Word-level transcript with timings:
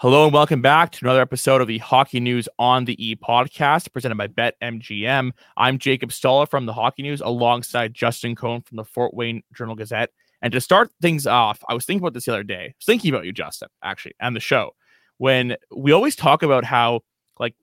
Hello 0.00 0.24
and 0.24 0.32
welcome 0.32 0.62
back 0.62 0.92
to 0.92 1.04
another 1.04 1.20
episode 1.20 1.60
of 1.60 1.68
the 1.68 1.76
Hockey 1.76 2.20
News 2.20 2.48
on 2.58 2.86
the 2.86 2.96
E 3.06 3.14
podcast 3.14 3.92
presented 3.92 4.16
by 4.16 4.28
BetMGM. 4.28 5.32
I'm 5.58 5.78
Jacob 5.78 6.10
Stoller 6.10 6.46
from 6.46 6.64
the 6.64 6.72
Hockey 6.72 7.02
News 7.02 7.20
alongside 7.20 7.92
Justin 7.92 8.34
Cohn 8.34 8.62
from 8.62 8.78
the 8.78 8.84
Fort 8.86 9.12
Wayne 9.12 9.42
Journal 9.52 9.74
Gazette. 9.74 10.08
And 10.40 10.54
to 10.54 10.60
start 10.62 10.90
things 11.02 11.26
off, 11.26 11.62
I 11.68 11.74
was 11.74 11.84
thinking 11.84 12.02
about 12.02 12.14
this 12.14 12.24
the 12.24 12.32
other 12.32 12.42
day. 12.42 12.62
I 12.62 12.74
was 12.78 12.86
thinking 12.86 13.12
about 13.12 13.26
you, 13.26 13.32
Justin, 13.32 13.68
actually, 13.84 14.14
and 14.18 14.34
the 14.34 14.40
show. 14.40 14.70
When 15.18 15.58
we 15.70 15.92
always 15.92 16.16
talk 16.16 16.42
about 16.42 16.64
how 16.64 17.02
like 17.38 17.54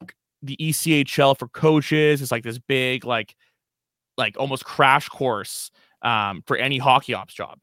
the 0.43 0.57
ECHL 0.57 1.39
for 1.39 1.47
coaches 1.47 2.21
is 2.21 2.31
like 2.31 2.43
this 2.43 2.59
big, 2.59 3.03
like, 3.03 3.35
like 4.15 4.37
almost 4.37 4.63
crash 4.63 5.09
course 5.09 5.71
um, 6.03 6.43
for 6.45 6.55
any 6.55 6.77
hockey 6.77 7.15
ops 7.15 7.33
job. 7.33 7.57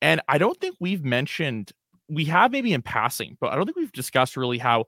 And 0.00 0.22
I 0.26 0.38
don't 0.38 0.58
think 0.58 0.76
we've 0.80 1.04
mentioned 1.04 1.72
we 2.10 2.24
have 2.26 2.52
maybe 2.52 2.72
in 2.72 2.82
passing, 2.82 3.36
but 3.40 3.52
I 3.52 3.56
don't 3.56 3.64
think 3.64 3.76
we've 3.76 3.92
discussed 3.92 4.36
really 4.36 4.58
how 4.58 4.86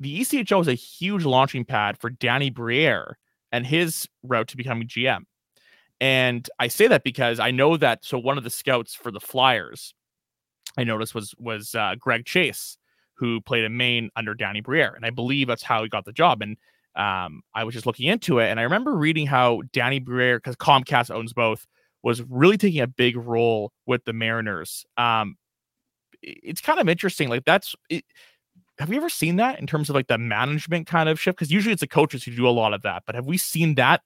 the 0.00 0.20
ECHL 0.20 0.60
is 0.60 0.68
a 0.68 0.74
huge 0.74 1.24
launching 1.24 1.64
pad 1.64 1.98
for 1.98 2.10
Danny 2.10 2.50
Briere 2.50 3.18
and 3.50 3.66
his 3.66 4.08
route 4.22 4.48
to 4.48 4.56
becoming 4.56 4.88
GM. 4.88 5.24
And 6.00 6.48
I 6.58 6.68
say 6.68 6.88
that 6.88 7.04
because 7.04 7.38
I 7.38 7.50
know 7.50 7.76
that 7.76 8.04
so 8.04 8.18
one 8.18 8.38
of 8.38 8.44
the 8.44 8.50
scouts 8.50 8.94
for 8.94 9.10
the 9.10 9.20
Flyers 9.20 9.94
I 10.76 10.84
noticed 10.84 11.14
was 11.14 11.34
was 11.38 11.74
uh, 11.74 11.94
Greg 11.98 12.24
Chase, 12.24 12.78
who 13.14 13.40
played 13.40 13.64
in 13.64 13.76
Maine 13.76 14.10
under 14.16 14.34
Danny 14.34 14.60
Briere, 14.60 14.94
and 14.94 15.04
I 15.04 15.10
believe 15.10 15.48
that's 15.48 15.62
how 15.62 15.82
he 15.82 15.88
got 15.88 16.04
the 16.04 16.12
job. 16.12 16.42
And 16.42 16.56
um, 16.96 17.42
I 17.54 17.64
was 17.64 17.74
just 17.74 17.86
looking 17.86 18.08
into 18.08 18.38
it, 18.38 18.48
and 18.48 18.58
I 18.58 18.64
remember 18.64 18.96
reading 18.96 19.26
how 19.26 19.62
Danny 19.72 19.98
Briere, 19.98 20.38
because 20.38 20.56
Comcast 20.56 21.10
owns 21.10 21.32
both, 21.32 21.66
was 22.02 22.22
really 22.22 22.56
taking 22.56 22.80
a 22.80 22.86
big 22.86 23.16
role 23.16 23.72
with 23.86 24.04
the 24.04 24.12
Mariners. 24.12 24.84
Um, 24.96 25.36
it's 26.22 26.60
kind 26.60 26.78
of 26.78 26.88
interesting. 26.88 27.28
Like 27.28 27.44
that's 27.44 27.74
it, 27.88 28.04
have 28.78 28.88
we 28.88 28.96
ever 28.96 29.08
seen 29.08 29.36
that 29.36 29.58
in 29.60 29.66
terms 29.66 29.88
of 29.90 29.94
like 29.94 30.06
the 30.06 30.18
management 30.18 30.86
kind 30.86 31.08
of 31.08 31.20
shift? 31.20 31.38
Because 31.38 31.52
usually 31.52 31.72
it's 31.72 31.80
the 31.80 31.86
coaches 31.88 32.24
who 32.24 32.34
do 32.34 32.48
a 32.48 32.50
lot 32.50 32.72
of 32.74 32.82
that, 32.82 33.02
but 33.06 33.14
have 33.14 33.26
we 33.26 33.36
seen 33.38 33.74
that 33.76 34.02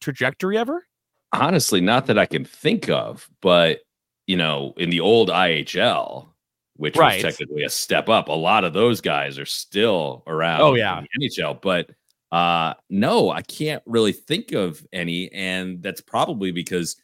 trajectory 0.00 0.58
ever? 0.58 0.84
honestly 1.32 1.80
not 1.80 2.06
that 2.06 2.18
I 2.18 2.24
can 2.24 2.44
think 2.44 2.88
of, 2.88 3.28
but 3.42 3.80
you 4.26 4.36
know, 4.36 4.74
in 4.76 4.90
the 4.90 5.00
old 5.00 5.28
IHL, 5.28 6.28
which 6.76 6.96
Right. 6.96 7.22
was 7.22 7.34
technically 7.34 7.64
a 7.64 7.68
step 7.68 8.08
up, 8.08 8.28
a 8.28 8.32
lot 8.32 8.64
of 8.64 8.72
those 8.72 9.00
guys 9.00 9.38
are 9.38 9.44
still 9.46 10.22
around. 10.26 10.60
Oh, 10.62 10.74
yeah. 10.74 11.02
NHL, 11.20 11.60
but 11.60 11.90
uh 12.32 12.74
no, 12.90 13.30
I 13.30 13.42
can't 13.42 13.82
really 13.86 14.12
think 14.12 14.52
of 14.52 14.86
any, 14.92 15.30
and 15.32 15.82
that's 15.82 16.00
probably 16.00 16.52
because 16.52 16.96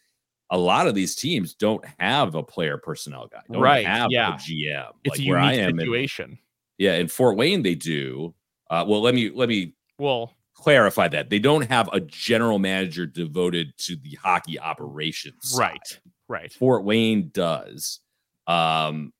a 0.53 0.57
lot 0.59 0.87
of 0.87 0.95
these 0.95 1.15
teams 1.17 1.55
don't 1.55 1.85
have 1.99 2.35
a 2.37 2.43
player 2.43 2.77
personnel 2.79 3.27
guy, 3.27 3.41
don't 3.51 3.61
Right, 3.61 3.85
Have 3.87 4.11
yeah. 4.13 4.35
a 4.35 4.39
GM. 4.39 4.91
It's 5.03 5.19
like 5.19 5.27
a 5.27 5.29
where 5.31 5.39
I 5.39 5.55
am 5.55 5.71
in- 5.71 5.79
situation. 5.79 6.39
yeah, 6.79 6.95
in 6.95 7.09
Fort 7.09 7.37
Wayne 7.37 7.63
they 7.63 7.75
do. 7.75 8.33
Uh, 8.71 8.85
well, 8.87 9.01
let 9.03 9.15
me 9.15 9.31
let 9.31 9.49
me 9.49 9.75
well, 9.99 10.33
clarify 10.55 11.09
that 11.09 11.29
they 11.31 11.39
don't 11.39 11.69
have 11.69 11.89
a 11.93 12.01
general 12.01 12.59
manager 12.59 13.07
devoted 13.07 13.77
to 13.79 13.97
the 13.97 14.15
hockey 14.23 14.59
operations. 14.61 15.51
side. 15.51 15.59
right, 15.59 16.01
right. 16.29 16.53
Fort 16.53 16.85
Wayne 16.85 17.31
does. 17.33 18.01
Um, 18.47 19.13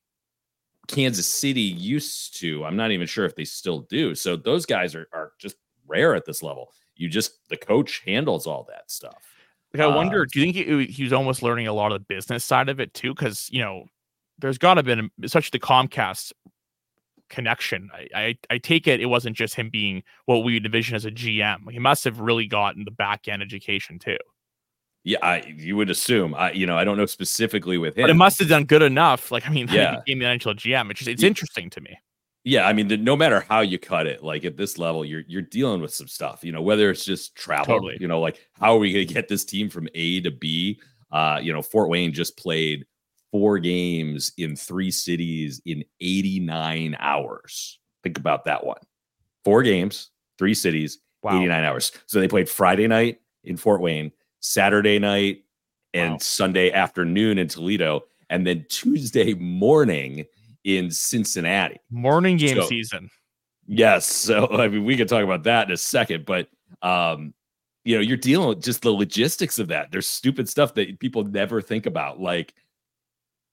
Kansas 0.89 1.27
City 1.29 1.61
used 1.63 2.39
to. 2.41 2.65
I'm 2.65 2.77
not 2.77 2.91
even 2.91 3.07
sure 3.07 3.25
if 3.25 3.35
they 3.37 3.45
still 3.45 3.81
do. 3.89 4.15
So 4.15 4.37
those 4.37 4.67
guys 4.67 4.95
are 4.95 5.09
are 5.13 5.33
just 5.39 5.57
rare 5.87 6.15
at 6.15 6.25
this 6.27 6.43
level. 6.43 6.73
You 6.97 7.09
just 7.09 7.49
the 7.49 7.57
coach 7.57 8.03
handles 8.05 8.47
all 8.47 8.67
that 8.69 8.91
stuff. 8.91 9.23
Like, 9.75 9.83
I 9.83 9.87
wonder, 9.87 10.23
Uh, 10.23 10.27
do 10.31 10.41
you 10.41 10.53
think 10.53 10.57
he, 10.89 10.93
he 10.93 11.03
was 11.05 11.13
almost 11.13 11.43
learning 11.43 11.67
a 11.67 11.73
lot 11.73 11.93
of 11.93 12.01
the 12.01 12.15
business 12.15 12.45
side 12.45 12.69
of 12.69 12.79
it 12.81 12.93
too? 12.95 13.15
Because 13.15 13.49
you 13.51 13.61
know, 13.61 13.85
there's 14.39 14.59
got 14.59 14.75
to 14.75 14.83
been 14.83 15.11
such 15.27 15.51
the 15.51 15.59
Comcast 15.59 16.33
connection. 17.29 17.89
I, 17.95 18.09
I 18.15 18.39
I 18.51 18.59
take 18.59 18.87
it 18.87 19.01
it 19.01 19.07
wasn't 19.07 19.37
just 19.37 19.55
him 19.55 19.71
being 19.71 20.03
what 20.27 20.39
we 20.45 20.55
would 20.55 20.67
envision 20.67 20.95
as 20.97 21.05
a 21.05 21.11
GM. 21.11 21.71
He 21.71 21.79
must 21.79 22.05
have 22.05 22.21
really 22.21 22.47
gotten 22.47 22.85
the 22.85 22.91
back 22.91 23.29
end 23.29 23.43
education 23.43 23.99
too. 23.99 24.19
Yeah, 25.05 25.19
I 25.23 25.43
you 25.57 25.77
would 25.77 25.91
assume. 25.91 26.35
I 26.35 26.53
you 26.53 26.67
know 26.67 26.77
I 26.77 26.85
don't 26.85 26.97
know 26.97 27.07
specifically 27.07 27.79
with 27.79 27.97
him. 27.97 28.03
But 28.05 28.11
it 28.11 28.15
must 28.15 28.39
have 28.41 28.49
done 28.49 28.65
good 28.65 28.83
enough. 28.83 29.31
Like 29.33 29.47
I 29.47 29.51
mean, 29.51 29.69
Yeah. 29.73 30.01
he 30.05 30.15
became 30.15 30.19
the 30.19 30.25
NHL 30.27 30.57
GM. 30.57 30.91
It's 30.91 30.99
just 31.01 31.09
it's 31.11 31.23
Ye- 31.23 31.29
interesting 31.29 31.71
to 31.71 31.81
me. 31.81 31.97
Yeah, 32.45 32.67
I 32.67 32.73
mean, 32.73 32.89
the, 32.89 32.97
no 32.97 33.17
matter 33.17 33.41
how 33.49 33.61
you 33.61 33.79
cut 33.79 34.07
it, 34.07 34.23
like 34.23 34.45
at 34.45 34.57
this 34.57 34.79
level, 34.79 35.05
you're 35.05 35.23
you're 35.29 35.43
dealing 35.43 35.81
with 35.81 35.95
some 35.95 36.09
stuff. 36.09 36.43
You 36.43 36.53
know, 36.53 36.63
whether 36.63 36.91
it's 36.91 37.05
just 37.05 37.37
travel. 37.37 37.67
Totally. 37.67 37.97
You 38.01 38.09
know, 38.09 38.21
like 38.21 38.47
how 38.55 38.75
are 38.75 38.79
we 38.79 38.93
going 38.93 39.07
to 39.07 39.15
get 39.15 39.29
this 39.29 39.45
team 39.45 39.69
from 39.69 39.89
A 39.95 40.21
to 40.23 40.31
B? 40.31 40.81
Uh, 41.11 41.39
you 41.43 41.53
know, 41.53 41.63
Fort 41.63 41.89
Wayne 41.89 42.13
just 42.13 42.37
played 42.37 42.87
four 43.31 43.59
games 43.59 44.33
in 44.39 44.57
three 44.57 44.91
cities 44.91 45.61
in 45.65 45.85
89 46.01 46.97
hours. 46.99 47.79
Think 48.03 48.19
about 48.19 48.45
that 48.45 48.65
one. 48.65 48.81
Four 49.45 49.63
games, 49.63 50.11
three 50.39 50.55
cities, 50.55 50.99
Wow. 51.23 51.37
89 51.37 51.65
hours. 51.65 51.93
So 52.07 52.19
they 52.19 52.29
played 52.29 52.49
Friday 52.49 52.89
night 52.89 53.21
in 53.45 53.57
Fort 53.57 53.81
Wayne, 53.81 54.11
Saturday 54.41 54.99
night, 54.99 55.45
and 55.95 56.13
Wow. 56.13 56.19
Sunday 56.19 56.73
afternoon 56.73 57.39
in 57.39 57.47
Toledo, 57.49 58.05
and 58.29 58.47
then 58.47 58.67
Tuesday 58.69 59.35
morning 59.35 60.27
in 60.65 60.91
Cincinnati. 60.91 61.81
Morning 61.91 62.37
game 62.37 62.57
So- 62.57 62.67
season. 62.67 63.09
Yes. 63.67 64.07
So 64.07 64.49
I 64.61 64.69
mean, 64.69 64.85
we 64.85 64.97
could 64.97 65.09
talk 65.09 65.23
about 65.25 65.45
that 65.45 65.69
in 65.69 65.73
a 65.73 65.77
second, 65.77 66.25
but 66.27 66.49
um, 66.83 67.33
you 67.85 67.95
know, 67.97 68.01
you're 68.03 68.17
dealing 68.17 68.49
with 68.49 68.63
just 68.63 68.83
the 68.83 68.91
logistics 68.91 69.59
of 69.59 69.69
that. 69.69 69.91
There's 69.91 70.07
stupid 70.07 70.49
stuff 70.49 70.75
that 70.75 70.99
people 71.01 71.25
never 71.25 71.61
think 71.61 71.87
about, 71.87 72.21
like 72.21 72.55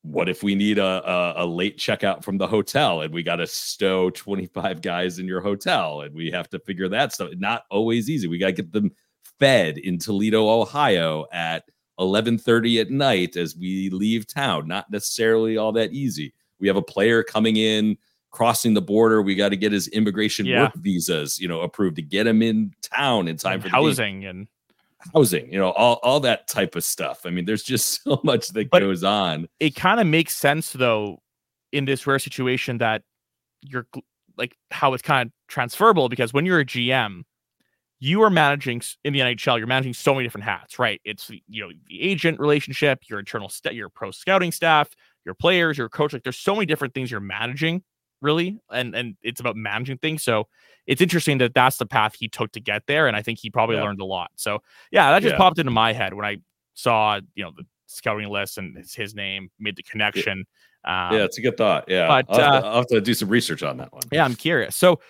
what 0.02 0.28
if 0.30 0.42
we 0.42 0.54
need 0.54 0.78
a, 0.78 0.84
a, 1.10 1.44
a 1.44 1.46
late 1.46 1.76
checkout 1.76 2.24
from 2.24 2.38
the 2.38 2.46
hotel 2.46 3.02
and 3.02 3.12
we 3.12 3.22
got 3.22 3.36
to 3.36 3.46
stow 3.46 4.08
25 4.10 4.80
guys 4.80 5.18
in 5.18 5.26
your 5.26 5.42
hotel 5.42 6.00
and 6.00 6.14
we 6.14 6.30
have 6.30 6.48
to 6.48 6.58
figure 6.60 6.88
that 6.88 7.12
stuff. 7.12 7.28
Not 7.36 7.64
always 7.70 8.08
easy. 8.08 8.26
We 8.26 8.38
got 8.38 8.46
to 8.46 8.52
get 8.52 8.72
them 8.72 8.92
fed 9.38 9.76
in 9.78 9.98
Toledo, 9.98 10.48
Ohio 10.48 11.26
at 11.32 11.64
11:30 11.98 12.80
at 12.80 12.90
night 12.90 13.36
as 13.36 13.56
we 13.56 13.90
leave 13.90 14.26
town. 14.26 14.66
Not 14.66 14.90
necessarily 14.90 15.58
all 15.58 15.72
that 15.72 15.92
easy. 15.92 16.32
We 16.60 16.68
have 16.68 16.76
a 16.76 16.82
player 16.82 17.22
coming 17.22 17.56
in 17.56 17.96
crossing 18.30 18.74
the 18.74 18.82
border. 18.82 19.22
We 19.22 19.34
got 19.34 19.48
to 19.48 19.56
get 19.56 19.72
his 19.72 19.88
immigration 19.88 20.46
Yeah. 20.46 20.64
work 20.64 20.74
visas, 20.76 21.40
you 21.40 21.48
know, 21.48 21.60
approved 21.62 21.96
to 21.96 22.02
get 22.02 22.26
him 22.26 22.42
in 22.42 22.72
town 22.82 23.26
in 23.28 23.36
time 23.36 23.54
and 23.54 23.62
for 23.62 23.68
the 23.68 23.74
housing 23.74 24.24
and 24.24 24.46
housing, 25.14 25.52
you 25.52 25.58
know, 25.58 25.70
all, 25.72 25.98
all 26.02 26.20
that 26.20 26.46
type 26.46 26.76
of 26.76 26.84
stuff. 26.84 27.22
I 27.24 27.30
mean, 27.30 27.44
there's 27.44 27.62
just 27.64 28.02
so 28.04 28.20
much 28.22 28.48
that 28.48 28.70
But- 28.70 28.80
goes 28.80 29.02
on. 29.02 29.48
it 29.58 29.74
kind 29.74 29.98
of 30.00 30.06
makes 30.06 30.36
sense 30.36 30.72
though 30.72 31.22
in 31.72 31.84
this 31.86 32.06
rare 32.06 32.18
situation 32.18 32.78
that 32.78 33.02
you're 33.62 33.86
like 34.36 34.56
how 34.70 34.94
it's 34.94 35.02
kind 35.02 35.26
of 35.28 35.32
transferable 35.48 36.08
because 36.08 36.32
when 36.32 36.46
you're 36.46 36.60
a 36.60 36.64
GM, 36.64 37.22
you 37.98 38.22
are 38.22 38.30
managing 38.30 38.80
in 39.04 39.12
the 39.12 39.18
NHL, 39.20 39.58
you're 39.58 39.66
managing 39.66 39.92
so 39.92 40.14
many 40.14 40.24
different 40.24 40.44
hats, 40.44 40.78
right? 40.78 41.00
It's 41.04 41.30
you 41.48 41.62
know 41.62 41.70
the 41.88 42.00
agent 42.02 42.40
relationship, 42.40 43.00
your 43.08 43.18
internal 43.18 43.48
sta- 43.50 43.72
your 43.72 43.88
pro 43.90 44.10
scouting 44.10 44.50
staff, 44.52 44.88
your 45.24 45.34
players, 45.34 45.78
your 45.78 45.88
coach. 45.88 46.12
Like 46.12 46.22
there's 46.22 46.38
so 46.38 46.54
many 46.54 46.66
different 46.66 46.94
things 46.94 47.10
you're 47.10 47.20
managing, 47.20 47.82
really, 48.20 48.58
and 48.70 48.94
and 48.94 49.16
it's 49.22 49.40
about 49.40 49.56
managing 49.56 49.98
things. 49.98 50.22
So 50.22 50.48
it's 50.86 51.00
interesting 51.00 51.38
that 51.38 51.54
that's 51.54 51.76
the 51.76 51.86
path 51.86 52.14
he 52.18 52.28
took 52.28 52.52
to 52.52 52.60
get 52.60 52.86
there, 52.86 53.06
and 53.06 53.16
I 53.16 53.22
think 53.22 53.38
he 53.38 53.50
probably 53.50 53.76
Yeah. 53.76 53.82
learned 53.82 54.00
a 54.00 54.04
lot. 54.04 54.30
So 54.36 54.62
yeah, 54.90 55.10
that 55.10 55.22
just 55.22 55.34
Yeah. 55.34 55.38
popped 55.38 55.58
into 55.58 55.70
my 55.72 55.92
head 55.92 56.14
when 56.14 56.24
I 56.24 56.38
saw 56.74 57.20
you 57.34 57.44
know 57.44 57.52
the 57.56 57.64
scouting 57.86 58.28
list 58.28 58.56
and 58.56 58.76
it's 58.78 58.94
his 58.94 59.14
name 59.14 59.50
made 59.58 59.76
the 59.76 59.82
connection. 59.82 60.44
Um, 60.84 61.12
yeah, 61.12 61.24
it's 61.24 61.38
a 61.38 61.42
good 61.42 61.56
thought. 61.56 61.84
Yeah. 61.88 62.06
but, 62.06 62.26
I'll, 62.28 62.40
have 62.40 62.54
uh, 62.54 62.60
to, 62.60 62.66
I'll 62.66 62.76
have 62.76 62.86
to 62.86 63.00
do 63.00 63.14
some 63.14 63.28
research 63.28 63.62
on 63.62 63.76
that 63.78 63.92
one. 63.92 64.04
yeah, 64.12 64.24
I'm 64.24 64.36
curious. 64.36 64.76
So 64.76 65.00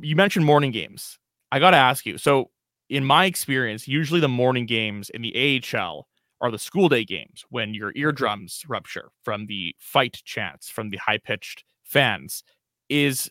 you 0.00 0.16
mentioned 0.16 0.44
morning 0.44 0.70
games. 0.70 1.18
I 1.52 1.58
got 1.58 1.70
to 1.70 1.76
ask 1.76 2.04
you. 2.06 2.18
So 2.18 2.50
in 2.88 3.04
my 3.04 3.26
experience, 3.26 3.86
usually 3.86 4.20
the 4.20 4.28
morning 4.28 4.66
games 4.66 5.10
in 5.10 5.22
the 5.22 5.62
AHL 5.74 6.08
are 6.40 6.50
the 6.50 6.58
school 6.58 6.88
day 6.88 7.04
games 7.04 7.44
when 7.50 7.74
your 7.74 7.90
mm-hmm. 7.90 8.00
eardrums 8.00 8.64
rupture 8.68 9.10
from 9.22 9.46
the 9.46 9.74
fight 9.78 10.20
chants 10.24 10.68
from 10.68 10.90
the 10.90 10.96
high 10.98 11.18
pitched 11.18 11.64
fans. 11.84 12.44
Is 12.88 13.30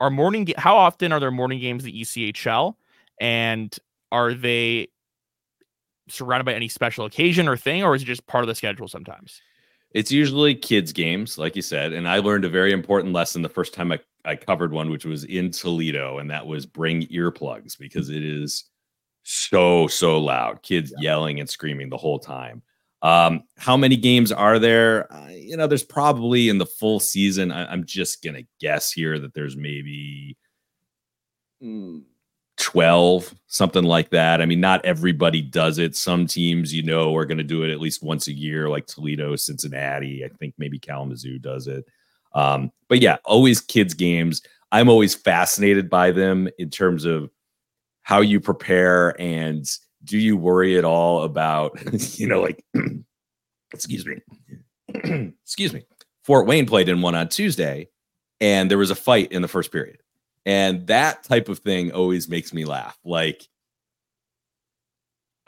our 0.00 0.10
morning 0.10 0.52
how 0.56 0.76
often 0.76 1.12
are 1.12 1.20
there 1.20 1.30
morning 1.30 1.60
games 1.60 1.84
the 1.84 2.00
ECHL 2.00 2.74
and 3.20 3.76
are 4.12 4.34
they 4.34 4.88
surrounded 6.08 6.44
by 6.44 6.54
any 6.54 6.68
special 6.68 7.04
occasion 7.04 7.48
or 7.48 7.56
thing, 7.56 7.82
or 7.82 7.94
is 7.94 8.02
it 8.02 8.06
just 8.06 8.26
part 8.26 8.44
of 8.44 8.48
the 8.48 8.54
schedule 8.54 8.88
sometimes? 8.88 9.40
It's 9.92 10.12
usually 10.12 10.54
kids' 10.54 10.92
games, 10.92 11.38
like 11.38 11.56
you 11.56 11.62
said. 11.62 11.92
And 11.92 12.08
I 12.08 12.18
learned 12.18 12.44
a 12.44 12.50
very 12.50 12.72
important 12.72 13.14
lesson 13.14 13.42
the 13.42 13.48
first 13.48 13.72
time 13.72 13.92
I, 13.92 13.98
I 14.24 14.36
covered 14.36 14.72
one, 14.72 14.90
which 14.90 15.04
was 15.04 15.24
in 15.24 15.50
Toledo, 15.50 16.18
and 16.18 16.30
that 16.30 16.46
was 16.46 16.66
bring 16.66 17.06
earplugs 17.06 17.78
because 17.78 18.10
it 18.10 18.22
is 18.22 18.64
so, 19.28 19.88
so 19.88 20.20
loud. 20.20 20.62
Kids 20.62 20.92
yeah. 20.96 21.10
yelling 21.10 21.40
and 21.40 21.50
screaming 21.50 21.90
the 21.90 21.96
whole 21.96 22.20
time. 22.20 22.62
Um, 23.02 23.42
how 23.58 23.76
many 23.76 23.96
games 23.96 24.30
are 24.30 24.60
there? 24.60 25.12
Uh, 25.12 25.28
you 25.30 25.56
know, 25.56 25.66
there's 25.66 25.82
probably 25.82 26.48
in 26.48 26.58
the 26.58 26.66
full 26.66 27.00
season. 27.00 27.50
I, 27.50 27.72
am 27.72 27.84
just 27.84 28.22
gonna 28.22 28.42
guess 28.60 28.92
here 28.92 29.18
that 29.18 29.34
there's 29.34 29.56
maybe 29.56 30.36
mm, 31.60 32.02
12, 32.56 33.34
something 33.48 33.82
like 33.82 34.10
that. 34.10 34.40
I 34.40 34.46
mean, 34.46 34.60
not 34.60 34.84
everybody 34.84 35.42
does 35.42 35.78
it. 35.78 35.96
Some 35.96 36.28
teams, 36.28 36.72
you 36.72 36.84
know, 36.84 37.14
are 37.16 37.26
going 37.26 37.38
to 37.38 37.44
do 37.44 37.64
it 37.64 37.70
at 37.70 37.80
least 37.80 38.02
once 38.02 38.28
a 38.28 38.32
year, 38.32 38.68
like 38.68 38.86
Toledo, 38.86 39.34
Cincinnati. 39.36 40.24
I 40.24 40.28
think 40.28 40.54
maybe 40.56 40.78
Kalamazoo 40.78 41.38
does 41.38 41.66
it. 41.66 41.84
Um, 42.32 42.70
but 42.88 43.00
yeah, 43.00 43.16
always 43.24 43.60
kids' 43.60 43.94
games. 43.94 44.42
I'm 44.72 44.88
always 44.88 45.14
fascinated 45.14 45.90
by 45.90 46.12
them 46.12 46.48
in 46.58 46.70
terms 46.70 47.04
of 47.04 47.30
how 48.06 48.20
you 48.20 48.38
prepare 48.40 49.20
and 49.20 49.68
do 50.04 50.16
you 50.16 50.36
worry 50.36 50.78
at 50.78 50.84
all 50.84 51.24
about, 51.24 51.78
you 52.18 52.28
know, 52.28 52.40
like, 52.40 52.64
excuse 53.72 54.06
me, 54.06 54.22
excuse 55.42 55.72
me. 55.72 55.84
Fort 56.22 56.46
Wayne 56.46 56.66
played 56.66 56.88
in 56.88 57.02
one 57.02 57.14
on 57.14 57.28
Tuesday, 57.28 57.88
and 58.40 58.70
there 58.70 58.78
was 58.78 58.90
a 58.90 58.96
fight 58.96 59.32
in 59.32 59.42
the 59.42 59.48
first 59.48 59.72
period 59.72 59.98
and 60.46 60.86
that 60.86 61.24
type 61.24 61.48
of 61.48 61.58
thing 61.58 61.90
always 61.90 62.28
makes 62.28 62.54
me 62.54 62.64
laugh. 62.64 62.96
Like, 63.04 63.46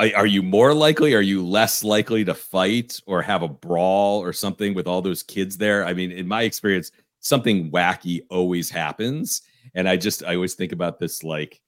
are 0.01 0.27
you 0.27 0.43
more 0.43 0.75
likely? 0.75 1.15
Are 1.15 1.23
you 1.23 1.45
less 1.45 1.83
likely 1.83 2.25
to 2.25 2.35
fight 2.35 3.01
or 3.07 3.23
have 3.23 3.43
a 3.43 3.49
brawl 3.49 4.21
or 4.21 4.33
something 4.33 4.75
with 4.75 4.87
all 4.87 5.01
those 5.01 5.23
kids 5.23 5.57
there? 5.57 5.85
I 5.85 5.95
mean, 5.95 6.13
in 6.13 6.27
my 6.27 6.43
experience, 6.43 6.91
something 7.21 7.71
wacky 7.71 8.21
always 8.29 8.71
happens. 8.71 9.43
And 9.75 9.89
I 9.89 9.97
just, 9.97 10.25
I 10.25 10.35
always 10.35 10.55
think 10.55 10.73
about 10.73 10.99
this 10.99 11.23
like 11.23 11.61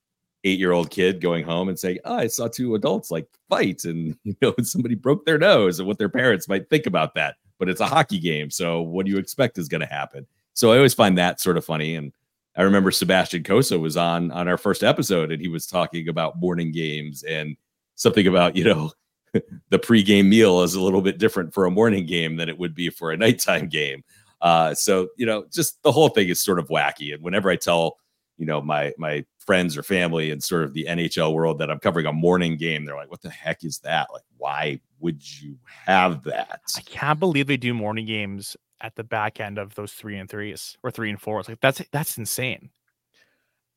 eight 0.45 0.59
year 0.59 0.73
old 0.73 0.91
kid 0.91 1.21
going 1.21 1.45
home 1.45 1.69
and 1.69 1.79
saying, 1.79 1.99
oh, 2.05 2.17
I 2.17 2.27
saw 2.27 2.49
two 2.49 2.75
adults 2.75 3.11
like 3.11 3.29
fight 3.49 3.85
and, 3.85 4.17
you 4.25 4.35
know, 4.41 4.55
somebody 4.63 4.95
broke 4.95 5.25
their 5.25 5.39
nose 5.39 5.79
and 5.79 5.87
what 5.87 5.99
their 5.99 6.09
parents 6.09 6.49
might 6.49 6.69
think 6.69 6.87
about 6.87 7.15
that. 7.15 7.37
But 7.59 7.69
it's 7.69 7.81
a 7.81 7.87
hockey 7.87 8.19
game. 8.19 8.51
So 8.51 8.81
what 8.81 9.05
do 9.05 9.13
you 9.13 9.19
expect 9.19 9.59
is 9.59 9.69
going 9.69 9.83
to 9.83 9.87
happen? 9.87 10.27
So 10.55 10.73
I 10.73 10.77
always 10.77 10.95
find 10.95 11.19
that 11.19 11.41
sort 11.41 11.59
of 11.59 11.65
funny. 11.65 11.95
And 11.95 12.13
I 12.57 12.63
remember 12.63 12.91
Sebastian 12.91 13.43
Cossa 13.43 13.79
was 13.79 13.97
on 13.97 14.31
on 14.33 14.49
our 14.49 14.59
first 14.59 14.83
episode 14.83 15.31
and 15.31 15.41
he 15.41 15.49
was 15.49 15.67
talking 15.67 16.09
about 16.09 16.41
morning 16.41 16.73
games 16.73 17.23
and 17.23 17.57
something 17.95 18.27
about, 18.27 18.57
you 18.57 18.65
know, 18.65 18.93
the 19.33 19.79
pregame 19.79 20.27
meal 20.27 20.63
is 20.63 20.75
a 20.75 20.81
little 20.81 21.03
bit 21.03 21.19
different 21.19 21.55
for 21.55 21.67
a 21.67 21.71
morning 21.71 22.07
game 22.07 22.37
than 22.37 22.49
it 22.49 22.59
would 22.59 22.75
be 22.75 22.91
for 22.91 23.13
a 23.13 23.17
nighttime 23.19 23.69
game. 23.69 24.03
Uh, 24.41 24.75
so, 24.75 25.09
you 25.17 25.27
know, 25.27 25.45
just 25.53 25.83
the 25.83 25.93
whole 25.93 26.09
thing 26.09 26.29
is 26.29 26.43
sort 26.43 26.59
of 26.59 26.69
wacky. 26.69 27.13
And 27.15 27.23
whenever 27.23 27.51
I 27.51 27.57
tell, 27.57 27.99
you 28.39 28.47
know, 28.47 28.61
my 28.61 28.93
my 28.99 29.25
friends 29.41 29.77
or 29.77 29.83
family 29.83 30.31
in 30.31 30.41
sort 30.41 30.65
of 30.65 30.75
the 30.75 30.87
NHL 30.89 31.35
world 31.35 31.59
that 31.59 31.71
I'm 31.71 31.81
covering 31.81 32.07
a 32.07 32.13
morning 32.13 32.57
game, 32.57 32.85
they're 32.85 32.97
like, 32.97 33.11
what 33.11 33.23
the 33.23 33.31
heck 33.31 33.65
is 33.65 33.79
that? 33.81 34.09
Like, 34.13 34.23
why 34.37 34.81
would 35.01 35.23
you 35.41 35.57
have 35.87 36.23
that? 36.25 36.61
I 36.77 36.81
can't 36.83 37.19
believe 37.19 37.47
they 37.47 37.57
do 37.57 37.75
morning 37.75 38.07
games 38.07 38.57
at 38.81 38.95
the 38.95 39.05
back 39.05 39.41
end 39.41 39.59
of 39.59 39.75
those 39.75 39.93
three 39.93 40.17
and 40.17 40.29
threes 40.29 40.77
or 40.83 40.91
three 40.91 41.11
and 41.11 41.21
fours. 41.21 41.49
Like 41.49 41.61
that's 41.61 41.83
that's 41.93 42.19
insane. 42.19 42.71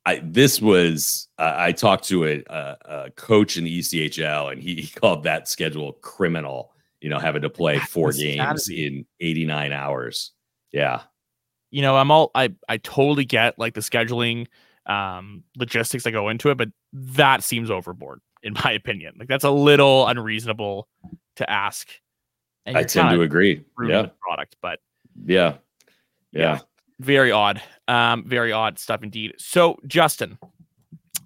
I 0.05 0.21
this 0.23 0.61
was 0.61 1.29
uh, 1.37 1.53
I 1.55 1.71
talked 1.71 2.05
to 2.05 2.25
a, 2.25 2.43
a, 2.47 2.77
a, 2.85 3.09
coach 3.11 3.57
in 3.57 3.63
the 3.63 3.79
ECHL 3.79 4.51
and 4.51 4.61
he, 4.61 4.75
he, 4.75 4.87
called 4.87 5.23
that 5.23 5.47
schedule 5.47 5.93
criminal. 5.93 6.71
You 6.99 7.09
know, 7.09 7.19
having 7.19 7.41
to 7.41 7.49
play 7.49 7.79
four 7.79 8.13
games 8.13 8.69
in 8.69 9.05
89 9.19 9.73
hours. 9.73 10.31
Yeah. 10.71 11.01
You 11.69 11.81
know, 11.81 11.97
I'm 11.97 12.11
all 12.11 12.31
I 12.33 12.53
I 12.69 12.77
totally 12.77 13.25
get 13.25 13.59
like 13.59 13.73
the 13.73 13.81
scheduling 13.81 14.47
um 14.85 15.43
logistics 15.57 16.03
that 16.03 16.11
go 16.11 16.29
into 16.29 16.49
it, 16.49 16.57
but 16.57 16.69
that 16.91 17.43
seems 17.43 17.71
overboard 17.71 18.19
in 18.43 18.53
my 18.63 18.71
opinion. 18.71 19.15
Like 19.17 19.27
that's 19.27 19.45
a 19.45 19.51
little 19.51 20.07
unreasonable 20.07 20.87
to 21.37 21.49
ask. 21.49 21.89
I 22.65 22.83
tend 22.83 23.09
to 23.09 23.21
agree. 23.21 23.63
Yeah. 23.85 24.07
Product, 24.21 24.55
but 24.61 24.79
yeah. 25.25 25.55
Yeah. 26.31 26.41
yeah. 26.41 26.59
Very 26.99 27.31
odd. 27.31 27.61
Um, 27.87 28.23
very 28.25 28.51
odd 28.51 28.79
stuff 28.79 29.03
indeed. 29.03 29.33
So, 29.37 29.77
Justin, 29.87 30.37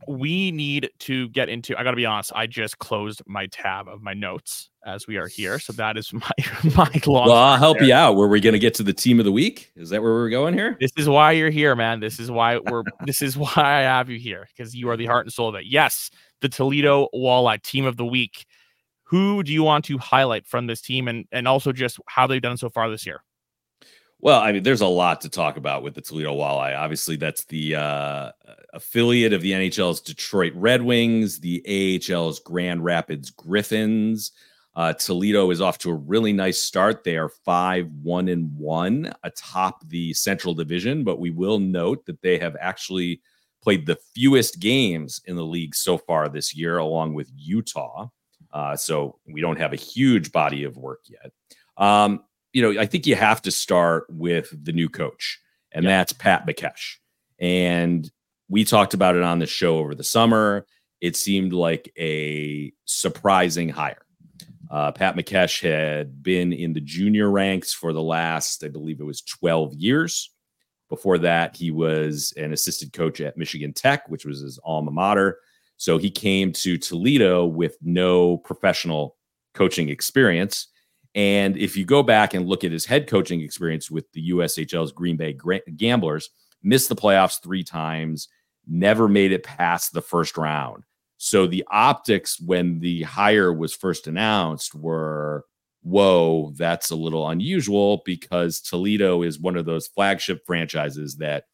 we 0.07 0.51
need 0.51 0.89
to 0.99 1.29
get 1.29 1.49
into. 1.49 1.77
I 1.77 1.83
got 1.83 1.91
to 1.91 1.97
be 1.97 2.05
honest. 2.05 2.31
I 2.35 2.47
just 2.47 2.77
closed 2.79 3.21
my 3.27 3.47
tab 3.47 3.87
of 3.87 4.01
my 4.01 4.13
notes 4.13 4.69
as 4.85 5.05
we 5.07 5.17
are 5.17 5.27
here, 5.27 5.59
so 5.59 5.73
that 5.73 5.97
is 5.97 6.11
my 6.13 6.29
my 6.75 6.91
long. 7.05 7.27
Well, 7.27 7.37
I'll 7.37 7.57
help 7.57 7.79
there. 7.79 7.87
you 7.87 7.93
out. 7.93 8.15
Were 8.15 8.27
we 8.27 8.39
going 8.39 8.53
to 8.53 8.59
get 8.59 8.73
to 8.75 8.83
the 8.83 8.93
team 8.93 9.19
of 9.19 9.25
the 9.25 9.31
week? 9.31 9.71
Is 9.75 9.89
that 9.89 10.01
where 10.01 10.13
we're 10.13 10.29
going 10.29 10.53
here? 10.53 10.77
This 10.79 10.91
is 10.97 11.09
why 11.09 11.33
you're 11.33 11.49
here, 11.49 11.75
man. 11.75 11.99
This 11.99 12.19
is 12.19 12.31
why 12.31 12.57
we're. 12.57 12.83
this 13.05 13.21
is 13.21 13.37
why 13.37 13.51
I 13.55 13.81
have 13.81 14.09
you 14.09 14.19
here 14.19 14.47
because 14.55 14.73
you 14.73 14.89
are 14.89 14.97
the 14.97 15.05
heart 15.05 15.25
and 15.25 15.33
soul 15.33 15.49
of 15.49 15.55
it. 15.55 15.65
Yes, 15.65 16.09
the 16.41 16.49
Toledo 16.49 17.07
Walleye 17.13 17.61
team 17.61 17.85
of 17.85 17.97
the 17.97 18.05
week. 18.05 18.45
Who 19.03 19.41
do 19.43 19.53
you 19.53 19.63
want 19.63 19.85
to 19.85 19.97
highlight 19.97 20.45
from 20.45 20.67
this 20.67 20.81
team, 20.81 21.07
and 21.07 21.25
and 21.31 21.47
also 21.47 21.71
just 21.71 21.99
how 22.07 22.27
they've 22.27 22.41
done 22.41 22.57
so 22.57 22.69
far 22.69 22.89
this 22.89 23.05
year? 23.05 23.21
Well, 24.19 24.41
I 24.41 24.51
mean, 24.51 24.63
there's 24.63 24.81
a 24.81 24.87
lot 24.87 25.21
to 25.21 25.29
talk 25.29 25.57
about 25.57 25.83
with 25.83 25.93
the 25.93 26.01
Toledo 26.01 26.35
Walleye. 26.35 26.77
Obviously, 26.77 27.17
that's 27.17 27.45
the 27.45 27.75
uh, 27.75 28.31
affiliate 28.73 29.33
of 29.33 29.41
the 29.41 29.51
NHL's 29.51 30.01
Detroit 30.01 30.53
Red 30.55 30.81
Wings, 30.81 31.39
the 31.39 31.61
AHL's 31.67 32.39
Grand 32.39 32.83
Rapids 32.83 33.29
Griffins. 33.29 34.31
Uh, 34.75 34.93
Toledo 34.93 35.49
is 35.51 35.61
off 35.61 35.77
to 35.79 35.91
a 35.91 35.95
really 35.95 36.33
nice 36.33 36.61
start. 36.61 37.03
They 37.03 37.17
are 37.17 37.29
five 37.29 37.89
one 38.01 38.27
and 38.27 38.55
one 38.55 39.11
atop 39.23 39.87
the 39.87 40.13
Central 40.13 40.53
Division, 40.53 41.03
but 41.03 41.19
we 41.19 41.29
will 41.29 41.59
note 41.59 42.05
that 42.05 42.21
they 42.21 42.37
have 42.39 42.55
actually 42.59 43.21
played 43.61 43.85
the 43.85 43.97
fewest 44.13 44.59
games 44.59 45.21
in 45.25 45.35
the 45.35 45.45
league 45.45 45.75
so 45.75 45.97
far 45.97 46.29
this 46.29 46.55
year, 46.55 46.77
along 46.77 47.13
with 47.13 47.29
Utah. 47.35 48.07
Uh, 48.51 48.75
so 48.75 49.19
we 49.27 49.41
don't 49.41 49.59
have 49.59 49.73
a 49.73 49.77
huge 49.77 50.31
body 50.31 50.63
of 50.63 50.77
work 50.77 51.01
yet. 51.07 51.31
Um, 51.75 52.23
you 52.57 52.63
know, 52.63 52.81
I 52.81 52.87
think 52.87 53.05
you 53.05 53.13
have 53.13 53.43
to 53.43 53.51
start 53.51 54.07
with 54.09 54.51
the 54.65 54.73
new 54.73 54.89
coach, 54.89 55.39
and 55.71 55.85
yeah. 55.85 55.91
that's 55.91 56.11
Pat 56.11 56.47
Mikesch. 56.47 56.95
And 57.39 58.09
we 58.49 58.65
talked 58.65 58.95
about 58.95 59.15
it 59.15 59.21
on 59.21 59.37
the 59.37 59.45
show 59.45 59.77
over 59.77 59.93
the 59.93 60.03
summer. 60.03 60.65
It 60.99 61.15
seemed 61.15 61.53
like 61.53 61.93
a 61.99 62.73
surprising 62.85 63.69
hire. 63.69 64.01
Uh, 64.71 64.91
Pat 64.91 65.15
Mikesch 65.15 65.61
had 65.61 66.23
been 66.23 66.51
in 66.51 66.73
the 66.73 66.81
junior 66.81 67.29
ranks 67.29 67.73
for 67.73 67.93
the 67.93 68.01
last, 68.01 68.63
I 68.63 68.69
believe 68.69 68.99
it 68.99 69.05
was 69.05 69.21
12 69.21 69.75
years. 69.75 70.31
Before 70.89 71.19
that, 71.19 71.55
he 71.55 71.69
was 71.69 72.33
an 72.37 72.53
assistant 72.53 72.91
coach 72.91 73.21
at 73.21 73.37
Michigan 73.37 73.71
Tech, 73.71 74.09
which 74.09 74.25
was 74.25 74.41
his 74.41 74.59
alma 74.63 74.89
mater. 74.89 75.37
So 75.77 75.99
he 75.99 76.09
came 76.09 76.51
to 76.53 76.79
Toledo 76.79 77.45
with 77.45 77.77
no 77.83 78.37
professional 78.37 79.15
coaching 79.53 79.89
experience. 79.89 80.69
And 81.17 81.57
if 81.57 81.75
you 81.75 81.83
go 81.83 82.03
back 82.03 82.35
and 82.35 82.47
look 82.47 82.63
at 82.63 82.71
his 82.71 82.85
head 82.85 83.07
coaching 83.07 83.41
experience 83.41 83.89
with 83.89 84.05
the 84.13 84.29
USHL's 84.29 84.91
Green 84.91 85.17
Bay 85.17 85.35
Gamblers, 85.75 86.29
missed 86.61 86.89
the 86.89 86.95
playoffs 86.95 87.41
three 87.41 87.63
times, 87.63 88.27
never 88.67 89.07
made 89.07 89.31
it 89.31 89.43
past 89.43 89.93
the 89.93 90.01
first 90.01 90.37
round. 90.37 90.83
So 91.17 91.47
the 91.47 91.65
optics 91.71 92.39
when 92.39 92.79
the 92.79 93.01
hire 93.01 93.51
was 93.51 93.73
first 93.73 94.05
announced 94.05 94.75
were, 94.75 95.43
whoa, 95.81 96.53
that's 96.55 96.91
a 96.91 96.95
little 96.95 97.27
unusual 97.27 98.03
because 98.05 98.61
Toledo 98.61 99.23
is 99.23 99.39
one 99.39 99.57
of 99.57 99.65
those 99.65 99.87
flagship 99.87 100.45
franchises 100.45 101.15
that 101.15 101.45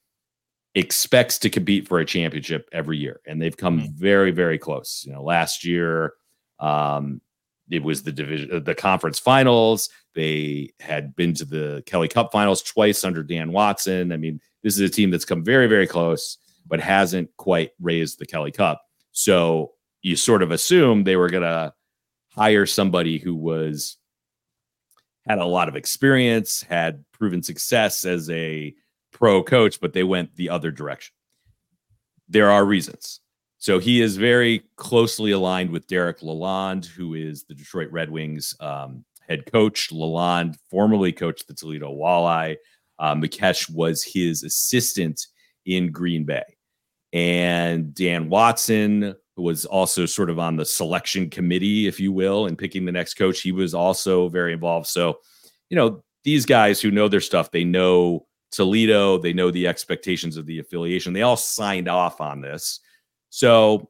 expects 0.75 1.39
to 1.39 1.50
compete 1.50 1.88
for 1.88 2.00
a 2.00 2.05
championship 2.05 2.67
every 2.74 2.98
year. 2.98 3.22
And 3.25 3.41
they've 3.41 3.55
come 3.55 3.79
mm-hmm. 3.79 3.93
very, 3.96 4.32
very 4.32 4.58
close. 4.58 5.05
You 5.08 5.13
know, 5.13 5.24
last 5.24 5.63
year, 5.63 6.15
um, 6.60 7.22
it 7.70 7.84
was 7.84 8.03
the 8.03 8.12
division 8.12 8.55
uh, 8.55 8.60
the 8.60 8.75
conference 8.75 9.20
finals. 9.20 9.89
They 10.15 10.74
had 10.79 11.15
been 11.15 11.34
to 11.36 11.46
the 11.46 11.84
kelly 11.86 12.08
cup 12.08 12.32
finals 12.32 12.62
twice 12.62 13.03
under 13.03 13.24
dan 13.24 13.51
watson. 13.51 14.12
I 14.12 14.17
mean 14.17 14.39
this 14.63 14.75
is 14.75 14.82
a 14.82 14.89
team 14.89 15.12
that's 15.12 15.25
come 15.25 15.43
very 15.43 15.67
very 15.67 15.88
close 15.88 16.38
but 16.65 16.79
hasn't 16.79 17.29
quite 17.38 17.72
raised 17.82 18.20
the 18.20 18.25
kelly 18.25 18.51
cup. 18.51 18.82
So 19.12 19.74
you 20.01 20.15
sort 20.15 20.41
of 20.41 20.51
assume 20.51 21.03
they 21.03 21.17
were 21.17 21.29
going 21.29 21.43
to 21.43 21.74
hire 22.29 22.65
somebody 22.65 23.17
who 23.17 23.36
was 23.36 23.98
had 25.27 25.39
a 25.39 25.46
lot 25.46 25.70
of 25.70 25.75
experience 25.75 26.63
had 26.63 27.03
proven 27.12 27.43
success 27.43 28.05
as 28.05 28.29
a 28.29 28.74
pro 29.12 29.43
coach 29.43 29.79
but 29.79 29.93
they 29.93 30.03
went 30.03 30.36
the 30.36 30.50
other 30.50 30.72
direction. 30.72 31.13
There 32.29 32.50
are 32.50 32.65
reasons 32.65 33.20
so 33.63 33.79
he 33.79 34.01
is 34.01 34.17
very 34.17 34.65
closely 34.75 35.32
aligned 35.32 35.70
with 35.70 35.88
Derek 35.88 36.20
Lalonde, 36.20 36.86
who 36.86 37.13
is 37.13 37.46
the 37.46 37.53
Detroit 37.53 37.89
Red 37.93 38.10
Wings 38.10 38.53
um, 38.60 39.05
head 39.25 39.50
coach. 39.50 39.89
Lalonde 39.89 40.58
formerly 40.70 41.13
coached 41.13 41.48
the 41.48 41.53
Toledo 41.53 41.89
Walleye. 41.89 42.58
Uh, 43.00 43.15
Mikesch 43.15 43.74
was 43.74 44.03
his 44.03 44.43
assistant 44.43 45.27
in 45.65 45.93
Green 45.93 46.25
Bay. 46.25 46.43
And 47.13 47.93
Dan 47.93 48.27
Watson 48.27 49.15
who 49.38 49.43
was 49.43 49.63
also 49.63 50.05
sort 50.05 50.29
of 50.29 50.39
on 50.39 50.58
the 50.58 50.65
selection 50.65 51.29
committee, 51.29 51.88
if 51.88 52.01
you 52.01 52.12
will, 52.12 52.48
and 52.48 52.58
picking 52.58 52.84
the 52.84 52.91
next 52.91 53.13
coach. 53.13 53.39
He 53.39 53.53
was 53.53 53.74
also 53.74 54.27
very 54.27 54.51
involved. 54.51 54.88
So, 54.88 55.20
you 55.70 55.77
know, 55.77 56.03
these 56.25 56.46
guys 56.46 56.82
who 56.82 56.91
know 56.91 57.08
their 57.08 57.22
stuff, 57.22 57.50
they 57.50 57.63
know 57.63 58.27
Toledo, 58.51 59.20
they 59.20 59.32
know 59.32 59.51
the 59.51 59.67
expectations 59.70 60.36
of 60.36 60.48
the 60.48 60.60
affiliation. 60.60 61.13
They 61.13 61.22
all 61.22 61.38
signed 61.38 61.88
off 61.88 62.20
on 62.20 62.41
this. 62.41 62.82
So, 63.36 63.90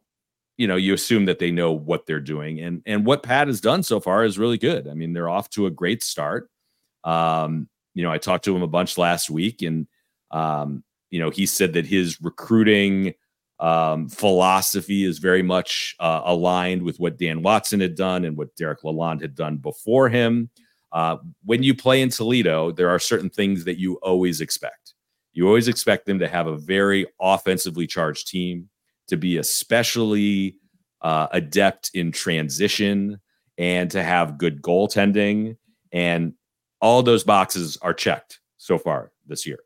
you 0.56 0.68
know, 0.68 0.78
you 0.78 0.94
assume 0.94 1.26
that 1.26 1.38
they 1.38 1.52
know 1.52 1.74
what 1.74 2.06
they're 2.06 2.22
doing. 2.22 2.62
And 2.62 2.82
and 2.86 3.06
what 3.06 3.24
Pat 3.24 3.48
has 3.48 3.60
done 3.60 3.84
so 3.84 4.00
far 4.00 4.24
is 4.24 4.40
really 4.40 4.58
good. 4.58 4.88
I 4.88 4.94
mean, 4.94 5.12
they're 5.12 5.28
off 5.28 5.50
to 5.50 5.66
a 5.66 5.70
great 5.70 6.02
start. 6.02 6.50
Um, 7.04 7.68
you 7.94 8.04
know, 8.04 8.10
I 8.10 8.20
talked 8.20 8.46
to 8.46 8.56
him 8.56 8.62
a 8.62 8.68
bunch 8.68 8.98
last 8.98 9.30
week 9.30 9.62
and 9.62 9.86
um, 10.32 10.86
you 11.10 11.20
know, 11.20 11.30
he 11.30 11.46
said 11.46 11.74
that 11.74 11.86
his 11.86 12.22
recruiting 12.22 13.16
um, 13.60 14.08
philosophy 14.08 15.04
is 15.04 15.20
very 15.20 15.44
much 15.44 15.94
uh, 16.00 16.22
aligned 16.24 16.82
with 16.82 16.98
what 17.02 17.18
Dan 17.18 17.42
Watson 17.42 17.82
had 17.82 17.96
done 17.96 18.24
and 18.24 18.38
what 18.38 18.56
Derek 18.56 18.84
Lalonde 18.84 19.22
had 19.22 19.36
done 19.36 19.58
before 19.58 20.08
him. 20.08 20.50
Uh, 20.94 21.18
when 21.44 21.64
you 21.64 21.76
play 21.76 22.02
in 22.02 22.08
Toledo, 22.08 22.72
there 22.72 22.90
are 22.90 22.98
certain 22.98 23.30
things 23.30 23.66
that 23.66 23.78
you 23.78 23.96
always 23.96 24.40
expect. 24.40 24.94
You 25.34 25.48
always 25.48 25.68
expect 25.68 26.06
them 26.06 26.20
to 26.20 26.30
have 26.30 26.48
a 26.48 26.56
very 26.56 27.06
offensively 27.20 27.88
charged 27.88 28.30
team, 28.30 28.70
to 29.08 29.18
be 29.18 29.38
especially 29.38 30.58
uh, 31.02 31.28
adept 31.32 31.92
in 31.94 32.12
transition, 32.12 33.20
and 33.58 33.92
to 33.92 34.04
have 34.04 34.38
good 34.38 34.62
goaltending. 34.62 35.58
And 35.92 36.34
all 36.82 37.04
those 37.04 37.24
boxes 37.24 37.78
are 37.82 37.94
checked 37.94 38.40
so 38.58 38.78
far 38.78 39.12
this 39.28 39.46
year. 39.46 39.60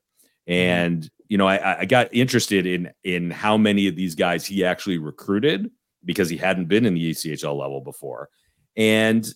And 0.46 1.10
you 1.30 1.38
know, 1.38 1.48
I, 1.48 1.80
I 1.80 1.86
got 1.86 2.14
interested 2.14 2.66
in 2.66 2.90
in 3.04 3.32
how 3.32 3.58
many 3.58 3.88
of 3.88 3.96
these 3.96 4.16
guys 4.16 4.46
he 4.46 4.64
actually 4.64 4.98
recruited 4.98 5.70
because 6.06 6.30
he 6.30 6.38
hadn't 6.38 6.68
been 6.68 6.86
in 6.86 6.94
the 6.94 7.12
ECHL 7.12 7.58
level 7.58 7.82
before, 7.82 8.30
and 8.76 9.28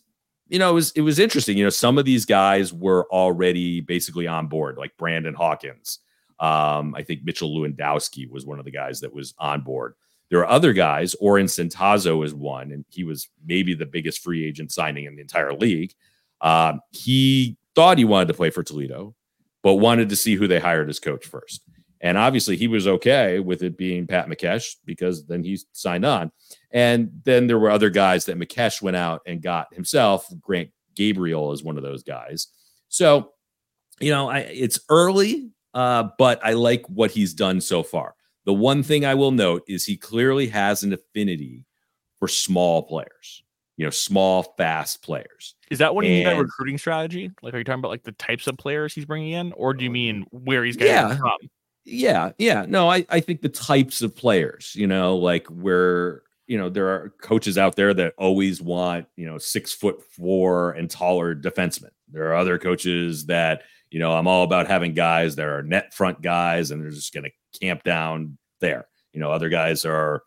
you 0.48 0.60
know, 0.60 0.70
it 0.70 0.74
was 0.74 0.92
it 0.92 1.02
was 1.02 1.18
interesting. 1.18 1.58
You 1.58 1.64
know, 1.64 1.70
some 1.70 1.98
of 1.98 2.06
these 2.06 2.26
guys 2.26 2.74
were 2.74 3.08
already 3.12 3.82
basically 3.82 4.28
on 4.28 4.48
board, 4.48 4.78
like 4.78 4.96
Brandon 4.98 5.34
Hawkins. 5.34 6.00
Um, 6.42 6.96
I 6.96 7.04
think 7.04 7.24
Mitchell 7.24 7.56
Lewandowski 7.56 8.30
was 8.30 8.46
one 8.46 8.60
of 8.60 8.66
the 8.66 8.72
guys 8.72 9.00
that 9.00 9.14
was 9.14 9.34
on 9.38 9.62
board. 9.62 9.94
There 10.30 10.40
are 10.40 10.50
other 10.50 10.74
guys. 10.74 11.14
Orrin 11.16 11.46
Centazzo 11.46 12.26
is 12.26 12.34
one, 12.34 12.72
and 12.72 12.84
he 12.90 13.04
was 13.04 13.30
maybe 13.46 13.74
the 13.74 13.86
biggest 13.86 14.24
free 14.24 14.46
agent 14.46 14.72
signing 14.72 15.06
in 15.06 15.16
the 15.16 15.22
entire 15.22 15.54
league. 15.54 15.94
Um, 16.42 16.82
he 16.90 17.58
thought 17.76 17.98
he 17.98 18.06
wanted 18.06 18.30
to 18.30 18.34
play 18.34 18.50
for 18.50 18.64
Toledo, 18.64 19.16
but 19.62 19.76
wanted 19.76 20.10
to 20.10 20.16
see 20.16 20.36
who 20.36 20.48
they 20.48 20.60
hired 20.60 20.90
as 20.90 21.00
coach 21.00 21.26
first. 21.26 21.62
And 22.04 22.18
obviously, 22.18 22.58
he 22.58 22.68
was 22.68 22.88
okay 22.88 23.40
with 23.40 23.62
it 23.62 23.78
being 23.78 24.08
Pat 24.08 24.28
Mikesch 24.28 24.78
because 24.86 25.28
then 25.28 25.44
he 25.44 25.60
signed 25.72 26.04
on. 26.06 26.32
And 26.72 27.12
then 27.26 27.46
there 27.46 27.60
were 27.60 27.70
other 27.70 27.92
guys 27.92 28.26
that 28.26 28.40
Mikesch 28.40 28.82
went 28.82 28.98
out 28.98 29.22
and 29.28 29.42
got 29.42 29.72
himself. 29.74 30.28
Grant 30.40 30.72
Gabriel 30.96 31.52
is 31.52 31.64
one 31.64 31.78
of 31.78 31.84
those 31.84 32.02
guys. 32.02 32.48
So, 32.90 33.34
you 34.00 34.10
know, 34.10 34.30
I, 34.30 34.40
it's 34.40 34.80
early, 34.90 35.52
uh, 35.74 36.10
but 36.18 36.44
I 36.46 36.54
like 36.54 36.86
what 36.88 37.12
he's 37.12 37.34
done 37.34 37.62
so 37.62 37.84
far. 37.84 38.16
The 38.46 38.54
one 38.54 38.84
thing 38.84 39.06
I 39.06 39.16
will 39.16 39.32
note 39.32 39.64
is 39.68 39.86
he 39.86 39.98
clearly 39.98 40.48
has 40.48 40.84
an 40.84 40.94
affinity 40.94 41.66
for 42.20 42.28
small 42.28 42.84
players, 42.84 43.44
you 43.78 43.86
know, 43.86 43.92
small, 43.92 44.54
fast 44.58 45.04
players. 45.04 45.56
Is 45.70 45.80
that 45.80 45.94
what 45.94 46.06
you 46.06 46.12
mean 46.12 46.26
by 46.26 46.32
recruiting 46.34 46.78
strategy? 46.78 47.32
Like, 47.42 47.54
are 47.54 47.60
you 47.60 47.64
talking 47.64 47.80
about 47.80 47.92
like 47.92 48.04
the 48.04 48.12
types 48.14 48.48
of 48.48 48.58
players 48.58 48.94
he's 48.94 49.06
bringing 49.06 49.34
in, 49.34 49.54
or 49.54 49.74
do 49.74 49.84
you 49.84 49.92
mean 49.92 50.26
where 50.32 50.64
he's 50.64 50.76
getting 50.76 50.94
Yeah. 50.94 51.08
them 51.10 51.18
from? 51.20 51.38
Yeah, 51.84 52.32
yeah. 52.38 52.66
No, 52.68 52.90
I, 52.90 53.06
I 53.10 53.20
think 53.22 53.42
the 53.42 53.50
types 53.50 54.02
of 54.02 54.16
players, 54.16 54.74
you 54.76 54.86
know, 54.88 55.18
like 55.18 55.48
where, 55.48 56.22
you 56.46 56.58
know, 56.58 56.70
there 56.70 56.90
are 56.90 57.14
coaches 57.22 57.58
out 57.58 57.76
there 57.76 57.94
that 57.94 58.14
always 58.18 58.62
want, 58.62 59.08
you 59.16 59.26
know, 59.26 59.38
six 59.38 59.74
foot 59.74 60.04
four 60.16 60.72
and 60.72 60.90
taller 60.90 61.34
defensemen. 61.34 61.90
There 62.12 62.30
are 62.30 62.36
other 62.36 62.58
coaches 62.60 63.26
that, 63.28 63.64
you 63.92 64.00
know, 64.00 64.14
I'm 64.14 64.28
all 64.28 64.44
about 64.44 64.68
having 64.68 64.94
guys 64.94 65.36
that 65.36 65.46
are 65.46 65.62
net 65.62 65.94
front 65.94 66.22
guys 66.22 66.72
and 66.72 66.82
they're 66.82 66.90
just 66.90 67.14
going 67.14 67.26
to 67.26 67.60
camp 67.60 67.84
down 67.84 68.38
there. 68.62 68.88
You 69.14 69.20
know, 69.20 69.32
other 69.32 69.50
guys 69.50 69.86
are 69.86 70.24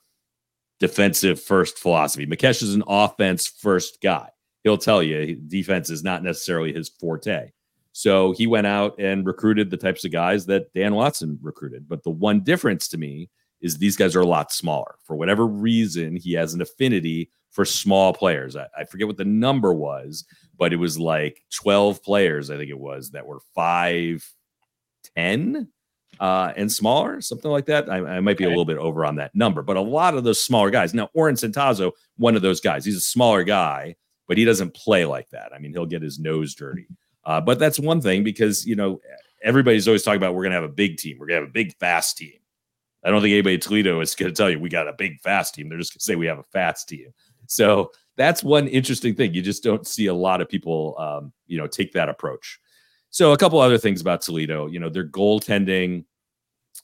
defensive 0.79 1.41
first 1.41 1.79
philosophy. 1.79 2.27
Mikesch 2.27 2.63
is 2.63 2.75
an 2.75 2.85
offense 2.87 3.47
first 3.47 4.01
guy. 4.03 4.29
He'll 4.63 4.79
tell 4.79 5.03
you 5.03 5.37
defense 5.37 5.91
is 5.91 6.05
not 6.05 6.23
necessarily 6.23 6.73
his 6.73 6.89
forte. 6.89 7.51
So 7.93 8.33
he 8.33 8.47
went 8.47 8.67
out 8.67 8.99
and 8.99 9.27
recruited 9.27 9.71
the 9.71 9.77
types 9.77 10.05
of 10.05 10.13
guys 10.13 10.47
that 10.47 10.73
Dan 10.75 10.95
Watson 10.95 11.39
recruited. 11.41 11.89
But 11.89 12.03
the 12.03 12.11
one 12.11 12.41
difference 12.41 12.89
to 12.89 12.99
me 12.99 13.31
is 13.61 13.79
these 13.79 13.97
guys 13.97 14.15
are 14.15 14.21
a 14.21 14.27
lot 14.27 14.53
smaller. 14.53 14.97
For 15.05 15.17
whatever 15.17 15.47
reason, 15.47 16.17
he 16.17 16.33
has 16.33 16.53
an 16.53 16.61
affinity 16.61 17.31
for 17.51 17.65
small 17.65 18.13
players. 18.13 18.57
I, 18.57 18.67
I 18.77 18.85
forget 18.85 19.07
what 19.07 19.17
the 19.17 19.25
number 19.25 19.73
was, 19.73 20.25
but 20.57 20.73
it 20.73 20.77
was 20.77 20.99
like 20.99 21.43
12 21.55 22.03
players, 22.03 22.51
I 22.51 22.57
think 22.57 22.71
it 22.71 22.79
was, 22.79 23.11
that 23.11 23.27
were 23.27 23.41
5'10 23.57 24.23
uh, 26.21 26.53
and 26.57 26.71
smaller, 26.71 27.21
something 27.21 27.51
like 27.51 27.67
that. 27.67 27.91
I, 27.91 27.97
I 27.99 28.21
might 28.21 28.39
be 28.39 28.45
a 28.45 28.49
little 28.49 28.65
bit 28.65 28.79
over 28.79 29.05
on 29.05 29.17
that 29.17 29.35
number, 29.35 29.63
but 29.63 29.77
a 29.77 29.81
lot 29.81 30.15
of 30.15 30.25
those 30.25 30.43
smaller 30.43 30.71
guys. 30.71 30.95
Now, 30.95 31.11
Orrin 31.15 31.37
Centazzo, 31.37 31.93
one 32.17 32.37
of 32.37 32.43
those 32.43 32.61
guys, 32.61 32.85
he's 32.85 32.97
a 32.97 33.01
smaller 33.01 33.43
guy, 33.43 33.97
but 34.29 34.39
he 34.39 34.45
doesn't 34.45 34.75
play 34.75 35.05
like 35.05 35.29
that. 35.31 35.53
I 35.55 35.59
mean, 35.59 35.73
he'll 35.73 35.87
get 35.87 36.03
his 36.03 36.19
nose 36.19 36.55
dirty. 36.55 36.87
Uh, 37.25 37.41
but 37.41 37.59
that's 37.59 37.79
one 37.79 38.01
thing 38.01 38.23
because 38.23 38.67
you 38.67 38.77
know 38.77 39.01
everybody's 39.43 39.89
always 39.89 40.03
talking 40.03 40.19
about 40.19 40.35
we're 40.35 40.43
going 40.43 40.53
to 40.53 40.61
have 40.61 40.65
a 40.65 40.69
big 40.69 40.99
team, 40.99 41.19
we're 41.19 41.27
going 41.27 41.41
to 41.41 41.43
have 41.43 41.51
a 41.51 41.53
big 41.53 41.77
fast 41.79 42.19
team. 42.19 42.39
I 43.05 43.11
don't 43.11 43.21
think 43.21 43.33
anybody 43.33 43.57
at 43.57 43.63
Toledo 43.63 44.01
is 44.01 44.15
going 44.15 44.33
to 44.33 44.37
tell 44.37 44.51
you 44.51 44.59
we 44.59 44.71
got 44.71 44.89
a 44.89 44.95
big 44.95 45.21
fast 45.21 45.55
team. 45.55 45.69
They're 45.69 45.79
just 45.79 45.93
going 45.93 45.99
to 45.99 46.05
say 46.05 46.17
we 46.17 46.27
have 46.27 46.39
a 46.39 46.45
fast 46.45 46.89
team. 46.89 47.13
So 47.47 47.91
that's 48.17 48.43
one 48.43 48.69
interesting 48.69 49.15
thing. 49.15 49.35
You 49.35 49.43
just 49.43 49.63
don't 49.63 49.87
see 49.87 50.07
a 50.07 50.15
lot 50.15 50.41
of 50.41 50.49
people, 50.49 50.95
um, 50.99 51.33
you 51.47 51.59
know, 51.59 51.67
take 51.67 51.93
that 51.93 52.09
approach. 52.09 52.59
So 53.11 53.33
a 53.33 53.37
couple 53.37 53.61
other 53.61 53.79
things 53.79 54.01
about 54.01 54.23
Toledo, 54.23 54.67
you 54.67 54.81
know, 54.81 54.89
their 54.89 55.07
goaltending 55.07 56.05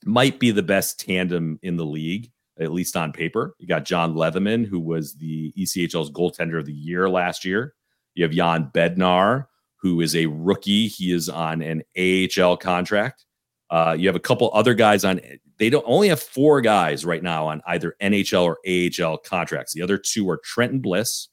might 0.05 0.39
be 0.39 0.51
the 0.51 0.63
best 0.63 1.01
tandem 1.01 1.59
in 1.63 1.77
the 1.77 1.85
league, 1.85 2.31
at 2.59 2.73
least 2.73 2.97
on 2.97 3.13
paper. 3.13 3.55
You 3.59 3.67
got 3.67 3.85
John 3.85 4.15
Lethemon, 4.15 4.67
who 4.67 4.81
was 4.81 5.15
the 5.15 5.53
ECHL's 5.59 6.11
goaltender 6.11 6.59
of 6.59 6.67
the 6.67 6.73
year 6.73 7.09
last 7.09 7.45
year. 7.45 7.75
You 8.15 8.25
have 8.25 8.33
Jan 8.33 8.71
Bednar, 8.73 9.47
who 9.77 10.01
is 10.01 10.15
a 10.15 10.27
rookie. 10.27 10.89
He 10.89 11.13
is 11.13 11.29
on 11.29 11.63
an 11.63 11.83
AHL 11.99 12.57
contract. 12.57 13.25
Uh, 13.71 13.97
you 13.99 14.09
have 14.09 14.17
a 14.17 14.21
couple 14.21 14.51
other 14.53 14.75
guys 14.75 15.05
on. 15.05 15.21
They 15.59 15.71
don't 15.71 15.85
only 15.87 16.09
have 16.09 16.21
four 16.21 16.61
guys 16.61 17.05
right 17.05 17.23
now 17.23 17.47
on 17.47 17.63
either 17.67 17.95
NHL 18.03 18.43
or 18.43 18.59
AHL 18.67 19.19
contracts. 19.19 19.73
The 19.73 19.83
other 19.83 19.99
two 19.99 20.29
are 20.29 20.39
Trenton 20.39 20.81
Bliss 20.81 21.29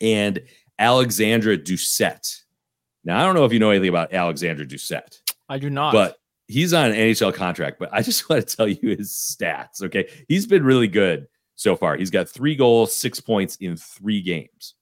and 0.00 0.40
Alexandre 0.78 1.56
Doucet. 1.56 2.42
Now 3.04 3.20
I 3.20 3.24
don't 3.24 3.34
know 3.34 3.44
if 3.44 3.52
you 3.52 3.58
know 3.58 3.70
anything 3.70 3.88
about 3.88 4.12
Alexandre 4.12 4.64
Doucet 4.64 5.20
I 5.48 5.58
do 5.58 5.70
not. 5.70 5.92
but 5.92 6.16
he's 6.48 6.72
on 6.72 6.90
an 6.90 6.96
NHL 6.96 7.34
contract. 7.34 7.78
But 7.78 7.90
I 7.92 8.02
just 8.02 8.28
want 8.28 8.46
to 8.46 8.56
tell 8.56 8.68
you 8.68 8.96
his 8.96 9.10
stats. 9.12 9.82
Okay, 9.82 10.10
he's 10.28 10.46
been 10.46 10.64
really 10.64 10.88
good 10.88 11.28
so 11.54 11.76
far. 11.76 11.96
He's 11.96 12.10
got 12.10 12.28
three 12.28 12.56
goals, 12.56 12.94
six 12.94 13.20
points 13.20 13.56
in 13.56 13.76
three 13.76 14.22
games. 14.22 14.74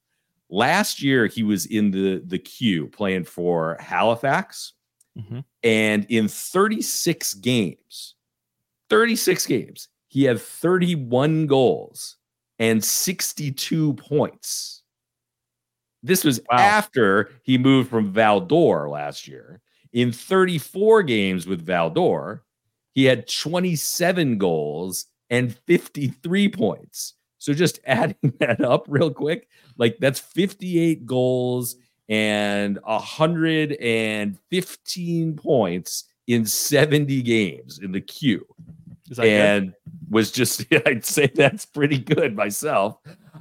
Last 0.49 1.01
year, 1.01 1.27
he 1.27 1.43
was 1.43 1.65
in 1.65 1.91
the 1.91 2.23
the 2.25 2.39
queue 2.39 2.87
playing 2.87 3.25
for 3.25 3.77
Halifax, 3.79 4.73
Mhm. 5.17 5.43
and 5.63 6.05
in 6.09 6.27
36 6.27 7.33
games, 7.35 8.15
36 8.89 9.45
games, 9.47 9.89
he 10.09 10.23
had 10.25 10.39
31 10.41 11.47
goals 11.47 12.17
and 12.59 12.83
62 12.83 13.93
points. 13.95 14.83
This 16.03 16.23
was 16.23 16.39
Wow. 16.51 16.57
after 16.57 17.31
he 17.43 17.57
moved 17.57 17.89
from 17.89 18.11
Val-d'Or 18.11 18.89
last 18.89 19.27
year. 19.27 19.61
In 19.93 20.11
34 20.11 21.03
games 21.03 21.47
with 21.47 21.65
Val-d'Or, 21.65 22.43
he 22.93 23.05
had 23.05 23.27
27 23.27 24.37
goals 24.37 25.05
and 25.29 25.55
53 25.65 26.47
points. 26.49 27.15
So 27.39 27.53
just 27.53 27.79
adding 27.85 28.33
that 28.39 28.61
up 28.61 28.85
real 28.87 29.11
quick, 29.11 29.47
like 29.77 29.97
that's 29.99 30.19
58 30.19 31.05
goals 31.05 31.75
and 32.09 32.79
115 32.83 35.35
points 35.35 36.05
in 36.27 36.45
70 36.45 37.21
games 37.21 37.79
in 37.79 37.91
the 37.91 37.99
queue 38.01 38.45
that 39.09 39.17
good? 39.17 39.27
and 39.27 39.73
was 40.09 40.31
just 40.31 40.65
I'd 40.85 41.05
say 41.05 41.27
that's 41.27 41.65
pretty 41.65 41.99
good 41.99 42.35
myself. 42.35 42.97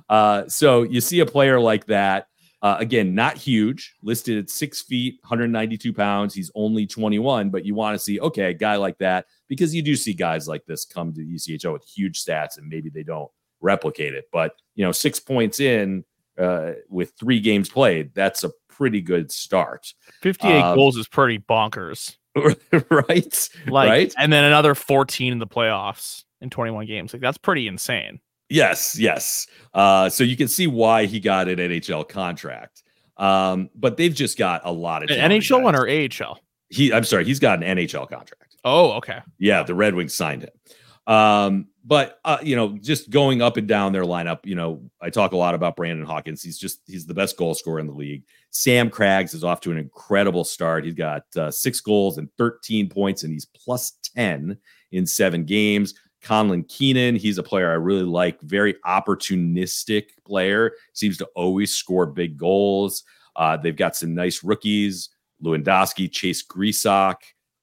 Uh, 0.08 0.46
so 0.48 0.84
you 0.84 1.00
see 1.00 1.18
a 1.20 1.26
player 1.26 1.58
like 1.58 1.86
that 1.86 2.28
uh, 2.62 2.76
again, 2.80 3.14
not 3.14 3.36
huge, 3.36 3.94
listed 4.02 4.38
at 4.38 4.50
six 4.50 4.82
feet, 4.82 5.18
192 5.22 5.92
pounds. 5.92 6.34
He's 6.34 6.50
only 6.54 6.86
21, 6.86 7.50
but 7.50 7.64
you 7.64 7.74
want 7.74 7.94
to 7.94 7.98
see 7.98 8.18
okay, 8.18 8.50
a 8.50 8.54
guy 8.54 8.76
like 8.76 8.98
that 8.98 9.26
because 9.48 9.74
you 9.74 9.82
do 9.82 9.94
see 9.94 10.12
guys 10.12 10.48
like 10.48 10.64
this 10.66 10.84
come 10.84 11.12
to 11.12 11.20
ECHL 11.20 11.72
with 11.72 11.84
huge 11.84 12.24
stats 12.24 12.58
and 12.58 12.68
maybe 12.68 12.90
they 12.90 13.02
don't 13.02 13.30
replicate 13.60 14.14
it. 14.14 14.28
But 14.32 14.52
you 14.74 14.84
know, 14.84 14.92
six 14.92 15.20
points 15.20 15.60
in 15.60 16.04
uh, 16.38 16.72
with 16.88 17.12
three 17.18 17.40
games 17.40 17.68
played, 17.68 18.14
that's 18.14 18.44
a 18.44 18.50
pretty 18.68 19.00
good 19.00 19.32
start, 19.32 19.92
58 20.22 20.60
um, 20.60 20.76
goals 20.76 20.96
is 20.96 21.08
pretty 21.08 21.38
bonkers. 21.38 22.16
right? 22.90 23.48
Like, 23.66 23.88
right? 23.88 24.14
and 24.18 24.32
then 24.32 24.44
another 24.44 24.74
14 24.74 25.32
in 25.32 25.38
the 25.38 25.46
playoffs 25.46 26.24
in 26.40 26.50
21 26.50 26.86
games. 26.86 27.12
Like, 27.12 27.22
that's 27.22 27.38
pretty 27.38 27.66
insane. 27.66 28.20
Yes, 28.48 28.98
yes. 28.98 29.46
Uh, 29.74 30.08
so 30.08 30.22
you 30.22 30.36
can 30.36 30.48
see 30.48 30.66
why 30.66 31.06
he 31.06 31.18
got 31.18 31.48
an 31.48 31.58
NHL 31.58 32.08
contract. 32.08 32.82
Um, 33.16 33.70
but 33.74 33.96
they've 33.96 34.14
just 34.14 34.36
got 34.36 34.60
a 34.64 34.72
lot 34.72 35.02
of 35.02 35.10
An 35.10 35.30
NHL 35.30 35.62
one 35.62 35.74
guys. 35.74 36.20
or 36.20 36.26
AHL? 36.26 36.38
he. 36.68 36.92
I'm 36.92 37.04
sorry, 37.04 37.24
he's 37.24 37.38
got 37.38 37.62
an 37.62 37.78
NHL 37.78 38.08
contract. 38.08 38.56
Oh, 38.64 38.92
okay. 38.92 39.20
Yeah, 39.38 39.62
the 39.62 39.74
Red 39.74 39.94
Wings 39.94 40.14
signed 40.14 40.42
him. 40.42 41.12
Um, 41.12 41.68
but 41.86 42.18
uh, 42.24 42.38
you 42.42 42.56
know, 42.56 42.76
just 42.78 43.10
going 43.10 43.40
up 43.40 43.56
and 43.56 43.68
down 43.68 43.92
their 43.92 44.02
lineup, 44.02 44.40
you 44.44 44.56
know, 44.56 44.82
I 45.00 45.08
talk 45.08 45.30
a 45.30 45.36
lot 45.36 45.54
about 45.54 45.76
Brandon 45.76 46.04
Hawkins. 46.04 46.42
He's 46.42 46.58
just 46.58 46.80
he's 46.86 47.06
the 47.06 47.14
best 47.14 47.36
goal 47.36 47.54
scorer 47.54 47.78
in 47.78 47.86
the 47.86 47.92
league. 47.92 48.24
Sam 48.50 48.90
Craggs 48.90 49.34
is 49.34 49.44
off 49.44 49.60
to 49.60 49.70
an 49.70 49.78
incredible 49.78 50.42
start. 50.42 50.84
He's 50.84 50.94
got 50.94 51.22
uh, 51.36 51.52
six 51.52 51.80
goals 51.80 52.18
and 52.18 52.28
13 52.38 52.88
points, 52.88 53.22
and 53.22 53.32
he's 53.32 53.44
plus 53.44 53.92
10 54.16 54.58
in 54.90 55.06
seven 55.06 55.44
games. 55.44 55.94
Conlan 56.22 56.64
Keenan, 56.64 57.14
he's 57.14 57.38
a 57.38 57.42
player 57.42 57.70
I 57.70 57.74
really 57.74 58.02
like, 58.02 58.40
very 58.40 58.74
opportunistic 58.84 60.06
player, 60.26 60.72
seems 60.92 61.16
to 61.18 61.28
always 61.36 61.72
score 61.72 62.06
big 62.06 62.36
goals. 62.36 63.04
Uh, 63.36 63.56
they've 63.56 63.76
got 63.76 63.94
some 63.94 64.12
nice 64.12 64.42
rookies, 64.42 65.10
Lewandowski, 65.40 66.10
Chase 66.10 66.44
Grisock, 66.44 67.16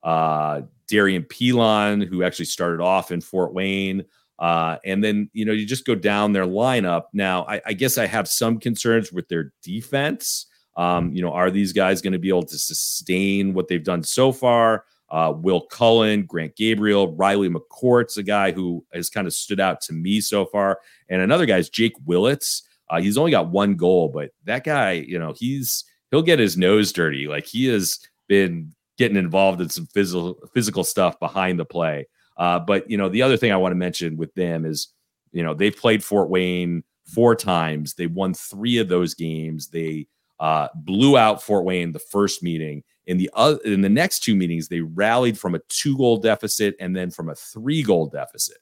uh, 0.04 0.62
Darian 0.88 1.24
Pilon, 1.24 2.02
who 2.02 2.24
actually 2.24 2.46
started 2.46 2.82
off 2.82 3.12
in 3.12 3.22
Fort 3.22 3.54
Wayne. 3.54 4.04
Uh, 4.40 4.78
and 4.84 5.04
then, 5.04 5.30
you 5.34 5.46
know, 5.46 5.52
you 5.52 5.66
just 5.66 5.86
go 5.86 5.96
down 5.96 6.34
their 6.34 6.46
lineup. 6.46 7.04
Now, 7.14 7.46
I, 7.46 7.62
I 7.68 7.74
guess 7.74 7.98
I 7.98 8.08
have 8.08 8.28
some 8.28 8.60
concerns 8.60 9.12
with 9.12 9.28
their 9.28 9.54
defense. 9.62 10.48
Um, 10.76 11.14
you 11.14 11.22
know, 11.22 11.32
are 11.32 11.52
these 11.52 11.72
guys 11.72 12.02
going 12.02 12.14
to 12.14 12.20
be 12.20 12.30
able 12.30 12.44
to 12.44 12.58
sustain 12.58 13.54
what 13.54 13.68
they've 13.68 13.84
done 13.84 14.04
so 14.04 14.32
far? 14.32 14.86
Uh, 15.10 15.32
Will 15.32 15.62
Cullen, 15.62 16.26
Grant 16.26 16.56
Gabriel, 16.56 17.16
Riley 17.16 17.48
McCourt's 17.48 18.18
a 18.18 18.24
guy 18.24 18.52
who 18.52 18.84
has 18.94 19.12
kind 19.12 19.28
of 19.28 19.34
stood 19.34 19.60
out 19.60 19.80
to 19.82 19.94
me 19.94 20.20
so 20.20 20.46
far. 20.48 20.80
And 21.08 21.22
another 21.22 21.46
guy 21.46 21.60
is 21.60 21.70
Jake 21.70 21.94
Willits. 22.06 22.64
Uh, 22.90 23.00
he's 23.00 23.18
only 23.18 23.32
got 23.32 23.50
one 23.50 23.76
goal, 23.76 24.10
but 24.10 24.32
that 24.46 24.64
guy, 24.64 24.94
you 24.94 25.20
know, 25.20 25.34
he's 25.38 25.84
he'll 26.10 26.24
get 26.24 26.40
his 26.40 26.58
nose 26.58 26.92
dirty. 26.92 27.28
Like 27.28 27.46
he 27.46 27.68
has 27.68 28.00
been 28.28 28.74
getting 28.98 29.18
involved 29.18 29.62
in 29.62 29.70
some 29.70 29.88
physical 29.88 30.38
physical 30.54 30.84
stuff 30.84 31.20
behind 31.20 31.60
the 31.60 31.66
play. 31.66 32.08
Uh, 32.38 32.60
but 32.60 32.90
you 32.90 32.98
know, 32.98 33.10
the 33.10 33.22
other 33.22 33.38
thing 33.38 33.52
I 33.52 33.58
want 33.58 33.72
to 33.72 33.78
mention 33.78 34.18
with 34.18 34.34
them 34.34 34.66
is, 34.66 34.90
you 35.32 35.44
know, 35.44 35.54
they've 35.54 35.76
played 35.76 36.04
Fort 36.04 36.30
Wayne 36.30 36.84
four 37.06 37.36
times. 37.36 37.94
They 37.94 38.08
won 38.08 38.34
three 38.34 38.78
of 38.78 38.88
those 38.88 39.14
games. 39.14 39.68
They 39.68 40.08
uh, 40.40 40.68
blew 40.76 41.18
out 41.18 41.44
Fort 41.44 41.66
Wayne 41.66 41.92
the 41.92 42.00
first 42.00 42.44
meeting. 42.44 42.84
In 43.06 43.18
the 43.18 43.30
other, 43.34 43.60
in 43.66 43.82
the 43.82 43.90
next 43.90 44.24
two 44.24 44.36
meetings, 44.36 44.68
they 44.68 44.82
rallied 44.82 45.38
from 45.38 45.56
a 45.56 45.60
two 45.70 45.98
goal 45.98 46.18
deficit 46.18 46.76
and 46.80 46.96
then 46.96 47.12
from 47.12 47.30
a 47.30 47.36
three 47.36 47.84
goal 47.84 48.08
deficit. 48.08 48.58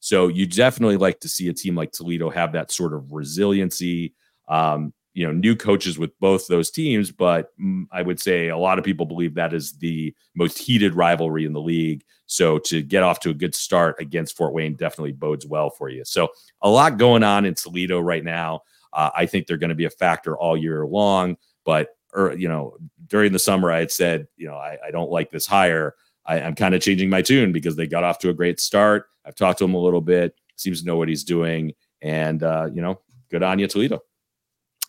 So 0.00 0.28
you 0.28 0.46
definitely 0.46 0.98
like 0.98 1.20
to 1.20 1.28
see 1.28 1.48
a 1.48 1.54
team 1.54 1.74
like 1.74 1.92
Toledo 1.92 2.30
have 2.30 2.52
that 2.52 2.70
sort 2.70 2.92
of 2.92 3.12
resiliency. 3.12 4.14
Um, 4.48 4.92
you 5.16 5.26
know, 5.26 5.32
new 5.32 5.56
coaches 5.56 5.98
with 5.98 6.10
both 6.20 6.46
those 6.46 6.70
teams, 6.70 7.10
but 7.10 7.58
mm, 7.58 7.86
I 7.90 8.02
would 8.02 8.20
say 8.20 8.48
a 8.48 8.58
lot 8.58 8.78
of 8.78 8.84
people 8.84 9.06
believe 9.06 9.34
that 9.34 9.54
is 9.54 9.72
the 9.78 10.14
most 10.34 10.58
heated 10.58 10.94
rivalry 10.94 11.46
in 11.46 11.54
the 11.54 11.60
league. 11.60 12.04
So 12.26 12.58
to 12.58 12.82
get 12.82 13.02
off 13.02 13.20
to 13.20 13.30
a 13.30 13.34
good 13.34 13.54
start 13.54 13.96
against 13.98 14.36
Fort 14.36 14.52
Wayne 14.52 14.74
definitely 14.74 15.12
bodes 15.12 15.46
well 15.46 15.70
for 15.70 15.88
you. 15.88 16.04
So 16.04 16.28
a 16.60 16.68
lot 16.68 16.98
going 16.98 17.22
on 17.22 17.46
in 17.46 17.54
Toledo 17.54 17.98
right 17.98 18.22
now. 18.22 18.60
Uh, 18.92 19.08
I 19.14 19.24
think 19.24 19.46
they're 19.46 19.56
going 19.56 19.70
to 19.70 19.74
be 19.74 19.86
a 19.86 19.90
factor 19.90 20.36
all 20.36 20.54
year 20.54 20.84
long. 20.86 21.38
But 21.64 21.96
or 22.12 22.34
you 22.34 22.48
know, 22.48 22.76
during 23.06 23.32
the 23.32 23.38
summer, 23.38 23.72
I 23.72 23.78
had 23.78 23.90
said, 23.90 24.28
you 24.36 24.46
know, 24.46 24.56
I, 24.56 24.76
I 24.86 24.90
don't 24.90 25.10
like 25.10 25.30
this 25.30 25.46
hire. 25.46 25.94
I, 26.26 26.42
I'm 26.42 26.54
kind 26.54 26.74
of 26.74 26.82
changing 26.82 27.08
my 27.08 27.22
tune 27.22 27.52
because 27.52 27.74
they 27.74 27.86
got 27.86 28.04
off 28.04 28.18
to 28.18 28.28
a 28.28 28.34
great 28.34 28.60
start. 28.60 29.06
I've 29.24 29.34
talked 29.34 29.60
to 29.60 29.64
him 29.64 29.74
a 29.74 29.80
little 29.80 30.02
bit. 30.02 30.34
Seems 30.56 30.82
to 30.82 30.86
know 30.86 30.98
what 30.98 31.08
he's 31.08 31.24
doing, 31.24 31.72
and 32.02 32.42
uh, 32.42 32.68
you 32.70 32.82
know, 32.82 33.00
good 33.30 33.42
on 33.42 33.58
you, 33.58 33.66
Toledo. 33.66 34.02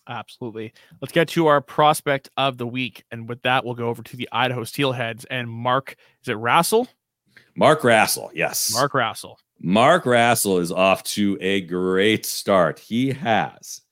Absolutely. 0.08 0.72
Let's 1.00 1.12
get 1.12 1.28
to 1.28 1.46
our 1.48 1.60
prospect 1.60 2.30
of 2.36 2.56
the 2.56 2.66
week. 2.66 3.04
And 3.10 3.28
with 3.28 3.42
that, 3.42 3.64
we'll 3.64 3.74
go 3.74 3.88
over 3.88 4.02
to 4.02 4.16
the 4.16 4.28
Idaho 4.32 4.62
Steelheads 4.64 5.26
and 5.30 5.48
Mark, 5.48 5.96
is 6.22 6.28
it 6.28 6.36
Rassell? 6.36 6.88
Mark 7.54 7.82
Rassell, 7.82 8.30
yes. 8.34 8.72
Mark 8.72 8.92
Rassell. 8.92 9.36
Mark 9.60 10.04
Rassell 10.04 10.60
is 10.60 10.72
off 10.72 11.02
to 11.04 11.36
a 11.40 11.60
great 11.62 12.24
start. 12.24 12.78
He 12.78 13.10
has 13.10 13.82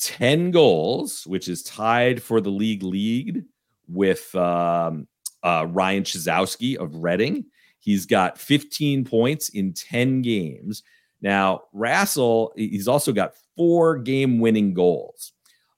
10 0.00 0.50
goals, 0.50 1.26
which 1.26 1.48
is 1.48 1.62
tied 1.62 2.22
for 2.22 2.40
the 2.40 2.50
league 2.50 2.82
lead 2.82 3.44
with 3.86 4.34
um, 4.34 5.06
uh, 5.42 5.66
Ryan 5.68 6.02
Chyzowski 6.02 6.76
of 6.76 6.96
Reading. 6.96 7.44
He's 7.78 8.06
got 8.06 8.38
15 8.38 9.04
points 9.04 9.50
in 9.50 9.72
10 9.72 10.22
games. 10.22 10.82
Now, 11.20 11.62
Rassell, 11.74 12.50
he's 12.56 12.88
also 12.88 13.12
got 13.12 13.34
four 13.56 13.98
game 13.98 14.40
winning 14.40 14.74
goals. 14.74 15.32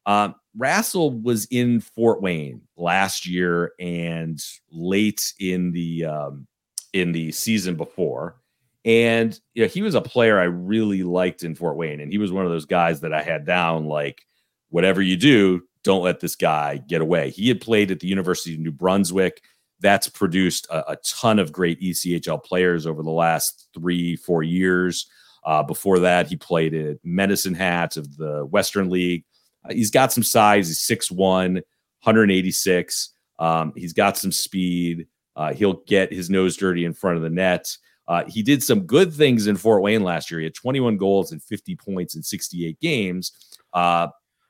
Um, 0.07 0.35
Rassell 0.59 1.23
was 1.23 1.47
in 1.51 1.81
Fort 1.81 2.21
Wayne 2.21 2.63
last 2.77 3.27
year 3.27 3.73
and 3.79 4.43
late 4.71 5.33
in 5.39 5.73
the 5.73 6.05
um, 6.05 6.47
in 6.93 7.13
the 7.13 7.33
season 7.33 7.77
before. 7.77 8.37
And 8.85 9.39
you 9.55 9.63
know, 9.63 9.69
he 9.69 9.83
was 9.83 9.95
a 9.95 10.01
player 10.01 10.39
I 10.39 10.45
really 10.45 11.03
liked 11.03 11.45
in 11.45 11.55
Fort 11.55 11.77
Wayne. 11.77 12.01
And 12.01 12.13
he 12.13 12.19
was 12.19 12.33
one 12.33 12.45
of 12.45 12.51
those 12.51 12.67
guys 12.67 13.01
that 13.01 13.15
I 13.15 13.23
had 13.23 13.47
down 13.47 13.87
like, 13.87 14.23
whatever 14.71 15.01
you 15.01 15.17
do, 15.17 15.63
don't 15.85 16.03
let 16.03 16.21
this 16.21 16.37
guy 16.37 16.79
get 16.79 17.01
away. 17.01 17.31
He 17.31 17.49
had 17.49 17.61
played 17.61 17.91
at 17.91 18.01
the 18.01 18.09
University 18.09 18.55
of 18.55 18.61
New 18.61 18.73
Brunswick. 18.73 19.43
That's 19.81 20.09
produced 20.09 20.67
a, 20.71 20.93
a 20.93 20.97
ton 20.97 21.39
of 21.39 21.53
great 21.53 21.81
ECHL 21.81 22.43
players 22.43 22.87
over 22.87 23.03
the 23.03 23.11
last 23.11 23.69
three, 23.75 24.17
four 24.17 24.43
years. 24.43 25.09
Uh, 25.45 25.63
before 25.63 25.99
that, 26.01 26.29
he 26.29 26.37
played 26.37 26.73
at 26.75 26.99
Medicine 27.03 27.55
Hat 27.55 27.97
of 27.97 28.17
the 28.17 28.47
Western 28.47 28.91
League. 28.91 29.25
He's 29.71 29.91
got 29.91 30.13
some 30.13 30.23
size. 30.23 30.69
He's 30.69 30.81
6'1, 30.81 31.17
186. 31.17 33.11
Um, 33.39 33.73
he's 33.77 33.93
got 33.93 34.17
some 34.17 34.33
speed. 34.33 35.07
Uh, 35.37 35.53
he'll 35.53 35.83
get 35.87 36.13
his 36.13 36.31
nose 36.31 36.57
dirty 36.57 36.85
in 36.85 36.93
front 36.93 37.17
of 37.17 37.23
the 37.23 37.31
net. 37.31 37.77
Uh, 38.09 38.25
he 38.27 38.43
did 38.43 38.63
some 38.63 38.81
good 38.81 39.13
things 39.13 39.47
in 39.47 39.57
Fort 39.57 39.83
Wayne 39.83 40.03
last 40.03 40.31
year. 40.31 40.41
He 40.41 40.45
had 40.45 40.55
21 40.55 40.97
goals 40.97 41.33
and 41.33 41.43
50 41.43 41.77
points 41.77 42.17
in 42.17 42.23
68 42.23 42.79
games. 42.81 43.33
Uh, 43.73 44.09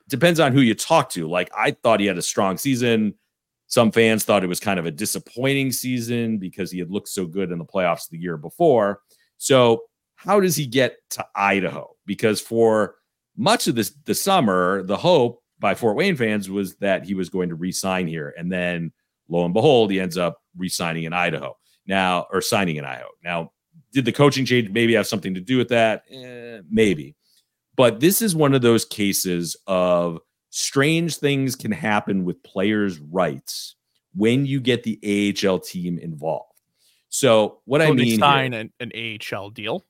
depends 0.09 0.41
on 0.41 0.53
who 0.53 0.61
you 0.61 0.75
talk 0.75 1.11
to. 1.11 1.29
Like, 1.29 1.51
I 1.57 1.73
thought 1.73 2.01
he 2.01 2.07
had 2.07 2.19
a 2.19 2.23
strong 2.23 2.57
season. 2.57 3.15
Some 3.67 3.91
fans 3.91 4.25
thought 4.25 4.45
it 4.45 4.49
was 4.49 4.61
kind 4.61 4.79
of 4.79 4.87
a 4.87 4.91
disappointing 4.91 5.73
season 5.73 6.39
because 6.39 6.71
he 6.71 6.79
had 6.79 6.91
looked 6.91 7.09
so 7.09 7.27
good 7.27 7.51
in 7.51 7.59
the 7.59 7.65
playoffs 7.65 8.09
the 8.09 8.19
year 8.19 8.37
before. 8.37 9.01
So, 9.39 9.85
how 10.17 10.41
does 10.41 10.57
he 10.57 10.67
get 10.67 10.97
to 11.11 11.27
Idaho? 11.35 11.97
Because 12.07 12.41
for 12.41 12.97
much 13.37 13.67
of 13.69 13.75
this 13.75 13.91
the 14.05 14.15
summer, 14.15 14.83
the 14.83 14.97
hope 14.97 15.43
by 15.59 15.75
Fort 15.75 15.97
Wayne 15.97 16.17
fans 16.17 16.51
was 16.51 16.75
that 16.77 17.05
he 17.05 17.15
was 17.15 17.29
going 17.29 17.49
to 17.49 17.55
re-sign 17.55 18.07
here, 18.07 18.35
and 18.37 18.51
then 18.51 18.93
lo 19.29 19.45
and 19.45 19.55
behold, 19.55 19.91
he 19.91 20.01
ends 20.01 20.19
up 20.19 20.39
re-signing 20.57 21.05
in 21.05 21.13
Idaho 21.13 21.57
now, 21.87 22.27
or 22.33 22.41
signing 22.41 22.77
in 22.77 22.85
Idaho. 22.85 23.09
Now, 23.25 23.53
did 23.93 24.05
the 24.05 24.13
coaching 24.13 24.45
change 24.45 24.71
maybe 24.71 24.95
have 24.95 25.07
something 25.07 25.35
to 25.35 25.41
do 25.41 25.57
with 25.59 25.69
that? 25.69 26.03
Eh, 26.11 26.61
maybe, 26.71 27.15
but 27.77 28.01
this 28.01 28.23
is 28.23 28.35
one 28.37 28.55
of 28.55 28.63
those 28.63 28.85
cases 28.85 29.57
of 29.67 30.19
strange 30.51 31.17
things 31.17 31.57
can 31.57 31.73
happen 31.73 32.25
with 32.25 32.43
players' 32.43 32.99
rights 32.99 33.77
when 34.15 34.45
you 34.45 34.61
get 34.61 34.83
the 34.83 34.99
AHL 35.47 35.59
team 35.61 35.99
involved. 35.99 36.51
So, 37.09 37.61
what 37.65 37.81
I 37.83 37.91
mean, 37.93 38.07
here- 38.07 38.19
sign 38.19 38.53
an, 38.53 38.73
an 38.81 38.91
AHL 38.95 39.51
deal. 39.51 39.87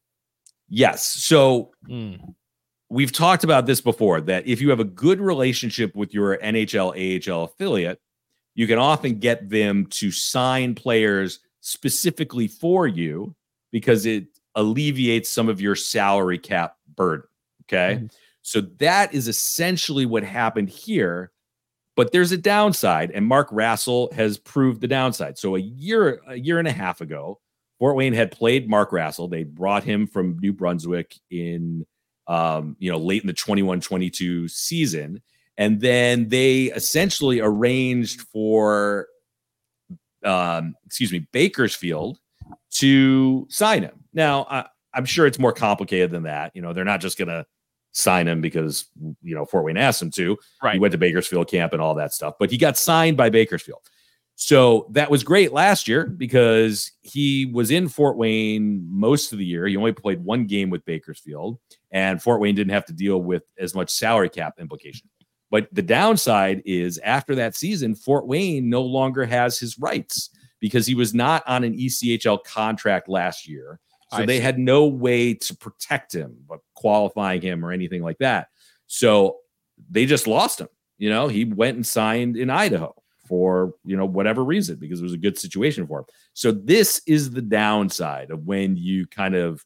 yes. 0.69 1.07
So 1.09 1.73
Hmm. 1.87 2.15
We've 2.93 3.11
talked 3.11 3.43
about 3.43 3.65
this 3.65 3.81
before 3.81 4.21
that 4.21 4.47
if 4.47 4.61
you 4.61 4.69
have 4.69 4.81
a 4.81 4.85
good 4.85 5.19
relationship 5.19 5.97
with 5.97 6.13
your 6.13 6.37
NHL 6.37 6.93
AHL 6.93 7.45
affiliate, 7.45 7.99
you 8.55 8.67
can 8.67 8.79
often 8.79 9.19
get 9.19 9.49
them 9.49 9.87
to 9.87 10.11
sign 10.11 10.75
players 10.75 11.39
specifically 11.61 12.49
for 12.49 12.87
you 12.87 13.35
because 13.71 14.05
it 14.05 14.27
alleviates 14.55 15.31
some 15.31 15.49
of 15.49 15.59
your 15.59 15.75
salary 15.75 16.37
cap 16.37 16.77
burden. 16.95 17.27
Okay. 17.63 18.01
Mhm. 18.03 18.13
So 18.43 18.61
that 18.61 19.15
is 19.15 19.27
essentially 19.27 20.05
what 20.05 20.23
happened 20.23 20.69
here. 20.69 21.33
But 21.97 22.13
there's 22.13 22.33
a 22.33 22.37
downside, 22.37 23.11
and 23.11 23.27
Mark 23.27 23.51
Rassell 23.51 24.13
has 24.13 24.37
proved 24.37 24.83
the 24.83 24.89
downside. 24.89 25.39
So 25.39 25.57
a 25.57 25.61
year, 25.61 26.21
a 26.27 26.37
year 26.37 26.59
and 26.59 26.69
a 26.69 26.73
half 26.73 27.01
ago, 27.01 27.41
Fort 27.79 27.97
Wayne 27.97 28.13
had 28.13 28.33
played 28.33 28.69
Mark 28.69 28.91
Rassell. 28.91 29.31
They 29.31 29.45
brought 29.45 29.85
him 29.85 30.07
from 30.07 30.39
New 30.41 30.53
Brunswick 30.53 31.19
in 31.31 31.87
um, 32.27 32.77
you 32.79 32.91
know, 32.91 32.99
late 32.99 33.23
in 33.23 33.27
the 33.27 33.35
21-22 33.35 34.51
season. 34.51 35.23
And 35.59 35.81
then 35.81 36.29
they 36.29 36.65
essentially 36.65 37.41
arranged 37.41 38.23
for 38.23 39.07
um, 40.25 40.75
excuse 40.87 41.13
me, 41.13 41.27
Bakersfield 41.33 42.19
to 42.73 43.47
sign 43.51 43.83
him. 43.83 44.05
Now, 44.13 44.47
I, 44.49 44.67
I'm 44.95 45.05
sure 45.05 45.27
it's 45.27 45.39
more 45.39 45.53
complicated 45.53 46.11
than 46.11 46.25
that. 46.25 46.53
You 46.55 46.63
know, 46.63 46.73
they're 46.73 46.85
not 46.85 47.01
just 47.01 47.19
gonna 47.19 47.47
sign 47.93 48.27
him 48.27 48.41
because 48.41 48.87
you 49.23 49.35
know 49.35 49.45
Fort 49.45 49.65
Wayne 49.65 49.77
asked 49.77 50.03
him 50.03 50.11
to. 50.13 50.39
Right. 50.63 50.75
He 50.75 50.79
went 50.79 50.93
to 50.93 50.99
Bakersfield 50.99 51.49
camp 51.49 51.73
and 51.73 51.83
all 51.83 51.95
that 51.95 52.13
stuff, 52.13 52.35
but 52.39 52.51
he 52.51 52.57
got 52.57 52.77
signed 52.77 53.17
by 53.17 53.31
Bakersfield. 53.31 53.81
So 54.35 54.87
that 54.91 55.11
was 55.11 55.23
great 55.23 55.53
last 55.53 55.87
year 55.87 56.07
because 56.07 56.91
he 57.03 57.47
was 57.47 57.71
in 57.71 57.89
Fort 57.89 58.17
Wayne 58.17 58.85
most 58.91 59.33
of 59.33 59.39
the 59.39 59.45
year. 59.45 59.67
He 59.67 59.77
only 59.77 59.93
played 59.93 60.25
one 60.25 60.47
game 60.47 60.71
with 60.71 60.85
Bakersfield. 60.85 61.59
And 61.93 62.23
Fort 62.23 62.41
Wayne 62.41 62.55
didn't 62.55 62.73
have 62.73 62.87
to 62.87 62.93
deal 62.93 63.23
with 63.23 63.45
as 63.59 63.75
much 63.75 63.91
salary 63.91 64.29
cap 64.29 64.55
implication. 64.59 65.09
But 65.51 65.69
the 65.73 65.83
downside 65.83 66.63
is 66.65 66.99
after 67.05 67.35
that 67.35 67.55
season, 67.55 67.95
Fort 67.95 68.27
Wayne 68.27 68.71
no 68.71 68.83
longer 68.83 69.27
has 69.27 69.59
his 69.59 69.79
rights 69.79 70.31
because 70.61 70.87
he 70.87 70.95
was 70.95 71.13
not 71.13 71.43
on 71.47 71.63
an 71.63 71.77
ECHL 71.77 72.43
contract 72.45 73.09
last 73.09 73.47
year. 73.47 73.79
So 74.13 74.19
I 74.19 74.27
they 74.27 74.39
see. 74.39 74.45
had 74.45 74.59
no 74.59 74.87
way 74.87 75.35
to 75.35 75.57
protect 75.57 76.15
him, 76.15 76.37
but 76.49 76.61
qualifying 76.75 77.43
him 77.43 77.65
or 77.65 77.73
anything 77.73 78.03
like 78.03 78.19
that. 78.19 78.49
So 78.87 79.39
they 79.91 80.07
just 80.07 80.27
lost 80.27 80.61
him. 80.61 80.69
You 80.99 81.11
know, 81.11 81.29
he 81.29 81.45
went 81.45 81.77
and 81.77 81.87
signed 81.87 82.37
in 82.37 82.49
Idaho 82.49 82.95
for, 83.27 83.75
you 83.85 83.97
know, 83.97 84.07
whatever 84.07 84.45
reason, 84.45 84.77
because 84.77 85.01
it 85.01 85.05
was 85.05 85.15
a 85.15 85.19
good 85.19 85.39
situation 85.39 85.87
for 85.87 86.01
him. 86.01 86.05
So 86.33 86.53
this 86.53 87.03
is 87.07 87.31
the 87.31 87.43
downside 87.43 88.31
of 88.31 88.45
when 88.47 88.77
you 88.77 89.07
kind 89.07 89.35
of 89.35 89.65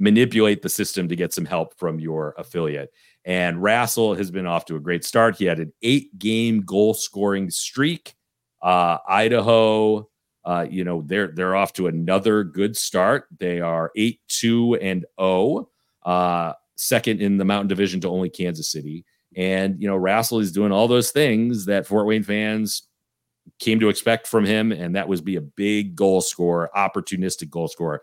manipulate 0.00 0.62
the 0.62 0.68
system 0.68 1.06
to 1.08 1.14
get 1.14 1.32
some 1.32 1.44
help 1.44 1.78
from 1.78 2.00
your 2.00 2.34
affiliate. 2.38 2.92
And 3.24 3.58
Rassell 3.58 4.16
has 4.16 4.30
been 4.30 4.46
off 4.46 4.64
to 4.64 4.76
a 4.76 4.80
great 4.80 5.04
start. 5.04 5.36
He 5.36 5.44
had 5.44 5.60
an 5.60 5.72
eight 5.82 6.18
game 6.18 6.62
goal 6.62 6.94
scoring 6.94 7.50
streak. 7.50 8.14
Uh, 8.62 8.96
Idaho, 9.06 10.08
uh, 10.44 10.66
you 10.68 10.84
know, 10.84 11.02
they're 11.06 11.28
they're 11.28 11.54
off 11.54 11.74
to 11.74 11.86
another 11.86 12.42
good 12.44 12.76
start. 12.76 13.26
They 13.38 13.60
are 13.60 13.92
eight, 13.94 14.20
two, 14.26 14.74
and 14.76 15.04
oh, 15.18 15.68
uh, 16.02 16.54
second 16.76 17.20
in 17.20 17.36
the 17.36 17.44
Mountain 17.44 17.68
Division 17.68 18.00
to 18.00 18.08
only 18.08 18.30
Kansas 18.30 18.72
City. 18.72 19.04
And 19.36 19.80
you 19.80 19.86
know, 19.86 19.98
Rassell 19.98 20.40
is 20.40 20.50
doing 20.50 20.72
all 20.72 20.88
those 20.88 21.10
things 21.10 21.66
that 21.66 21.86
Fort 21.86 22.06
Wayne 22.06 22.22
fans 22.22 22.84
came 23.58 23.80
to 23.80 23.90
expect 23.90 24.26
from 24.26 24.46
him, 24.46 24.72
and 24.72 24.96
that 24.96 25.08
was 25.08 25.20
be 25.20 25.36
a 25.36 25.42
big 25.42 25.94
goal 25.94 26.22
scorer, 26.22 26.70
opportunistic 26.74 27.50
goal 27.50 27.68
scorer. 27.68 28.02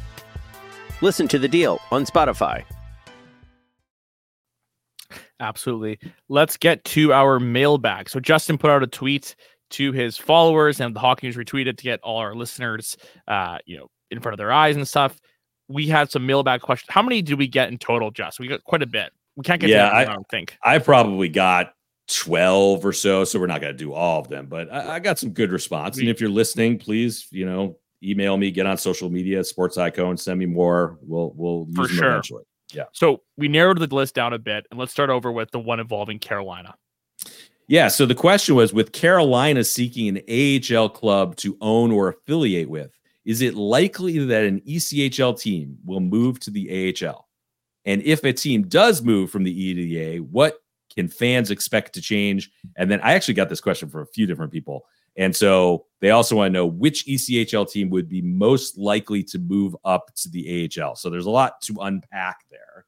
Listen 1.01 1.27
to 1.29 1.39
the 1.39 1.47
deal 1.47 1.79
on 1.91 2.05
Spotify. 2.05 2.63
Absolutely. 5.39 5.99
Let's 6.29 6.57
get 6.57 6.83
to 6.85 7.13
our 7.13 7.39
mailbag. 7.39 8.09
So 8.09 8.19
Justin 8.19 8.57
put 8.57 8.69
out 8.69 8.83
a 8.83 8.87
tweet 8.87 9.35
to 9.71 9.91
his 9.91 10.17
followers, 10.17 10.79
and 10.79 10.95
the 10.95 10.99
Hockey 10.99 11.27
News 11.27 11.37
retweeted 11.37 11.77
to 11.77 11.83
get 11.83 11.99
all 12.03 12.17
our 12.17 12.35
listeners, 12.35 12.97
uh, 13.27 13.57
you 13.65 13.77
know, 13.77 13.87
in 14.11 14.19
front 14.19 14.33
of 14.33 14.37
their 14.37 14.51
eyes 14.51 14.75
and 14.75 14.87
stuff. 14.87 15.17
We 15.67 15.87
had 15.87 16.11
some 16.11 16.25
mailbag 16.25 16.61
questions. 16.61 16.89
How 16.93 17.01
many 17.01 17.21
did 17.21 17.39
we 17.39 17.47
get 17.47 17.69
in 17.69 17.77
total, 17.77 18.11
Just? 18.11 18.39
We 18.39 18.47
got 18.47 18.63
quite 18.65 18.81
a 18.83 18.87
bit. 18.87 19.11
We 19.37 19.43
can't 19.43 19.59
get 19.61 19.69
Yeah, 19.69 19.89
to 19.89 19.95
I- 19.95 20.01
I 20.01 20.05
don't 20.05 20.27
think. 20.29 20.57
I 20.63 20.77
probably 20.79 21.29
got 21.29 21.73
12 22.09 22.85
or 22.85 22.91
so, 22.91 23.23
so 23.23 23.39
we're 23.39 23.47
not 23.47 23.61
going 23.61 23.73
to 23.73 23.77
do 23.77 23.93
all 23.93 24.19
of 24.19 24.27
them, 24.27 24.47
but 24.47 24.71
I, 24.71 24.95
I 24.95 24.99
got 24.99 25.17
some 25.17 25.29
good 25.31 25.49
response. 25.51 25.97
And 25.97 26.09
if 26.09 26.19
you're 26.19 26.29
listening, 26.29 26.77
please, 26.77 27.27
you 27.31 27.45
know, 27.45 27.77
email 28.03 28.37
me, 28.37 28.51
get 28.51 28.65
on 28.65 28.77
social 28.77 29.09
media, 29.09 29.43
Sports 29.43 29.77
Icon, 29.77 30.17
send 30.17 30.39
me 30.39 30.45
more. 30.45 30.97
We'll 31.01 31.33
we'll 31.35 31.67
use 31.69 31.75
For 31.75 31.87
them 31.87 31.95
sure. 31.95 32.09
eventually. 32.09 32.43
Yeah. 32.73 32.85
So 32.93 33.21
we 33.37 33.47
narrowed 33.47 33.79
the 33.79 33.93
list 33.93 34.15
down 34.15 34.33
a 34.33 34.39
bit, 34.39 34.65
and 34.71 34.79
let's 34.79 34.91
start 34.91 35.09
over 35.09 35.31
with 35.31 35.51
the 35.51 35.59
one 35.59 35.79
involving 35.79 36.19
Carolina. 36.19 36.75
Yeah. 37.67 37.87
So 37.87 38.05
the 38.05 38.15
question 38.15 38.55
was 38.55 38.73
with 38.73 38.91
Carolina 38.91 39.63
seeking 39.63 40.17
an 40.17 40.21
AHL 40.75 40.89
club 40.89 41.35
to 41.37 41.57
own 41.61 41.91
or 41.91 42.09
affiliate 42.09 42.69
with, 42.69 42.91
is 43.25 43.41
it 43.41 43.55
likely 43.55 44.17
that 44.25 44.43
an 44.43 44.61
ECHL 44.61 45.39
team 45.39 45.77
will 45.85 45.99
move 45.99 46.39
to 46.41 46.51
the 46.51 46.95
AHL? 47.05 47.27
And 47.85 48.01
if 48.03 48.23
a 48.23 48.33
team 48.33 48.63
does 48.67 49.01
move 49.01 49.31
from 49.31 49.43
the 49.43 49.63
E 49.63 49.73
to 49.73 49.81
the 49.81 49.99
A, 49.99 50.19
what 50.19 50.59
can 50.95 51.07
fans 51.07 51.51
expect 51.51 51.93
to 51.93 52.01
change? 52.01 52.51
And 52.75 52.91
then 52.91 52.99
I 53.01 53.13
actually 53.13 53.35
got 53.35 53.49
this 53.49 53.61
question 53.61 53.89
from 53.89 54.01
a 54.01 54.07
few 54.07 54.27
different 54.27 54.51
people. 54.51 54.85
And 55.17 55.35
so 55.35 55.85
they 55.99 56.11
also 56.11 56.35
want 56.37 56.47
to 56.47 56.53
know 56.53 56.65
which 56.65 57.05
ECHL 57.05 57.69
team 57.69 57.89
would 57.89 58.07
be 58.07 58.21
most 58.21 58.77
likely 58.77 59.23
to 59.25 59.39
move 59.39 59.75
up 59.83 60.09
to 60.15 60.29
the 60.29 60.69
AHL. 60.81 60.95
So 60.95 61.09
there's 61.09 61.25
a 61.25 61.29
lot 61.29 61.61
to 61.63 61.75
unpack 61.81 62.45
there. 62.49 62.85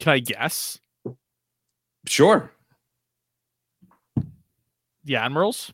Can 0.00 0.12
I 0.14 0.18
guess? 0.20 0.78
Sure. 2.06 2.50
The 5.04 5.16
Admirals? 5.16 5.72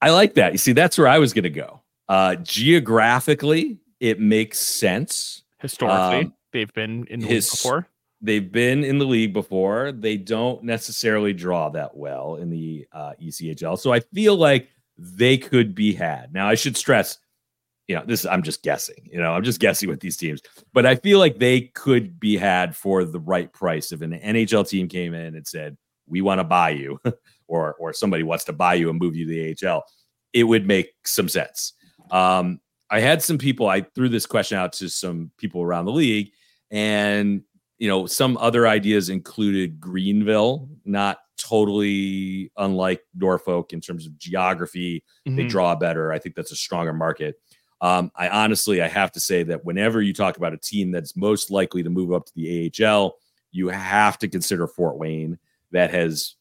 I 0.00 0.10
like 0.10 0.34
that. 0.34 0.52
You 0.52 0.58
see, 0.58 0.72
that's 0.72 0.98
where 0.98 1.08
I 1.08 1.18
was 1.18 1.32
going 1.32 1.44
to 1.44 1.50
go. 1.50 1.80
Uh, 2.08 2.36
geographically, 2.36 3.78
it 4.00 4.18
makes 4.20 4.58
sense. 4.58 5.42
Historically, 5.60 6.24
Um, 6.26 6.34
they've 6.52 6.72
been 6.72 7.06
in 7.08 7.20
the 7.20 7.26
his- 7.26 7.50
before. 7.50 7.86
They've 8.24 8.50
been 8.50 8.84
in 8.84 8.98
the 8.98 9.04
league 9.04 9.32
before. 9.32 9.90
They 9.90 10.16
don't 10.16 10.62
necessarily 10.62 11.32
draw 11.32 11.68
that 11.70 11.96
well 11.96 12.36
in 12.36 12.50
the 12.50 12.86
uh, 12.92 13.14
ECHL. 13.20 13.76
So 13.76 13.92
I 13.92 13.98
feel 13.98 14.36
like 14.36 14.68
they 14.96 15.36
could 15.36 15.74
be 15.74 15.92
had. 15.92 16.32
Now, 16.32 16.48
I 16.48 16.54
should 16.54 16.76
stress, 16.76 17.18
you 17.88 17.96
know, 17.96 18.04
this 18.06 18.24
I'm 18.24 18.44
just 18.44 18.62
guessing. 18.62 19.08
You 19.10 19.18
know, 19.18 19.32
I'm 19.32 19.42
just 19.42 19.58
guessing 19.58 19.88
with 19.88 19.98
these 19.98 20.16
teams, 20.16 20.40
but 20.72 20.86
I 20.86 20.94
feel 20.94 21.18
like 21.18 21.38
they 21.38 21.62
could 21.62 22.20
be 22.20 22.36
had 22.36 22.76
for 22.76 23.04
the 23.04 23.18
right 23.18 23.52
price. 23.52 23.90
If 23.90 24.02
an 24.02 24.12
NHL 24.12 24.68
team 24.68 24.86
came 24.88 25.14
in 25.14 25.34
and 25.34 25.46
said, 25.46 25.76
"We 26.06 26.20
want 26.20 26.38
to 26.38 26.44
buy 26.44 26.70
you," 26.70 27.00
or 27.48 27.74
or 27.74 27.92
somebody 27.92 28.22
wants 28.22 28.44
to 28.44 28.52
buy 28.52 28.74
you 28.74 28.88
and 28.88 29.00
move 29.00 29.16
you 29.16 29.26
to 29.26 29.56
the 29.58 29.68
AHL, 29.68 29.82
it 30.32 30.44
would 30.44 30.66
make 30.66 30.92
some 31.04 31.28
sense. 31.28 31.72
Um, 32.12 32.60
I 32.88 33.00
had 33.00 33.20
some 33.20 33.38
people. 33.38 33.66
I 33.68 33.80
threw 33.80 34.08
this 34.08 34.26
question 34.26 34.58
out 34.58 34.74
to 34.74 34.88
some 34.88 35.32
people 35.38 35.62
around 35.62 35.86
the 35.86 35.92
league, 35.92 36.30
and 36.70 37.42
you 37.82 37.88
know, 37.88 38.06
some 38.06 38.36
other 38.36 38.68
ideas 38.68 39.08
included 39.08 39.80
Greenville, 39.80 40.68
not 40.84 41.18
totally 41.36 42.52
unlike 42.56 43.02
Norfolk 43.12 43.72
in 43.72 43.80
terms 43.80 44.06
of 44.06 44.16
geography. 44.18 45.02
They 45.26 45.32
Mhm. 45.32 45.48
draw 45.48 45.74
better. 45.74 46.12
I 46.12 46.20
think 46.20 46.36
that's 46.36 46.52
a 46.52 46.56
stronger 46.56 46.92
market. 46.92 47.40
Um, 47.80 48.12
I 48.14 48.28
honestly, 48.28 48.80
I 48.80 48.86
have 48.86 49.10
to 49.12 49.20
say 49.20 49.42
that 49.42 49.64
whenever 49.64 50.00
you 50.00 50.12
talk 50.14 50.36
about 50.36 50.52
a 50.52 50.58
team 50.58 50.92
that's 50.92 51.16
most 51.16 51.50
likely 51.50 51.82
to 51.82 51.90
move 51.90 52.12
up 52.12 52.24
to 52.26 52.32
the 52.36 52.48
AHL, 52.48 53.16
you 53.50 53.66
have 53.70 54.16
to 54.18 54.28
consider 54.28 54.68
Fort 54.68 54.96
Wayne. 54.96 55.36
That 55.72 55.90
has 55.90 56.36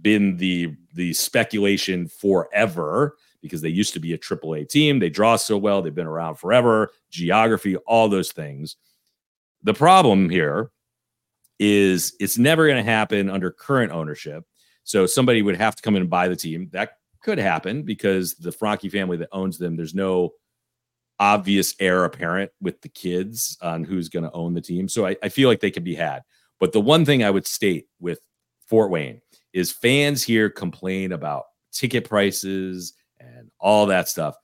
been 0.00 0.38
the 0.38 0.74
the 0.94 1.12
speculation 1.12 2.08
forever 2.08 3.18
because 3.42 3.60
they 3.60 3.68
used 3.68 3.92
to 3.92 4.00
be 4.00 4.14
a 4.14 4.18
AAA 4.18 4.64
team. 4.64 5.00
They 5.00 5.10
draw 5.10 5.36
so 5.36 5.58
well. 5.58 5.82
They've 5.82 5.94
been 5.94 6.06
around 6.06 6.36
forever. 6.36 6.92
Geography, 7.10 7.76
all 7.76 8.08
those 8.08 8.32
things. 8.32 8.76
The 9.62 9.74
problem 9.74 10.28
here 10.28 10.70
is 11.58 12.14
it's 12.18 12.38
never 12.38 12.66
going 12.66 12.84
to 12.84 12.90
happen 12.90 13.30
under 13.30 13.50
current 13.50 13.92
ownership. 13.92 14.44
So 14.84 15.06
somebody 15.06 15.42
would 15.42 15.56
have 15.56 15.76
to 15.76 15.82
come 15.82 15.94
in 15.94 16.02
and 16.02 16.10
buy 16.10 16.28
the 16.28 16.36
team. 16.36 16.68
That 16.72 16.98
could 17.22 17.38
happen 17.38 17.82
because 17.84 18.34
the 18.34 18.50
Franke 18.50 18.90
family 18.90 19.16
that 19.18 19.28
owns 19.30 19.58
them, 19.58 19.76
there's 19.76 19.94
no 19.94 20.32
obvious 21.20 21.74
heir 21.78 22.04
apparent 22.04 22.50
with 22.60 22.80
the 22.80 22.88
kids 22.88 23.56
on 23.62 23.84
who's 23.84 24.08
going 24.08 24.24
to 24.24 24.32
own 24.32 24.54
the 24.54 24.60
team. 24.60 24.88
So 24.88 25.06
I, 25.06 25.16
I 25.22 25.28
feel 25.28 25.48
like 25.48 25.60
they 25.60 25.70
can 25.70 25.84
be 25.84 25.94
had. 25.94 26.22
But 26.58 26.72
the 26.72 26.80
one 26.80 27.04
thing 27.04 27.22
I 27.22 27.30
would 27.30 27.46
state 27.46 27.86
with 28.00 28.18
Fort 28.66 28.90
Wayne 28.90 29.20
is 29.52 29.70
fans 29.70 30.22
here 30.24 30.50
complain 30.50 31.12
about 31.12 31.44
ticket 31.72 32.08
prices 32.08 32.94
and 33.20 33.50
all 33.60 33.86
that 33.86 34.08
stuff 34.08 34.34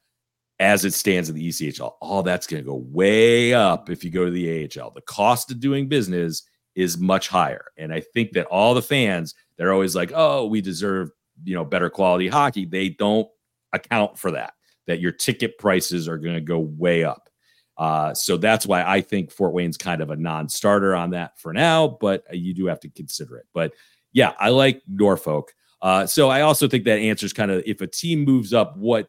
as 0.60 0.84
it 0.84 0.92
stands 0.92 1.28
in 1.28 1.36
the 1.36 1.48
ECHL. 1.48 1.94
All 2.00 2.22
that's 2.22 2.46
going 2.46 2.62
to 2.62 2.68
go 2.68 2.84
way 2.90 3.54
up 3.54 3.90
if 3.90 4.02
you 4.02 4.10
go 4.10 4.24
to 4.24 4.30
the 4.30 4.64
AHL. 4.64 4.90
The 4.90 5.02
cost 5.02 5.50
of 5.50 5.60
doing 5.60 5.88
business 5.88 6.42
is 6.74 6.98
much 6.98 7.28
higher. 7.28 7.66
And 7.76 7.92
I 7.92 8.00
think 8.00 8.32
that 8.32 8.46
all 8.46 8.74
the 8.74 8.82
fans, 8.82 9.34
they're 9.56 9.72
always 9.72 9.94
like, 9.94 10.12
oh, 10.14 10.46
we 10.46 10.60
deserve, 10.60 11.10
you 11.44 11.54
know, 11.54 11.64
better 11.64 11.90
quality 11.90 12.28
hockey. 12.28 12.64
They 12.64 12.88
don't 12.88 13.28
account 13.72 14.18
for 14.18 14.30
that, 14.32 14.54
that 14.86 15.00
your 15.00 15.12
ticket 15.12 15.58
prices 15.58 16.08
are 16.08 16.18
going 16.18 16.34
to 16.34 16.40
go 16.40 16.58
way 16.58 17.04
up. 17.04 17.28
Uh, 17.76 18.12
so 18.12 18.36
that's 18.36 18.66
why 18.66 18.82
I 18.82 19.00
think 19.00 19.30
Fort 19.30 19.52
Wayne's 19.52 19.76
kind 19.76 20.00
of 20.00 20.10
a 20.10 20.16
non-starter 20.16 20.96
on 20.96 21.10
that 21.10 21.38
for 21.38 21.52
now, 21.52 21.96
but 22.00 22.24
you 22.32 22.52
do 22.52 22.66
have 22.66 22.80
to 22.80 22.88
consider 22.88 23.36
it. 23.36 23.46
But 23.54 23.72
yeah, 24.12 24.32
I 24.38 24.48
like 24.48 24.82
Norfolk. 24.88 25.52
Uh, 25.80 26.04
so 26.04 26.28
I 26.28 26.40
also 26.40 26.66
think 26.66 26.84
that 26.84 26.98
answers 26.98 27.32
kind 27.32 27.52
of 27.52 27.62
if 27.66 27.80
a 27.80 27.86
team 27.86 28.24
moves 28.24 28.52
up, 28.52 28.76
what 28.76 29.08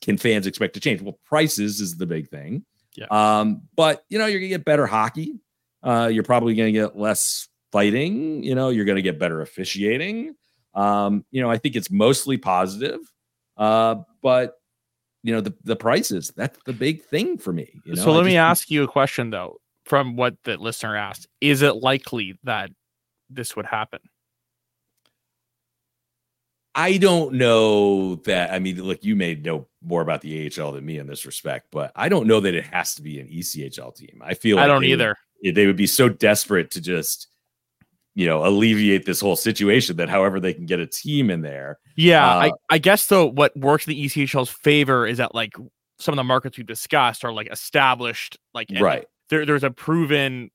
can 0.00 0.16
fans 0.16 0.46
expect 0.46 0.74
to 0.74 0.80
change? 0.80 1.02
Well, 1.02 1.18
prices 1.24 1.80
is 1.80 1.96
the 1.96 2.06
big 2.06 2.28
thing. 2.28 2.64
Yeah. 2.96 3.06
Um, 3.10 3.62
but 3.76 4.04
you 4.08 4.18
know, 4.18 4.26
you're 4.26 4.40
gonna 4.40 4.48
get 4.48 4.64
better 4.64 4.86
hockey. 4.86 5.34
Uh, 5.82 6.10
you're 6.12 6.24
probably 6.24 6.54
gonna 6.54 6.72
get 6.72 6.96
less 6.96 7.48
fighting. 7.70 8.42
You 8.42 8.54
know, 8.54 8.70
you're 8.70 8.84
gonna 8.84 9.02
get 9.02 9.18
better 9.18 9.40
officiating. 9.40 10.34
Um, 10.74 11.24
you 11.30 11.40
know, 11.42 11.50
I 11.50 11.58
think 11.58 11.76
it's 11.76 11.90
mostly 11.90 12.36
positive. 12.38 13.00
Uh, 13.56 13.96
but 14.22 14.54
you 15.22 15.32
know, 15.32 15.40
the 15.40 15.54
the 15.64 15.76
prices, 15.76 16.32
that's 16.36 16.58
the 16.64 16.72
big 16.72 17.04
thing 17.04 17.38
for 17.38 17.52
me. 17.52 17.68
You 17.84 17.94
know, 17.94 18.02
so 18.02 18.12
let 18.12 18.24
me 18.24 18.36
ask 18.36 18.70
you 18.70 18.84
a 18.84 18.88
question 18.88 19.30
though. 19.30 19.60
from 19.84 20.16
what 20.16 20.36
the 20.44 20.56
listener 20.56 20.96
asked, 20.96 21.26
is 21.40 21.62
it 21.62 21.76
likely 21.76 22.38
that 22.44 22.70
this 23.30 23.56
would 23.56 23.66
happen? 23.66 24.00
I 26.78 26.96
don't 26.98 27.34
know 27.34 28.14
that. 28.24 28.52
I 28.52 28.58
mean, 28.60 28.80
look, 28.82 29.02
you 29.04 29.16
may 29.16 29.34
know 29.34 29.66
more 29.82 30.00
about 30.00 30.20
the 30.20 30.46
AHL 30.56 30.72
than 30.72 30.86
me 30.86 30.98
in 30.98 31.06
this 31.08 31.26
respect, 31.26 31.66
but 31.72 31.90
I 31.96 32.08
don't 32.08 32.26
know 32.28 32.38
that 32.40 32.54
it 32.54 32.66
has 32.66 32.94
to 32.94 33.02
be 33.02 33.18
an 33.18 33.26
ECHL 33.26 33.94
team. 33.96 34.22
I 34.24 34.34
feel 34.34 34.58
I 34.58 34.62
like 34.62 34.68
don't 34.68 34.82
they 34.82 34.88
would- 34.90 35.00
either. 35.00 35.16
they 35.54 35.66
would 35.66 35.76
be 35.76 35.86
so 35.88 36.08
desperate 36.08 36.70
to 36.72 36.80
just, 36.80 37.26
you 38.14 38.26
know, 38.26 38.44
alleviate 38.46 39.06
this 39.06 39.20
whole 39.20 39.34
situation 39.36 39.96
that 39.96 40.08
however 40.08 40.38
they 40.40 40.54
can 40.54 40.66
get 40.66 40.78
a 40.78 40.86
team 40.86 41.30
in 41.30 41.42
there. 41.42 41.78
Yeah, 41.96 42.24
Uh, 42.26 42.38
I, 42.40 42.50
I 42.70 42.78
guess 42.78 43.06
though 43.06 43.26
what 43.26 43.56
works 43.56 43.86
in 43.86 43.92
the 43.94 44.04
ECHL's 44.06 44.50
favor 44.50 45.04
is 45.06 45.18
that 45.18 45.34
like 45.34 45.54
some 45.98 46.12
of 46.12 46.16
the 46.16 46.24
markets 46.24 46.56
we've 46.58 46.66
discussed 46.66 47.24
are 47.24 47.32
like 47.32 47.50
established, 47.52 48.38
like 48.54 48.68
Right. 48.80 49.04
there, 49.30 49.44
there's 49.44 49.64
a 49.64 49.70
proven 49.72 50.50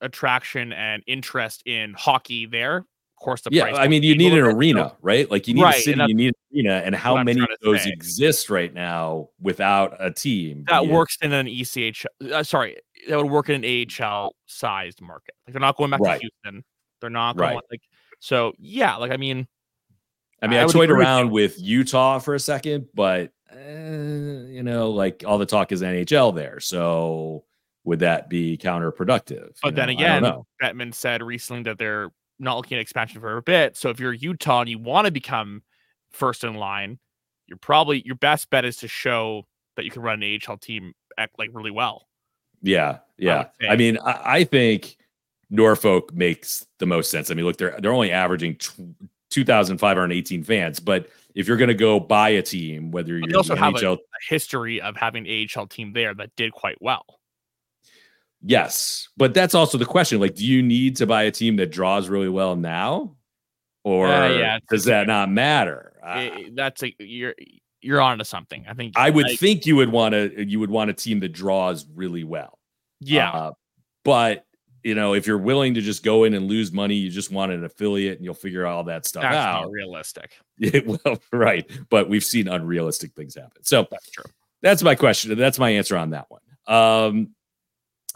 attraction 0.00 0.72
and 0.72 1.02
interest 1.06 1.62
in 1.66 1.94
hockey 1.94 2.46
there. 2.46 2.84
Course, 3.20 3.40
the 3.42 3.50
yeah, 3.52 3.64
price 3.64 3.76
I 3.76 3.88
mean, 3.88 4.02
you 4.04 4.16
need 4.16 4.32
an 4.32 4.38
arena, 4.38 4.96
right? 5.02 5.28
Like 5.30 5.48
you 5.48 5.54
need 5.54 5.62
Right, 5.62 5.76
a 5.76 5.82
city, 5.82 6.00
you 6.06 6.14
need 6.14 6.28
an 6.28 6.34
arena, 6.54 6.82
and 6.84 6.94
how 6.94 7.22
many 7.22 7.40
of 7.40 7.48
those 7.62 7.82
say. 7.82 7.90
exist 7.90 8.48
right 8.48 8.72
now 8.72 9.28
without 9.40 9.96
a 9.98 10.10
team? 10.12 10.64
that 10.68 10.84
it- 10.84 10.90
works 10.90 11.18
in 11.20 11.32
an 11.32 11.48
ECH. 11.48 12.06
Uh, 12.32 12.42
sorry, 12.44 12.76
that 13.08 13.16
would 13.16 13.30
work 13.30 13.48
in 13.48 13.64
an 13.64 13.64
AHL 13.64 14.34
sized 14.46 15.00
market. 15.00 15.34
Like 15.46 15.52
they're 15.52 15.60
not 15.60 15.76
going 15.76 15.90
back 15.90 16.00
Right. 16.00 16.20
to 16.20 16.28
Houston. 16.44 16.64
They're 17.00 17.10
not 17.10 17.38
Right. 17.38 17.58
like 17.70 17.82
so. 18.20 18.52
Yeah, 18.58 18.96
like 18.96 19.10
I 19.10 19.16
mean, 19.16 19.48
I 20.40 20.46
mean, 20.46 20.60
I 20.60 20.62
I, 20.62 20.66
toyed 20.66 20.84
agree 20.84 20.98
with 20.98 21.06
around 21.06 21.30
with 21.32 21.60
Utah 21.60 22.20
for 22.20 22.34
a 22.36 22.40
second, 22.40 22.86
but 22.94 23.32
uh, 23.52 23.58
you 23.58 24.62
know, 24.62 24.90
like 24.90 25.24
all 25.26 25.38
the 25.38 25.46
talk 25.46 25.72
is 25.72 25.82
NHL 25.82 26.34
there. 26.34 26.60
So 26.60 27.44
would 27.84 27.98
that 27.98 28.28
be 28.30 28.56
counterproductive? 28.56 29.56
But 29.62 29.74
then 29.74 29.88
know, 29.88 29.92
again. 29.92 30.22
Bettman 30.62 30.94
said 30.94 31.22
recently 31.22 31.64
that 31.64 31.78
they're 31.78 32.10
not 32.38 32.56
looking 32.56 32.76
at 32.76 32.80
expansion 32.80 33.20
for 33.20 33.36
a 33.36 33.42
bit. 33.42 33.76
So 33.76 33.90
if 33.90 34.00
you're 34.00 34.12
Utah 34.12 34.60
and 34.60 34.68
you 34.68 34.78
want 34.78 35.06
to 35.06 35.10
become 35.10 35.62
first 36.10 36.44
in 36.44 36.54
line, 36.54 36.98
you're 37.46 37.58
probably 37.58 38.02
your 38.04 38.16
best 38.16 38.50
bet 38.50 38.64
is 38.64 38.76
to 38.78 38.88
show 38.88 39.46
that 39.76 39.84
you 39.84 39.90
can 39.90 40.02
run 40.02 40.22
an 40.22 40.38
AHL 40.46 40.58
team 40.58 40.92
act 41.16 41.38
like 41.38 41.50
really 41.52 41.70
well. 41.70 42.06
Yeah, 42.62 42.98
yeah. 43.16 43.46
would 43.60 43.70
I, 43.70 43.76
mean, 43.76 43.98
I, 44.04 44.20
I 44.24 44.44
think 44.44 44.96
Norfolk 45.50 46.12
makes 46.12 46.66
the 46.78 46.86
most 46.86 47.10
sense. 47.10 47.30
I 47.30 47.34
mean, 47.34 47.44
look, 47.44 47.56
they're 47.56 47.78
they're 47.80 47.92
only 47.92 48.12
averaging 48.12 48.56
tw- 48.56 48.94
two 49.30 49.44
thousand 49.44 49.78
five 49.78 49.96
hundred 49.96 50.14
eighteen 50.14 50.42
fans, 50.42 50.80
but 50.80 51.08
if 51.34 51.46
you're 51.46 51.56
going 51.56 51.68
to 51.68 51.74
go 51.74 52.00
buy 52.00 52.30
a 52.30 52.42
team, 52.42 52.90
whether 52.90 53.16
you're 53.16 53.36
also 53.36 53.54
the 53.54 53.60
have 53.60 53.76
a- 53.76 53.92
A 53.92 53.98
history 54.28 54.80
of 54.80 54.96
having 54.96 55.26
an 55.26 55.48
AHL 55.56 55.66
team 55.66 55.92
there 55.92 56.14
that 56.14 56.34
did 56.36 56.52
quite 56.52 56.80
well. 56.80 57.17
Yes, 58.42 59.08
but 59.16 59.34
that's 59.34 59.54
also 59.54 59.78
the 59.78 59.84
question. 59.86 60.20
Like, 60.20 60.34
do 60.34 60.44
you 60.46 60.62
need 60.62 60.96
to 60.96 61.06
buy 61.06 61.24
a 61.24 61.30
team 61.30 61.56
that 61.56 61.70
draws 61.70 62.08
really 62.08 62.28
well 62.28 62.56
now, 62.56 63.16
or 63.84 64.08
Uh, 64.08 64.28
yeah, 64.30 64.58
does 64.70 64.84
that 64.84 65.06
not 65.06 65.30
matter? 65.30 65.98
I- 66.04 66.20
I, 66.30 66.50
that's 66.54 66.82
a 66.82 66.94
you're 66.98 67.34
you're 67.80 68.00
onto 68.00 68.24
something. 68.24 68.64
I 68.68 68.74
think 68.74 68.94
I 68.96 69.10
would 69.10 69.26
like, 69.26 69.38
think 69.38 69.66
you 69.66 69.76
would 69.76 69.90
want 69.90 70.12
to 70.14 70.44
you 70.48 70.58
would 70.60 70.70
want 70.70 70.90
a 70.90 70.94
team 70.94 71.20
that 71.20 71.30
draws 71.32 71.86
really 71.94 72.24
well. 72.24 72.58
yeah. 73.00 73.30
Uh, 73.30 73.52
but 74.04 74.44
you 74.84 74.94
know, 74.94 75.12
if 75.12 75.26
you're 75.26 75.36
willing 75.38 75.74
to 75.74 75.80
just 75.80 76.02
go 76.04 76.24
in 76.24 76.34
and 76.34 76.46
lose 76.46 76.72
money, 76.72 76.94
you 76.94 77.10
just 77.10 77.30
want 77.32 77.52
an 77.52 77.64
affiliate 77.64 78.16
and 78.16 78.24
you'll 78.24 78.32
figure 78.32 78.64
out 78.64 78.74
all 78.76 78.84
that 78.84 79.04
stuff 79.06 79.22
that's 79.22 79.34
out. 79.34 79.62
not 79.64 79.70
realistic. 79.70 80.32
Yeah, 80.58 80.80
well, 80.86 81.18
right. 81.32 81.68
But 81.90 82.08
we've 82.08 82.24
seen 82.24 82.48
unrealistic 82.48 83.12
things 83.14 83.34
happen. 83.34 83.62
So 83.64 83.86
That's 83.90 84.10
true. 84.10 84.24
that's 84.62 84.82
my 84.82 84.94
question. 84.94 85.36
That's 85.38 85.58
my 85.58 85.70
answer 85.70 85.96
on 85.96 86.10
that 86.10 86.26
one. 86.30 86.40
Um, 86.66 87.30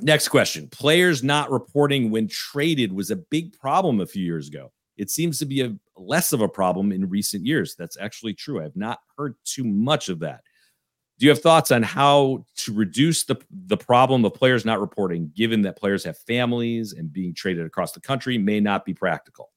next 0.01 0.29
question. 0.29 0.69
Players 0.69 1.23
not 1.23 1.51
reporting 1.51 2.11
when 2.11 2.29
traded 2.29 2.93
was 2.93 3.11
a 3.11 3.17
big 3.17 3.53
problem 3.59 4.01
a 4.01 4.07
few 4.07 4.25
years 4.25 4.49
ago. 4.49 4.73
It 4.97 5.11
seems 5.11 5.39
to 5.39 5.47
be 5.47 5.63
a 5.63 5.75
less 5.97 6.33
of 6.33 6.41
a 6.41 6.49
problem 6.49 6.93
in 6.93 7.09
recent 7.09 7.45
years. 7.47 7.75
That's 7.77 7.97
actually 7.99 8.35
true. 8.35 8.63
I've 8.63 8.77
not 8.77 9.01
heard 9.17 9.35
too 9.45 9.65
much 9.65 10.09
of 10.09 10.19
that. 10.21 10.43
Do 11.19 11.27
you 11.27 11.31
have 11.31 11.41
thoughts 11.43 11.71
on 11.71 11.83
how 11.83 12.45
to 12.57 12.73
reduce 12.73 13.25
the 13.25 13.37
the 13.67 13.77
problem 13.77 14.25
of 14.25 14.35
players 14.35 14.65
not 14.65 14.81
reporting, 14.81 15.31
given 15.37 15.63
that 15.63 15.79
players 15.79 16.05
have 16.05 16.19
families 16.19 16.95
and 16.95 17.13
being 17.13 17.35
traded 17.35 17.65
across 17.67 17.93
the 17.93 18.01
country 18.01 18.39
may 18.39 18.61
not 18.61 18.85
be 18.85 18.93
practical? 18.95 19.51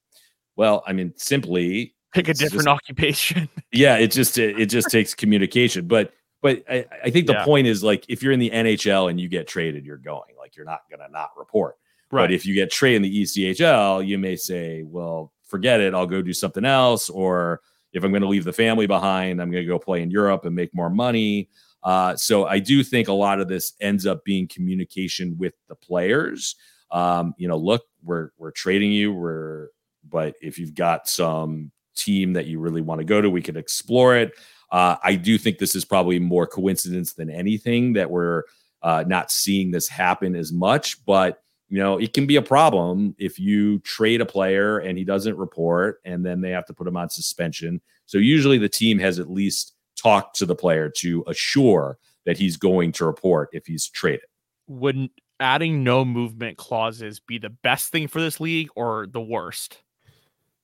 Well, 0.55 0.83
I 0.85 0.93
mean, 0.93 1.13
simply 1.17 1.95
Pick 2.13 2.29
a 2.29 2.33
different 2.33 2.65
just- 2.65 2.67
occupation. 2.75 3.49
yeah 3.73 3.97
it 3.97 4.11
just 4.11 4.37
it, 4.37 4.57
it 4.59 4.67
just 4.67 4.89
takes 4.89 5.13
communication 5.13 5.85
but 5.87 6.13
but 6.45 6.61
I, 6.69 6.85
I 7.03 7.09
think 7.09 7.25
the 7.25 7.33
Yeah. 7.33 7.43
point 7.43 7.65
is 7.65 7.83
like 7.83 8.05
if 8.07 8.21
you're 8.21 8.31
in 8.31 8.39
the 8.39 8.51
nhl 8.51 9.09
and 9.09 9.19
you 9.19 9.27
get 9.27 9.47
traded 9.47 9.83
you're 9.83 9.97
going 9.97 10.35
like 10.37 10.55
you're 10.55 10.65
not 10.65 10.81
gonna 10.91 11.09
not 11.09 11.31
report 11.35 11.75
but 12.11 12.31
if 12.31 12.45
you 12.45 12.53
get 12.53 12.69
traded 12.69 12.97
in 12.97 13.01
the 13.01 13.23
echl 13.23 14.05
you 14.05 14.19
may 14.19 14.35
say 14.35 14.83
well 14.83 15.33
forget 15.43 15.81
it 15.81 15.95
i'll 15.95 16.05
go 16.05 16.21
do 16.21 16.33
something 16.33 16.63
else 16.63 17.09
or 17.09 17.61
if 17.93 18.03
i'm 18.03 18.11
going 18.11 18.21
to 18.21 18.27
leave 18.27 18.43
the 18.43 18.53
family 18.53 18.85
behind 18.85 19.41
i'm 19.41 19.49
going 19.49 19.63
to 19.63 19.67
go 19.67 19.79
play 19.79 20.03
in 20.03 20.11
europe 20.11 20.45
and 20.45 20.55
make 20.55 20.73
more 20.75 20.91
money 20.91 21.49
uh, 21.83 22.15
so 22.15 22.45
i 22.45 22.59
do 22.59 22.83
think 22.83 23.07
a 23.07 23.13
lot 23.13 23.39
of 23.39 23.47
this 23.47 23.73
ends 23.81 24.05
up 24.05 24.23
being 24.23 24.47
communication 24.47 25.35
with 25.39 25.55
the 25.67 25.75
players 25.75 26.55
um, 26.91 27.33
you 27.37 27.47
know 27.47 27.57
look 27.57 27.85
we're 28.03 28.29
we're 28.37 28.51
trading 28.51 28.91
you 28.91 29.11
we're 29.11 29.69
but 30.07 30.35
if 30.41 30.59
you've 30.59 30.75
got 30.75 31.09
some 31.09 31.71
team 31.95 32.33
that 32.33 32.45
you 32.45 32.59
really 32.59 32.81
want 32.81 32.99
to 32.99 33.05
go 33.05 33.21
to, 33.21 33.29
we 33.29 33.41
could 33.41 33.57
explore 33.57 34.15
it. 34.15 34.33
Uh, 34.71 34.97
I 35.03 35.15
do 35.15 35.37
think 35.37 35.57
this 35.57 35.75
is 35.75 35.85
probably 35.85 36.19
more 36.19 36.47
coincidence 36.47 37.13
than 37.13 37.29
anything 37.29 37.93
that 37.93 38.09
we're 38.09 38.43
uh, 38.81 39.03
not 39.07 39.31
seeing 39.31 39.71
this 39.71 39.87
happen 39.87 40.35
as 40.35 40.51
much, 40.51 41.03
but 41.05 41.41
you 41.69 41.79
know, 41.79 41.97
it 41.97 42.13
can 42.13 42.27
be 42.27 42.35
a 42.35 42.41
problem 42.41 43.15
if 43.17 43.39
you 43.39 43.79
trade 43.79 44.21
a 44.21 44.25
player 44.25 44.77
and 44.77 44.97
he 44.97 45.03
doesn't 45.03 45.37
report 45.37 45.99
and 46.05 46.25
then 46.25 46.41
they 46.41 46.51
have 46.51 46.65
to 46.67 46.73
put 46.73 46.87
him 46.87 46.95
on 46.95 47.09
suspension. 47.09 47.81
So 48.05 48.17
usually 48.19 48.57
the 48.57 48.69
team 48.69 48.99
has 48.99 49.17
at 49.19 49.31
least 49.31 49.73
talked 49.95 50.35
to 50.37 50.45
the 50.45 50.55
player 50.55 50.89
to 50.97 51.23
assure 51.27 51.97
that 52.25 52.37
he's 52.37 52.57
going 52.57 52.91
to 52.93 53.05
report 53.05 53.49
if 53.51 53.65
he's 53.65 53.87
traded. 53.89 54.25
Would 54.67 55.09
adding 55.39 55.83
no 55.83 56.05
movement 56.05 56.57
clauses 56.57 57.19
be 57.19 57.39
the 57.39 57.49
best 57.49 57.91
thing 57.91 58.07
for 58.07 58.21
this 58.21 58.39
league 58.39 58.69
or 58.75 59.07
the 59.07 59.21
worst? 59.21 59.79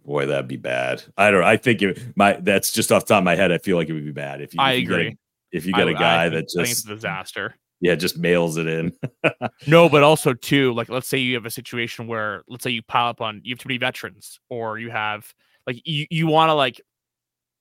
Boy, 0.06 0.26
that'd 0.26 0.48
be 0.48 0.58
bad. 0.58 1.04
I 1.18 1.30
don't. 1.32 1.44
I 1.44 1.58
think 1.58 1.82
it, 1.82 2.00
my 2.16 2.34
that's 2.34 2.72
just 2.74 2.92
off 2.92 3.06
the 3.06 3.14
top 3.14 3.20
of 3.22 3.26
my 3.26 3.36
head. 3.36 3.52
I 3.52 3.58
feel 3.60 3.78
like 3.78 3.88
it 3.90 3.94
would 3.94 4.06
be 4.06 4.12
bad 4.12 4.42
if 4.42 4.54
you. 4.54 4.60
I 4.62 4.74
if 4.74 4.80
you 4.82 4.88
get 4.88 4.94
a- 4.94 5.02
agree. 5.02 5.18
if 5.52 5.66
you 5.66 5.74
I 5.76 5.78
get 5.78 5.88
a 5.90 5.92
I 5.92 5.94
guy 6.00 6.30
that 6.30 6.36
I 6.38 6.40
it's 6.40 6.54
just 6.56 6.86
a 6.86 6.96
disaster. 6.96 7.56
yeah 7.82 7.96
just 7.96 8.18
mails 8.18 8.58
it 8.58 8.68
in. 8.68 8.94
No, 9.68 9.88
but 9.90 10.02
also 10.04 10.34
too, 10.34 10.74
like 10.74 10.90
let's 10.90 11.08
say 11.08 11.18
you 11.20 11.36
have 11.36 11.46
a 11.46 11.52
situation 11.52 12.08
where 12.08 12.44
let's 12.48 12.64
say 12.64 12.72
you 12.72 12.82
pile 12.82 13.08
up 13.10 13.22
on 13.22 13.42
you 13.44 13.54
have 13.54 13.60
too 13.60 13.70
many 13.70 13.78
veterans, 13.78 14.40
or 14.50 14.80
you 14.80 14.90
have 14.90 15.32
like 15.68 15.80
you 15.86 16.08
you 16.10 16.26
want 16.28 16.50
to 16.50 16.54
like 16.56 16.82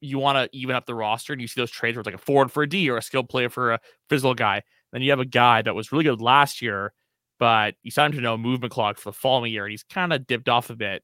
you 0.00 0.18
want 0.18 0.36
to 0.36 0.58
even 0.58 0.74
up 0.74 0.86
the 0.86 0.94
roster, 0.94 1.34
and 1.34 1.42
you 1.42 1.46
see 1.48 1.60
those 1.60 1.70
trades 1.70 1.94
where 1.96 2.00
it's 2.00 2.06
like 2.06 2.14
a 2.14 2.18
forward 2.18 2.50
for 2.50 2.62
a 2.62 2.68
D 2.68 2.88
or 2.88 2.96
a 2.96 3.02
skilled 3.02 3.28
player 3.28 3.50
for 3.50 3.72
a 3.72 3.80
physical 4.08 4.34
guy. 4.34 4.62
Then 4.92 5.02
you 5.02 5.10
have 5.10 5.20
a 5.20 5.26
guy 5.26 5.60
that 5.60 5.74
was 5.74 5.92
really 5.92 6.04
good 6.04 6.22
last 6.22 6.62
year, 6.62 6.94
but 7.38 7.74
you 7.82 7.90
signed 7.90 8.14
him 8.14 8.20
to 8.20 8.22
no 8.24 8.38
movement 8.38 8.72
clock 8.72 8.96
for 8.96 9.10
the 9.10 9.16
following 9.16 9.52
year, 9.52 9.66
and 9.66 9.70
he's 9.70 9.82
kind 9.84 10.12
of 10.14 10.26
dipped 10.26 10.48
off 10.48 10.70
a 10.70 10.74
bit. 10.76 11.02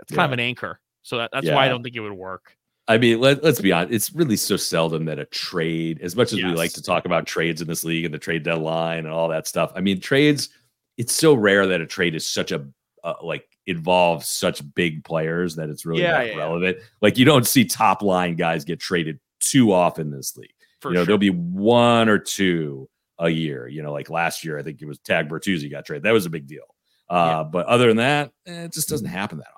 It's 0.00 0.14
kind 0.14 0.26
of 0.26 0.32
an 0.32 0.40
anchor, 0.40 0.80
so 1.02 1.18
that, 1.18 1.30
that's 1.32 1.48
why 1.48 1.66
I 1.66 1.68
don't 1.68 1.82
think 1.82 1.96
it 1.96 2.00
would 2.00 2.12
work. 2.12 2.56
I 2.88 2.98
mean, 2.98 3.20
let, 3.20 3.42
let's 3.42 3.60
be 3.60 3.72
honest. 3.72 3.92
It's 3.92 4.12
really 4.14 4.36
so 4.36 4.56
seldom 4.56 5.06
that 5.06 5.18
a 5.18 5.24
trade, 5.24 6.00
as 6.02 6.14
much 6.14 6.32
as 6.32 6.36
we 6.36 6.44
like 6.44 6.72
to 6.74 6.82
talk 6.82 7.04
about 7.04 7.26
trades 7.26 7.60
in 7.60 7.66
this 7.66 7.82
league 7.82 8.04
and 8.04 8.14
the 8.14 8.18
trade 8.18 8.44
deadline 8.44 9.00
and 9.00 9.08
all 9.08 9.28
that 9.28 9.48
stuff. 9.48 9.72
I 9.74 9.80
mean, 9.80 10.00
trades. 10.00 10.50
It's 10.96 11.12
so 11.12 11.34
rare 11.34 11.66
that 11.66 11.80
a 11.80 11.86
trade 11.86 12.14
is 12.14 12.26
such 12.26 12.52
a 12.52 12.66
uh, 13.04 13.14
like 13.22 13.46
involves 13.66 14.28
such 14.28 14.62
big 14.74 15.04
players 15.04 15.56
that 15.56 15.68
it's 15.68 15.84
really 15.84 16.02
Yeah, 16.02 16.12
not 16.12 16.26
yeah, 16.26 16.32
yeah. 16.32 16.38
relevant. 16.38 16.78
Like 17.02 17.18
you 17.18 17.24
don't 17.24 17.46
see 17.46 17.64
top 17.64 18.02
line 18.02 18.36
guys 18.36 18.64
get 18.64 18.80
traded 18.80 19.18
too 19.40 19.72
often 19.72 20.08
in 20.08 20.16
this 20.16 20.36
league. 20.36 20.50
For 20.80 20.90
you 20.90 20.94
know, 20.94 21.00
sure. 21.00 21.06
there'll 21.06 21.18
be 21.18 21.30
one 21.30 22.08
or 22.08 22.18
two 22.18 22.88
a 23.18 23.28
year. 23.28 23.66
You 23.68 23.82
know, 23.82 23.92
like 23.92 24.10
last 24.10 24.44
year, 24.44 24.58
I 24.58 24.62
think 24.62 24.80
it 24.80 24.86
was 24.86 24.98
Tag 25.00 25.28
Bertuzzi 25.28 25.70
got 25.70 25.84
traded. 25.84 26.04
That 26.04 26.12
was 26.12 26.26
a 26.26 26.30
big 26.30 26.46
deal. 26.46 26.64
Uh, 27.08 27.44
But 27.44 27.66
other 27.66 27.88
than 27.88 27.98
that, 27.98 28.30
eh, 28.46 28.64
it 28.64 28.72
just 28.72 28.88
doesn't 28.88 29.06
happen 29.08 29.38
that 29.38 29.48
often. 29.48 29.55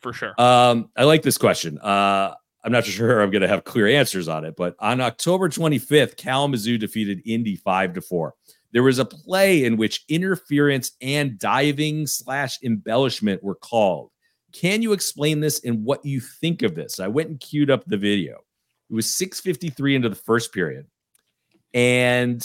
For 0.00 0.12
sure. 0.12 0.34
Um, 0.40 0.90
I 0.96 1.04
like 1.04 1.22
this 1.22 1.38
question. 1.38 1.78
Uh, 1.78 2.34
I'm 2.64 2.72
not 2.72 2.84
sure 2.86 3.20
I'm 3.20 3.30
going 3.30 3.42
to 3.42 3.48
have 3.48 3.64
clear 3.64 3.86
answers 3.86 4.28
on 4.28 4.44
it, 4.44 4.56
but 4.56 4.76
on 4.78 5.00
October 5.00 5.48
25th, 5.48 6.16
Kalamazoo 6.16 6.78
defeated 6.78 7.22
Indy 7.24 7.56
five 7.56 7.94
to 7.94 8.00
four. 8.00 8.34
There 8.72 8.82
was 8.82 8.98
a 8.98 9.04
play 9.04 9.64
in 9.64 9.76
which 9.76 10.04
interference 10.08 10.92
and 11.00 11.38
diving 11.38 12.06
slash 12.06 12.58
embellishment 12.62 13.42
were 13.42 13.56
called. 13.56 14.10
Can 14.52 14.82
you 14.82 14.92
explain 14.92 15.40
this 15.40 15.64
and 15.64 15.84
what 15.84 16.04
you 16.04 16.20
think 16.20 16.62
of 16.62 16.74
this? 16.74 17.00
I 17.00 17.08
went 17.08 17.30
and 17.30 17.40
queued 17.40 17.70
up 17.70 17.84
the 17.84 17.96
video. 17.96 18.38
It 18.88 18.94
was 18.94 19.06
6:53 19.06 19.94
into 19.94 20.08
the 20.08 20.14
first 20.16 20.52
period, 20.52 20.86
and 21.72 22.44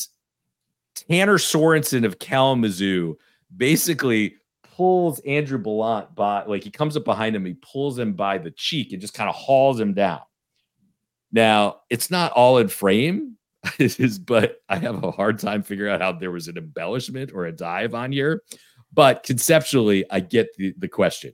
Tanner 0.95 1.37
Sorensen 1.37 2.05
of 2.05 2.19
Kalamazoo 2.19 3.17
basically 3.55 4.35
pulls 4.75 5.19
Andrew 5.21 5.57
Ballant 5.57 6.13
by 6.15 6.43
like 6.45 6.63
he 6.63 6.71
comes 6.71 6.97
up 6.97 7.05
behind 7.05 7.35
him, 7.35 7.45
he 7.45 7.53
pulls 7.55 7.97
him 7.97 8.13
by 8.13 8.37
the 8.37 8.51
cheek 8.51 8.91
and 8.91 9.01
just 9.01 9.13
kind 9.13 9.29
of 9.29 9.35
hauls 9.35 9.79
him 9.79 9.93
down. 9.93 10.21
Now, 11.31 11.81
it's 11.89 12.09
not 12.11 12.31
all 12.33 12.57
in 12.59 12.67
frame, 12.67 13.37
but 14.25 14.57
I 14.69 14.77
have 14.77 15.03
a 15.03 15.11
hard 15.11 15.39
time 15.39 15.63
figuring 15.63 15.91
out 15.93 16.01
how 16.01 16.13
there 16.13 16.31
was 16.31 16.47
an 16.47 16.57
embellishment 16.57 17.31
or 17.33 17.45
a 17.45 17.51
dive 17.51 17.93
on 17.93 18.11
here. 18.11 18.41
But 18.93 19.23
conceptually, 19.23 20.05
I 20.09 20.19
get 20.21 20.47
the, 20.57 20.73
the 20.77 20.87
question. 20.87 21.33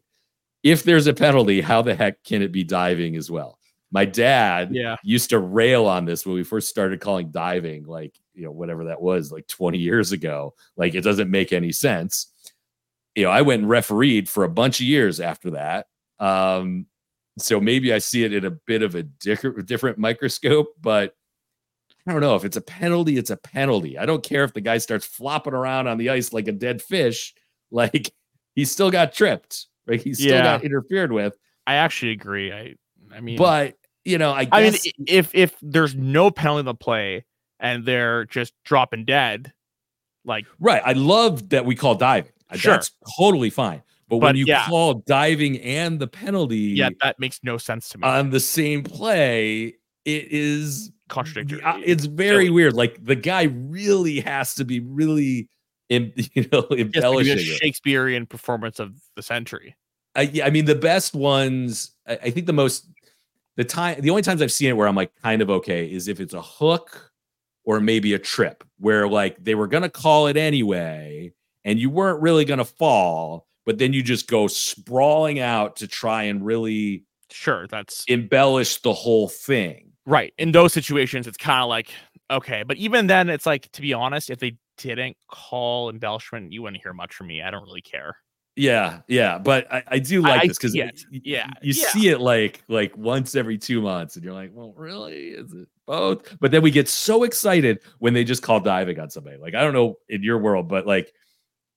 If 0.63 0.83
there's 0.83 1.07
a 1.07 1.13
penalty, 1.13 1.61
how 1.61 1.81
the 1.81 1.93
heck 1.95 2.23
can 2.23 2.41
it 2.41 2.51
be 2.51 2.63
diving 2.63 3.15
as 3.15 3.29
well? 3.29 3.59
My 3.91 4.05
dad 4.05 4.73
Yeah. 4.73 4.95
used 5.03 5.29
to 5.31 5.39
rail 5.39 5.85
on 5.85 6.05
this 6.05 6.25
when 6.25 6.35
we 6.35 6.43
first 6.43 6.69
started 6.69 7.01
calling 7.01 7.29
diving, 7.29 7.83
like, 7.85 8.15
you 8.33 8.43
know, 8.43 8.51
whatever 8.51 8.85
that 8.85 9.01
was, 9.01 9.31
like 9.31 9.47
20 9.47 9.77
years 9.77 10.11
ago. 10.11 10.53
Like, 10.77 10.95
it 10.95 11.01
doesn't 11.01 11.29
make 11.29 11.51
any 11.51 11.71
sense. 11.71 12.30
You 13.15 13.25
know, 13.25 13.29
I 13.31 13.41
went 13.41 13.61
and 13.61 13.69
refereed 13.69 14.29
for 14.29 14.43
a 14.43 14.49
bunch 14.49 14.79
of 14.79 14.85
years 14.85 15.19
after 15.19 15.51
that. 15.51 15.87
Um, 16.19 16.85
so 17.37 17.59
maybe 17.59 17.93
I 17.93 17.97
see 17.97 18.23
it 18.23 18.33
in 18.33 18.45
a 18.45 18.51
bit 18.51 18.83
of 18.83 18.95
a 18.95 19.03
different, 19.03 19.65
different 19.65 19.97
microscope, 19.97 20.73
but 20.79 21.15
I 22.07 22.11
don't 22.11 22.21
know 22.21 22.35
if 22.35 22.45
it's 22.45 22.57
a 22.57 22.61
penalty, 22.61 23.17
it's 23.17 23.29
a 23.29 23.37
penalty. 23.37 23.97
I 23.97 24.05
don't 24.05 24.23
care 24.23 24.43
if 24.43 24.53
the 24.53 24.61
guy 24.61 24.77
starts 24.79 25.05
flopping 25.05 25.53
around 25.53 25.87
on 25.87 25.97
the 25.97 26.09
ice 26.09 26.33
like 26.33 26.47
a 26.47 26.51
dead 26.53 26.81
fish. 26.81 27.33
Like 27.73 28.11
he 28.53 28.65
still 28.65 28.91
got 28.91 29.13
tripped, 29.13 29.67
right? 29.87 30.01
He 30.01 30.13
still 30.13 30.35
Yeah. 30.35 30.43
got 30.57 30.65
interfered 30.65 31.13
with. 31.13 31.37
I 31.65 31.75
actually 31.75 32.11
agree. 32.11 32.51
I 32.51 32.75
I 33.15 33.21
mean 33.21 33.37
But 33.37 33.77
you 34.03 34.17
know, 34.17 34.33
I 34.33 34.43
guess 34.43 34.51
I 34.51 34.61
mean 34.61 35.07
if 35.07 35.33
if 35.33 35.55
there's 35.61 35.95
no 35.95 36.31
penalty 36.31 36.59
in 36.59 36.65
the 36.65 36.75
play 36.75 37.23
and 37.61 37.85
they're 37.85 38.25
just 38.25 38.53
dropping 38.65 39.05
dead, 39.05 39.53
like 40.25 40.47
right. 40.59 40.81
I 40.85 40.91
love 40.91 41.47
that 41.51 41.63
we 41.63 41.75
call 41.75 41.95
diving. 41.95 42.33
Uh, 42.51 42.57
Sure. 42.57 42.73
That's 42.73 42.91
totally 43.17 43.49
fine. 43.49 43.81
But, 44.09 44.17
But 44.19 44.25
when 44.25 44.35
you 44.35 44.45
yeah. 44.45 44.65
call 44.67 44.95
diving 44.95 45.59
and 45.61 45.99
the 45.99 46.07
penalty 46.07 46.57
yeah, 46.57 46.89
that 47.01 47.17
makes 47.19 47.39
no 47.43 47.57
sense 47.57 47.87
to 47.89 47.97
me. 47.97 48.07
on 48.07 48.29
the 48.29 48.39
same 48.41 48.83
play, 48.83 49.75
it 50.05 50.27
is 50.31 50.91
Contradictory. 51.07 51.61
uh, 51.63 51.79
it's 51.83 52.05
very 52.05 52.49
weird. 52.49 52.73
Like 52.73 53.03
the 53.03 53.15
guy 53.15 53.43
really 53.43 54.19
has 54.21 54.53
to 54.55 54.65
be 54.65 54.79
really, 54.81 55.47
you 55.89 56.47
know, 56.51 56.67
embellishing. 56.71 57.37
it. 57.37 57.41
Shakespearean 57.61 58.25
performance 58.25 58.79
of 58.79 58.93
the 59.15 59.21
century. 59.21 59.75
I, 60.15 60.23
yeah, 60.23 60.45
I 60.45 60.49
mean, 60.49 60.65
the 60.65 60.75
best 60.75 61.13
ones. 61.13 61.91
I, 62.07 62.13
I 62.23 62.29
think 62.31 62.47
the 62.47 62.53
most, 62.53 62.89
the 63.57 63.63
time, 63.63 64.01
the 64.01 64.09
only 64.09 64.21
times 64.23 64.41
I've 64.41 64.51
seen 64.51 64.69
it 64.69 64.73
where 64.77 64.87
I'm 64.87 64.95
like 64.95 65.11
kind 65.21 65.41
of 65.41 65.49
okay 65.49 65.85
is 65.89 66.07
if 66.09 66.19
it's 66.19 66.33
a 66.33 66.41
hook 66.41 67.11
or 67.63 67.79
maybe 67.79 68.13
a 68.13 68.19
trip 68.19 68.63
where 68.79 69.07
like 69.07 69.41
they 69.43 69.55
were 69.55 69.67
gonna 69.67 69.89
call 69.89 70.27
it 70.27 70.35
anyway, 70.37 71.31
and 71.63 71.79
you 71.79 71.89
weren't 71.89 72.21
really 72.21 72.45
gonna 72.45 72.65
fall, 72.65 73.47
but 73.65 73.77
then 73.77 73.93
you 73.93 74.03
just 74.03 74.27
go 74.27 74.47
sprawling 74.47 75.39
out 75.39 75.77
to 75.77 75.87
try 75.87 76.23
and 76.23 76.45
really 76.45 77.05
Sure, 77.31 77.65
that's 77.67 78.03
embellish 78.07 78.81
the 78.81 78.93
whole 78.93 79.29
thing. 79.29 79.91
right. 80.05 80.33
In 80.37 80.51
those 80.51 80.73
situations, 80.73 81.27
it's 81.27 81.37
kind 81.37 81.61
of 81.61 81.69
like 81.69 81.91
okay, 82.29 82.63
but 82.63 82.77
even 82.77 83.07
then, 83.07 83.29
it's 83.29 83.45
like 83.45 83.71
to 83.73 83.81
be 83.81 83.93
honest, 83.93 84.29
if 84.29 84.39
they 84.39 84.57
didn't 84.77 85.17
call 85.29 85.89
embellishment, 85.89 86.51
you 86.51 86.61
wouldn't 86.61 86.81
hear 86.81 86.93
much 86.93 87.13
from 87.13 87.27
me. 87.27 87.41
I 87.41 87.51
don't 87.51 87.63
really 87.63 87.81
care. 87.81 88.17
Yeah, 88.57 88.99
yeah, 89.07 89.37
but 89.37 89.71
I, 89.71 89.83
I 89.87 89.99
do 89.99 90.21
like 90.21 90.43
I 90.43 90.47
this 90.47 90.57
because 90.57 90.75
it. 90.75 91.01
Yeah, 91.09 91.49
you 91.61 91.73
yeah. 91.73 91.87
see 91.89 92.09
it 92.09 92.19
like 92.19 92.61
like 92.67 92.95
once 92.97 93.33
every 93.35 93.57
two 93.57 93.81
months, 93.81 94.15
and 94.17 94.25
you're 94.25 94.33
like, 94.33 94.51
well, 94.53 94.73
really, 94.75 95.29
is 95.29 95.53
it 95.53 95.69
both? 95.87 96.37
But 96.41 96.51
then 96.51 96.61
we 96.61 96.69
get 96.69 96.89
so 96.89 97.23
excited 97.23 97.79
when 97.99 98.13
they 98.13 98.25
just 98.25 98.43
call 98.43 98.59
diving 98.59 98.99
on 98.99 99.09
somebody. 99.09 99.37
Like 99.37 99.55
I 99.55 99.61
don't 99.61 99.73
know 99.73 99.95
in 100.09 100.21
your 100.21 100.37
world, 100.37 100.67
but 100.67 100.85
like 100.85 101.13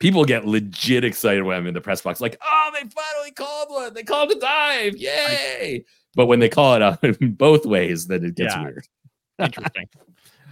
people 0.04 0.22
get 0.26 0.44
legit 0.46 1.02
excited 1.02 1.42
when 1.44 1.56
I'm 1.56 1.66
in 1.66 1.72
the 1.72 1.80
press 1.80 2.02
box, 2.02 2.20
like, 2.20 2.36
oh, 2.42 2.70
they 2.74 2.86
finally 2.90 3.30
called 3.30 3.70
one, 3.70 3.94
they 3.94 4.02
called 4.02 4.30
a 4.32 4.38
dive, 4.38 4.98
yay! 4.98 5.82
But 6.14 6.26
when 6.26 6.40
they 6.40 6.50
call 6.50 6.74
it 6.74 6.82
out 6.82 7.02
in 7.02 7.32
both 7.38 7.64
ways, 7.64 8.06
then 8.06 8.22
it 8.22 8.34
gets 8.34 8.54
Yeah. 8.54 8.64
weird. 8.64 8.86
Interesting. 9.38 9.86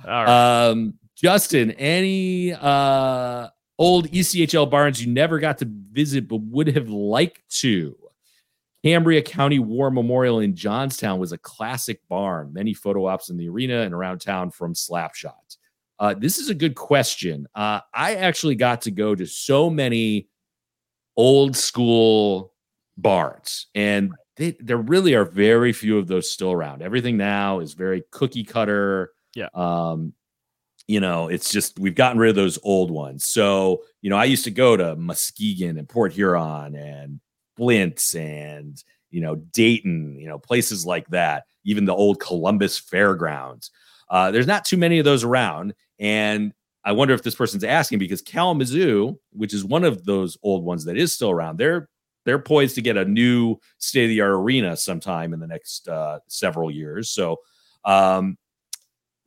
All 0.09 0.25
right. 0.25 0.69
Um, 0.69 0.95
Justin, 1.15 1.73
any 1.73 2.55
uh 2.55 3.49
old 3.79 4.09
ECHL 4.09 4.71
barns 4.71 5.05
you 5.05 5.13
never 5.13 5.39
got 5.39 5.59
to 5.59 5.67
visit 5.69 6.29
but 6.29 6.41
would 6.41 6.69
have 6.69 6.89
liked 6.89 7.43
to? 7.61 7.95
Cambria 8.83 9.21
County 9.21 9.59
War 9.59 9.91
Memorial 9.91 10.41
in 10.41 10.57
Johnstown 10.57 11.21
was 11.21 11.33
a 11.33 11.39
classic 11.39 12.01
barn. 12.09 12.55
Many 12.55 12.73
photo 12.73 13.05
ops 13.05 13.29
in 13.29 13.37
the 13.37 13.51
arena 13.51 13.83
and 13.83 13.93
around 13.93 14.23
town 14.23 14.51
from 14.51 14.73
Slapshot. 14.73 15.59
Uh, 16.03 16.15
this 16.15 16.39
is 16.39 16.51
a 16.51 16.55
good 16.55 16.75
question. 16.75 17.47
Uh, 17.55 17.79
I 17.95 18.17
actually 18.17 18.57
got 18.57 18.83
to 18.83 18.91
go 18.91 19.15
to 19.15 19.25
so 19.25 19.71
many 19.71 20.27
old 21.17 21.57
school 21.57 22.55
barns, 22.97 23.69
and 23.77 24.11
they, 24.37 24.57
there 24.59 24.79
really 24.79 25.15
are 25.15 25.25
very 25.25 25.73
few 25.73 25.99
of 25.99 26.09
those 26.09 26.29
still 26.29 26.51
around. 26.51 26.83
Everything 26.83 27.17
now 27.17 27.61
is 27.61 27.75
very 27.75 28.03
cookie 28.11 28.43
cutter. 28.43 29.13
Yeah. 29.37 29.47
Um, 29.55 30.13
you 30.89 30.99
know, 30.99 31.29
it's 31.29 31.53
just 31.53 31.79
we've 31.79 31.95
gotten 31.95 32.19
rid 32.19 32.31
of 32.31 32.35
those 32.35 32.59
old 32.65 32.91
ones. 32.91 33.27
So, 33.27 33.85
you 34.01 34.11
know, 34.11 34.17
I 34.17 34.25
used 34.25 34.43
to 34.43 34.51
go 34.51 34.77
to 34.77 34.97
Muskegon 34.97 35.79
and 35.79 35.89
Port 35.89 36.13
Huron 36.13 36.75
and 36.75 37.21
Flint 37.57 38.03
and 38.17 38.77
you 39.13 39.21
know 39.21 39.37
Dayton, 39.37 40.19
you 40.19 40.27
know 40.27 40.41
places 40.41 40.85
like 40.85 41.07
that. 41.11 41.45
Even 41.65 41.85
the 41.85 41.95
old 41.95 42.19
Columbus 42.19 42.77
Fairgrounds. 42.77 43.71
Uh, 44.13 44.31
there's 44.31 44.47
not 44.47 44.67
too 44.67 44.77
many 44.77 44.99
of 44.99 45.07
those 45.07 45.25
around, 45.25 45.73
and 46.03 46.53
I 46.85 46.93
wonder 46.93 47.15
if 47.15 47.23
this 47.23 47.37
person's 47.37 47.65
asking 47.65 48.01
because 48.01 48.21
Kalamazoo, 48.21 49.19
which 49.31 49.55
is 49.55 49.65
one 49.65 49.85
of 49.85 50.05
those 50.05 50.37
old 50.43 50.65
ones 50.65 50.85
that 50.85 50.99
is 50.99 51.15
still 51.15 51.31
around, 51.31 51.57
they're 51.57 51.89
they're 52.25 52.39
poised 52.39 52.75
to 52.75 52.83
get 52.83 52.97
a 52.97 53.05
new 53.05 53.57
state 53.79 54.05
of 54.05 54.11
the 54.11 54.21
art 54.21 54.33
arena 54.33 54.77
sometime 54.77 55.33
in 55.33 55.41
the 55.41 55.47
next 55.47 55.89
uh, 55.89 56.19
several 56.29 56.71
years. 56.71 57.09
So. 57.09 57.39
Um, 57.85 58.37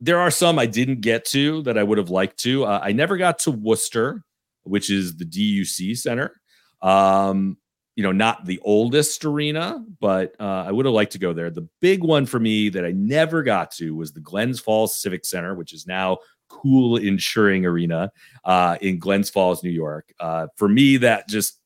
there 0.00 0.18
are 0.18 0.30
some 0.30 0.58
I 0.58 0.66
didn't 0.66 1.00
get 1.00 1.24
to 1.26 1.62
that 1.62 1.78
I 1.78 1.82
would 1.82 1.96
have 1.96 2.10
liked 2.10 2.38
to. 2.40 2.64
Uh, 2.64 2.80
I 2.82 2.92
never 2.92 3.16
got 3.16 3.38
to 3.40 3.50
Worcester, 3.50 4.22
which 4.64 4.90
is 4.90 5.16
the 5.16 5.24
DCU 5.24 5.96
Center. 5.96 6.38
Um, 6.82 7.56
you 7.94 8.02
know, 8.02 8.12
not 8.12 8.44
the 8.44 8.60
oldest 8.62 9.24
arena, 9.24 9.82
but 10.00 10.36
uh, 10.38 10.64
I 10.66 10.70
would 10.70 10.84
have 10.84 10.94
liked 10.94 11.12
to 11.12 11.18
go 11.18 11.32
there. 11.32 11.50
The 11.50 11.66
big 11.80 12.04
one 12.04 12.26
for 12.26 12.38
me 12.38 12.68
that 12.68 12.84
I 12.84 12.92
never 12.92 13.42
got 13.42 13.70
to 13.72 13.94
was 13.94 14.12
the 14.12 14.20
Glens 14.20 14.60
Falls 14.60 15.00
Civic 15.00 15.24
Center, 15.24 15.54
which 15.54 15.72
is 15.72 15.86
now 15.86 16.18
Cool 16.48 16.96
Insuring 16.96 17.66
Arena 17.66 18.12
uh, 18.44 18.76
in 18.80 18.98
Glens 18.98 19.30
Falls, 19.30 19.62
New 19.62 19.70
York. 19.70 20.12
Uh, 20.20 20.46
for 20.56 20.68
me, 20.68 20.96
that 20.98 21.28
just 21.28 21.60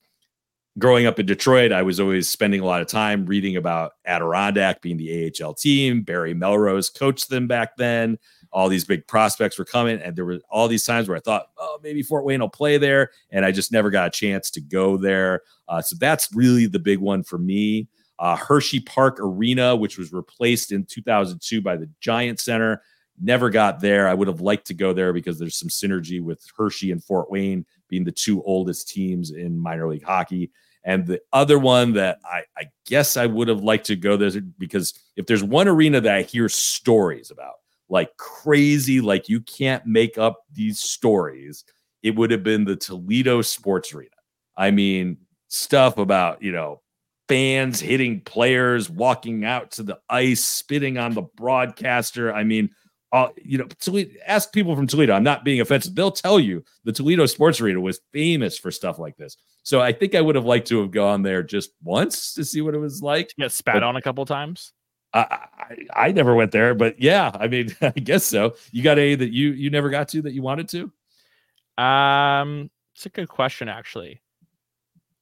growing 0.79 1.07
up 1.07 1.19
in 1.19 1.27
Detroit, 1.27 1.73
I 1.73 1.83
was 1.83 2.01
always 2.01 2.29
spending 2.29 2.61
a 2.61 2.65
lot 2.65 2.81
of 2.81 2.87
time 2.87 3.27
reading 3.27 3.57
about 3.57 3.93
Adirondack 4.07 4.83
being 4.83 4.97
the 4.97 5.33
AHL 5.41 5.55
team. 5.55 6.03
Barry 6.03 6.35
Melrose 6.35 6.89
coached 6.89 7.29
them 7.29 7.47
back 7.47 7.77
then. 7.77 8.19
All 8.53 8.69
these 8.69 8.85
big 8.85 9.07
prospects 9.07 9.59
were 9.59 9.65
coming, 9.65 10.01
and 10.01 10.17
there 10.17 10.25
were 10.25 10.41
all 10.51 10.69
these 10.69 10.85
times 10.85 11.09
where 11.09 11.17
I 11.17 11.21
thought, 11.21 11.47
oh, 11.59 11.79
maybe 11.83 12.03
Fort 12.03 12.25
Wayne 12.25 12.41
will 12.41 12.49
play 12.49 12.79
there, 12.79 13.11
and 13.31 13.45
I 13.45 13.53
just 13.53 13.73
never 13.73 13.91
got 13.91 14.09
a 14.09 14.11
chance 14.11 14.51
to 14.53 14.61
go 14.61 14.97
there. 14.97 15.43
Uh, 15.69 15.81
so 15.81 15.97
that's 16.01 16.35
really 16.35 16.67
the 16.67 16.81
big 16.81 16.99
one 16.99 17.23
for 17.23 17.39
me. 17.39 17.89
Uh, 18.19 18.37
Hershey 18.37 18.81
Park 18.81 19.19
Arena, 19.21 19.77
which 19.77 19.97
was 19.97 20.13
replaced 20.13 20.73
in 20.73 20.85
2002 20.85 21.63
by 21.63 21.77
the 21.77 21.89
Giant 22.01 22.41
Center, 22.41 22.83
never 23.21 23.51
got 23.51 23.81
there. 23.81 24.09
I 24.09 24.15
would 24.15 24.29
have 24.29 24.41
liked 24.41 24.67
to 24.69 24.75
go 24.75 24.93
there 24.93 25.13
because 25.13 25.39
there's 25.39 25.57
some 25.57 25.69
synergy 25.69 26.23
with 26.23 26.45
Hershey 26.57 26.91
and 26.93 27.03
Fort 27.03 27.31
Wayne 27.31 27.67
being 27.89 28.05
the 28.05 28.13
two 28.13 28.43
oldest 28.45 28.89
teams 28.89 29.31
in 29.31 29.59
minor 29.59 29.89
league 29.89 30.05
hockey. 30.05 30.51
And 30.85 31.07
the 31.07 31.21
other 31.33 31.59
one 31.59 31.93
that 31.95 32.19
I, 32.25 32.43
I 32.57 32.71
guess 32.87 33.17
I 33.17 33.27
would 33.27 33.49
have 33.49 33.63
liked 33.63 33.87
to 33.87 33.97
go 33.97 34.17
there 34.17 34.31
because 34.59 34.95
if 35.17 35.27
there's 35.27 35.45
one 35.45 35.69
arena 35.69 36.01
that 36.01 36.15
I 36.15 36.23
hear 36.23 36.49
stories 36.49 37.31
about, 37.31 37.55
like 37.91 38.17
crazy, 38.17 39.01
like 39.01 39.29
you 39.29 39.41
can't 39.41 39.85
make 39.85 40.17
up 40.17 40.45
these 40.53 40.81
stories, 40.81 41.65
it 42.03 42.17
would 42.17 42.31
have 42.31 42.43
been 42.43 42.65
the 42.65 42.77
Toledo 42.77 43.43
Sports 43.43 43.93
Arena. 43.93 44.11
I 44.57 44.71
mean, 44.71 45.19
stuff 45.49 45.99
about, 45.99 46.43
you 46.43 46.53
know, 46.53 46.81
fans 47.29 47.79
hitting 47.79 48.21
players, 48.23 48.89
walking 48.89 49.45
out 49.45 49.73
to 49.73 49.83
the 49.83 49.99
ice, 50.09 50.45
spitting 50.45 50.99
on 50.99 51.15
the 51.15 51.23
broadcaster. 51.23 52.33
I 52.33 52.45
mean, 52.45 52.71
uh, 53.13 53.29
you 53.43 53.59
know, 53.59 53.67
Toledo, 53.81 54.11
ask 54.27 54.53
people 54.53 54.77
from 54.77 54.87
Toledo. 54.87 55.13
I'm 55.15 55.25
not 55.25 55.45
being 55.45 55.61
offensive. 55.61 55.95
They'll 55.95 56.13
tell 56.13 56.39
you 56.39 56.65
the 56.85 56.93
Toledo 56.93 57.27
Sports 57.27 57.61
Arena 57.61 57.81
was 57.81 58.01
famous 58.13 58.57
for 58.59 58.71
stuff 58.71 58.99
like 58.99 59.17
this. 59.17 59.37
So 59.63 59.81
I 59.81 59.93
think 59.93 60.15
I 60.15 60.21
would 60.21 60.37
have 60.37 60.45
liked 60.45 60.69
to 60.69 60.81
have 60.81 60.91
gone 60.91 61.23
there 61.23 61.43
just 61.43 61.71
once 61.83 62.35
to 62.35 62.45
see 62.45 62.61
what 62.61 62.75
it 62.75 62.79
was 62.79 63.03
like. 63.03 63.33
Get 63.37 63.53
spat 63.53 63.77
but- 63.77 63.83
on 63.83 63.97
a 63.97 64.03
couple 64.03 64.25
times. 64.27 64.73
I, 65.13 65.19
I 65.59 65.77
I 66.07 66.13
never 66.13 66.37
went 66.37 66.53
there, 66.53 66.73
but 66.73 67.01
yeah, 67.03 67.33
I 67.35 67.49
mean, 67.49 67.75
I 67.81 67.91
guess 67.91 68.25
so. 68.25 68.55
You 68.71 68.85
got 68.85 68.97
a 68.97 69.17
that 69.17 69.33
you 69.33 69.51
you 69.51 69.69
never 69.69 69.91
got 69.91 70.09
to 70.11 70.23
that 70.23 70.33
you 70.35 70.43
wanted 70.43 70.69
to? 70.69 71.83
Um, 71.83 72.71
it's 72.95 73.07
a 73.07 73.09
good 73.09 73.29
question, 73.29 73.69
actually. 73.69 74.21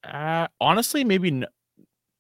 Uh, 0.05 0.49
honestly, 0.61 1.05
maybe 1.05 1.43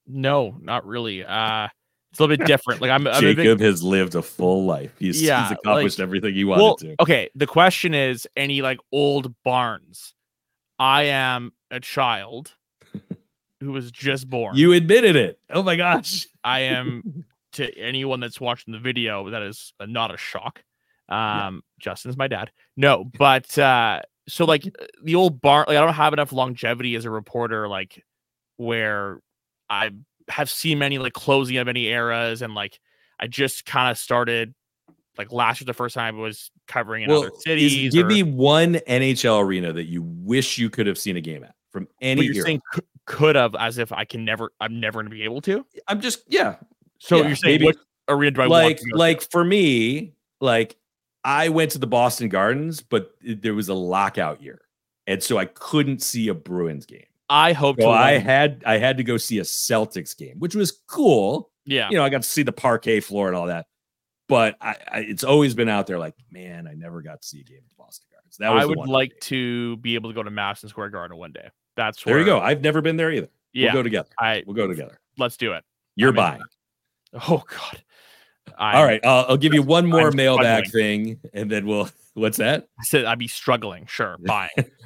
no, 0.07 0.57
not 0.63 0.87
really. 0.87 1.25
Uh, 1.25 1.69
it's 2.11 2.19
a 2.19 2.23
little 2.23 2.37
bit 2.37 2.47
different. 2.47 2.81
Like 2.81 2.91
I'm, 2.91 3.07
I'm 3.07 3.17
a 3.17 3.21
big- 3.21 3.37
Jacob 3.37 3.61
has 3.61 3.83
lived 3.83 4.15
a 4.15 4.23
full 4.23 4.65
life. 4.65 4.93
He's, 4.99 5.21
Yeah, 5.23 5.43
he's 5.49 5.59
accomplished 5.59 5.99
like- 5.99 6.03
everything 6.05 6.35
he 6.35 6.45
wanted 6.45 6.63
well, 6.63 6.77
to. 6.77 6.97
okay. 7.01 7.29
The 7.35 7.47
question 7.47 7.95
is, 7.95 8.27
any 8.37 8.63
like 8.63 8.79
old 8.93 9.35
barns? 9.45 10.15
I 10.79 11.05
am 11.05 11.53
a 11.71 11.81
child 11.81 12.55
who 13.61 13.73
was 13.73 13.91
just 13.91 14.29
born. 14.31 14.57
You 14.57 14.73
admitted 14.73 15.17
it. 15.17 15.39
Oh 15.51 15.63
my 15.63 15.77
gosh. 15.77 16.27
I 16.45 16.61
am 16.61 17.25
to 17.55 17.77
anyone 17.79 18.21
that's 18.21 18.41
watching 18.41 18.73
the 18.73 18.79
video. 18.79 19.31
That 19.31 19.43
is 19.43 19.73
not 19.81 20.15
a 20.15 20.17
shock. 20.17 20.63
Um, 21.09 21.63
Justin's 21.81 22.17
my 22.17 22.29
dad. 22.29 22.51
No, 22.77 23.05
but 23.19 23.59
uh, 23.59 24.03
so 24.29 24.45
like 24.45 24.67
uh, 24.67 24.85
the 25.03 25.15
old 25.15 25.41
barn 25.41 25.65
like 25.67 25.77
I 25.77 25.81
don't 25.81 25.95
have 25.95 26.13
enough 26.13 26.33
longevity 26.33 26.95
as 26.97 27.05
a 27.07 27.11
reporter, 27.11 27.67
like 27.67 28.05
where 28.57 29.21
I 29.71 29.91
have 30.29 30.51
seen 30.51 30.79
many 30.79 30.99
like 30.99 31.13
closing 31.13 31.57
of 31.57 31.67
many 31.67 31.87
eras, 31.87 32.43
and 32.43 32.55
like 32.55 32.79
I 33.21 33.27
just 33.27 33.65
kind 33.67 33.91
of 33.91 33.99
started 33.99 34.55
like 35.17 35.33
last 35.33 35.61
year 35.61 35.67
the 35.67 35.75
first 35.75 35.95
time 35.95 36.17
I 36.17 36.21
was 36.21 36.51
covering 36.69 37.03
in 37.05 37.11
other 37.11 37.29
is- 37.35 37.43
cities. 37.43 37.93
give 37.95 38.07
or- 38.07 38.09
me 38.09 38.23
one 38.23 38.75
NHL 38.87 39.41
arena 39.43 39.73
that 39.73 39.85
you 39.87 40.03
wish 40.03 40.59
you 40.59 40.71
could 40.71 40.87
have 40.87 40.99
seen 40.99 41.17
a 41.17 41.21
game 41.21 41.43
at 41.45 41.55
from 41.73 41.89
any 42.01 42.23
you're 42.25 42.35
era. 42.37 42.45
saying 42.45 42.61
cou- 42.73 42.81
could 43.07 43.35
have 43.37 43.55
as 43.57 43.79
if 43.79 43.91
I 43.93 44.05
can 44.05 44.25
never, 44.25 44.53
I'm 44.61 44.79
never 44.81 45.01
going 45.01 45.07
to 45.11 45.11
be 45.17 45.23
able 45.25 45.41
to. 45.43 45.65
I'm 45.89 46.01
just 46.01 46.23
yeah, 46.29 46.57
So 46.99 47.17
Yeah, 47.19 47.27
you're 47.29 47.37
saying 47.37 47.55
maybe- 47.55 47.65
what 47.65 47.77
arena 48.09 48.31
do 48.33 48.43
I 48.43 48.47
want 48.47 48.65
like 48.65 48.77
to 48.79 48.85
like 48.95 49.31
for 49.31 49.43
me, 49.45 50.13
like 50.41 50.77
I 51.25 51.49
went 51.49 51.73
to 51.73 51.79
the 51.79 51.87
Boston 51.89 52.29
Gardens, 52.29 52.81
but 52.81 53.13
there 53.23 53.55
was 53.55 53.69
a 53.69 53.75
lockout 53.75 54.41
year, 54.41 54.61
and 55.09 55.21
so 55.23 55.37
I 55.37 55.47
couldn't 55.47 56.01
see 56.03 56.29
a 56.29 56.35
Bruins 56.35 56.87
game. 56.87 57.05
I 57.29 57.53
hope 57.53 57.77
to. 57.77 57.83
So 57.83 57.91
I 57.91 58.19
had 58.19 58.63
I 58.67 58.79
had 58.79 58.97
to 58.99 59.05
go 59.05 59.17
see 59.17 59.39
a 59.39 59.43
Celtics 59.43 60.17
game, 60.17 60.37
which 60.39 60.55
was 60.55 60.73
cool. 60.89 61.51
yeah. 61.65 61.89
You 61.91 61.97
know, 61.97 62.05
I 62.05 62.09
got 62.09 62.23
to 62.23 62.29
see 62.29 62.43
the 62.43 62.53
parquet 62.53 63.01
floor 63.01 63.29
and 63.29 63.37
all 63.37 63.47
that. 63.47 63.67
But 64.29 64.57
I, 64.61 64.77
I 64.91 64.99
it's 65.01 65.25
always 65.25 65.55
been 65.55 65.69
out 65.69 65.87
there 65.87 65.99
like, 65.99 66.15
man, 66.31 66.67
I 66.67 66.75
never 66.75 67.01
got 67.03 67.23
to 67.23 67.27
see 67.27 67.41
a 67.41 67.45
game 67.45 67.59
at 67.59 67.69
the 67.69 67.75
Boston 67.83 68.07
Gardens. 68.13 68.37
That 68.39 68.51
was 68.51 68.63
I 68.63 68.67
would 68.67 68.89
like 68.89 69.19
to 69.23 69.77
be 69.79 69.95
able 69.95 70.11
to 70.11 70.15
go 70.15 70.23
to 70.23 70.31
Madison 70.31 70.69
Square 70.69 70.91
Garden 70.91 71.17
one 71.17 71.33
day. 71.33 71.49
That's 71.77 72.03
There 72.03 72.19
you 72.19 72.25
go. 72.25 72.41
I've 72.41 72.61
never 72.61 72.81
been 72.81 72.97
there 72.97 73.11
either. 73.11 73.29
Yeah, 73.53 73.73
We'll 73.73 73.81
go 73.81 73.83
together. 73.85 74.09
I 74.19 74.43
We'll 74.47 74.57
go 74.57 74.67
together. 74.67 75.01
let's 75.17 75.37
do 75.37 75.53
it. 75.53 75.65
You're 75.97 76.11
I'm 76.11 76.15
in 76.15 76.17
buying. 76.17 76.43
Oh 77.15 77.43
God. 77.49 77.83
I, 78.57 78.77
All 78.77 78.85
right. 78.85 79.05
Uh, 79.05 79.27
I'll 79.29 79.37
give 79.37 79.55
you 79.55 79.63
one 79.63 79.87
more 79.87 80.09
I'm 80.09 80.17
mailbag 80.17 80.71
thing, 80.71 81.21
and 81.33 81.51
then 81.51 81.67
we'll. 81.67 81.89
What's 82.15 82.39
that? 82.39 82.69
I 82.81 82.85
said 82.85 83.05
I'd 83.05 83.19
be 83.19 83.29
struggling. 83.29 83.87
Sure, 83.87 84.17
buying. 84.27 84.51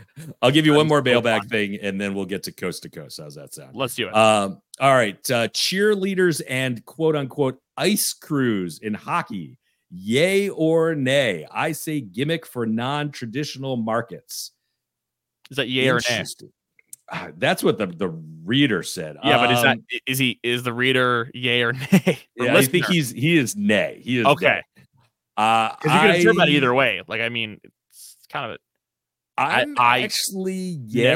I'll 0.42 0.50
give 0.50 0.66
you 0.66 0.74
one 0.74 0.86
more 0.88 1.02
mailbag 1.02 1.48
thing, 1.48 1.78
and 1.80 2.00
then 2.00 2.14
we'll 2.14 2.26
get 2.26 2.42
to 2.44 2.52
coast 2.52 2.82
to 2.82 2.90
coast. 2.90 3.18
How's 3.20 3.34
that 3.36 3.54
sound? 3.54 3.74
Let's 3.76 3.94
do 3.94 4.08
it. 4.08 4.14
Um, 4.14 4.60
all 4.80 4.94
right. 4.94 5.18
Uh, 5.30 5.48
cheerleaders 5.48 6.42
and 6.48 6.84
quote 6.84 7.16
unquote 7.16 7.58
ice 7.76 8.12
crews 8.12 8.78
in 8.80 8.94
hockey. 8.94 9.58
Yay 9.90 10.48
or 10.48 10.94
nay? 10.94 11.46
I 11.50 11.72
say 11.72 12.00
gimmick 12.00 12.46
for 12.46 12.64
non 12.66 13.10
traditional 13.10 13.76
markets. 13.76 14.52
is 15.50 15.56
that 15.58 15.68
yay 15.68 15.88
or 15.90 16.00
nay? 16.08 16.24
Ah, 17.10 17.28
That's 17.36 17.62
what 17.62 17.76
the, 17.76 17.86
the 17.86 18.08
reader 18.08 18.82
said. 18.82 19.16
Yeah, 19.22 19.36
but 19.36 19.52
is 19.52 19.62
that 19.62 19.76
Um, 19.76 19.84
is 20.06 20.18
he 20.18 20.40
is 20.42 20.62
the 20.62 20.72
reader 20.72 21.30
yay 21.34 21.62
or 21.62 21.72
nay? 21.74 22.18
Or 22.40 22.46
yeah, 22.46 22.56
I 22.56 22.64
think 22.64 22.86
he's 22.86 23.10
he 23.10 23.36
is 23.36 23.54
nay. 23.54 24.00
He 24.02 24.18
is 24.18 24.26
Okay. 24.26 24.46
nay. 24.76 24.84
Uh, 25.36 25.74
you 25.84 25.90
can 25.90 26.10
observe 26.16 26.36
that 26.36 26.48
either 26.48 26.72
way. 26.72 27.02
Like 27.06 27.20
I 27.20 27.28
mean, 27.28 27.60
it's 27.90 28.16
kind 28.30 28.50
of. 28.52 28.58
I- 28.58 28.58
I'm 29.48 29.74
I 29.78 30.02
actually 30.02 30.78
yay. 30.86 31.14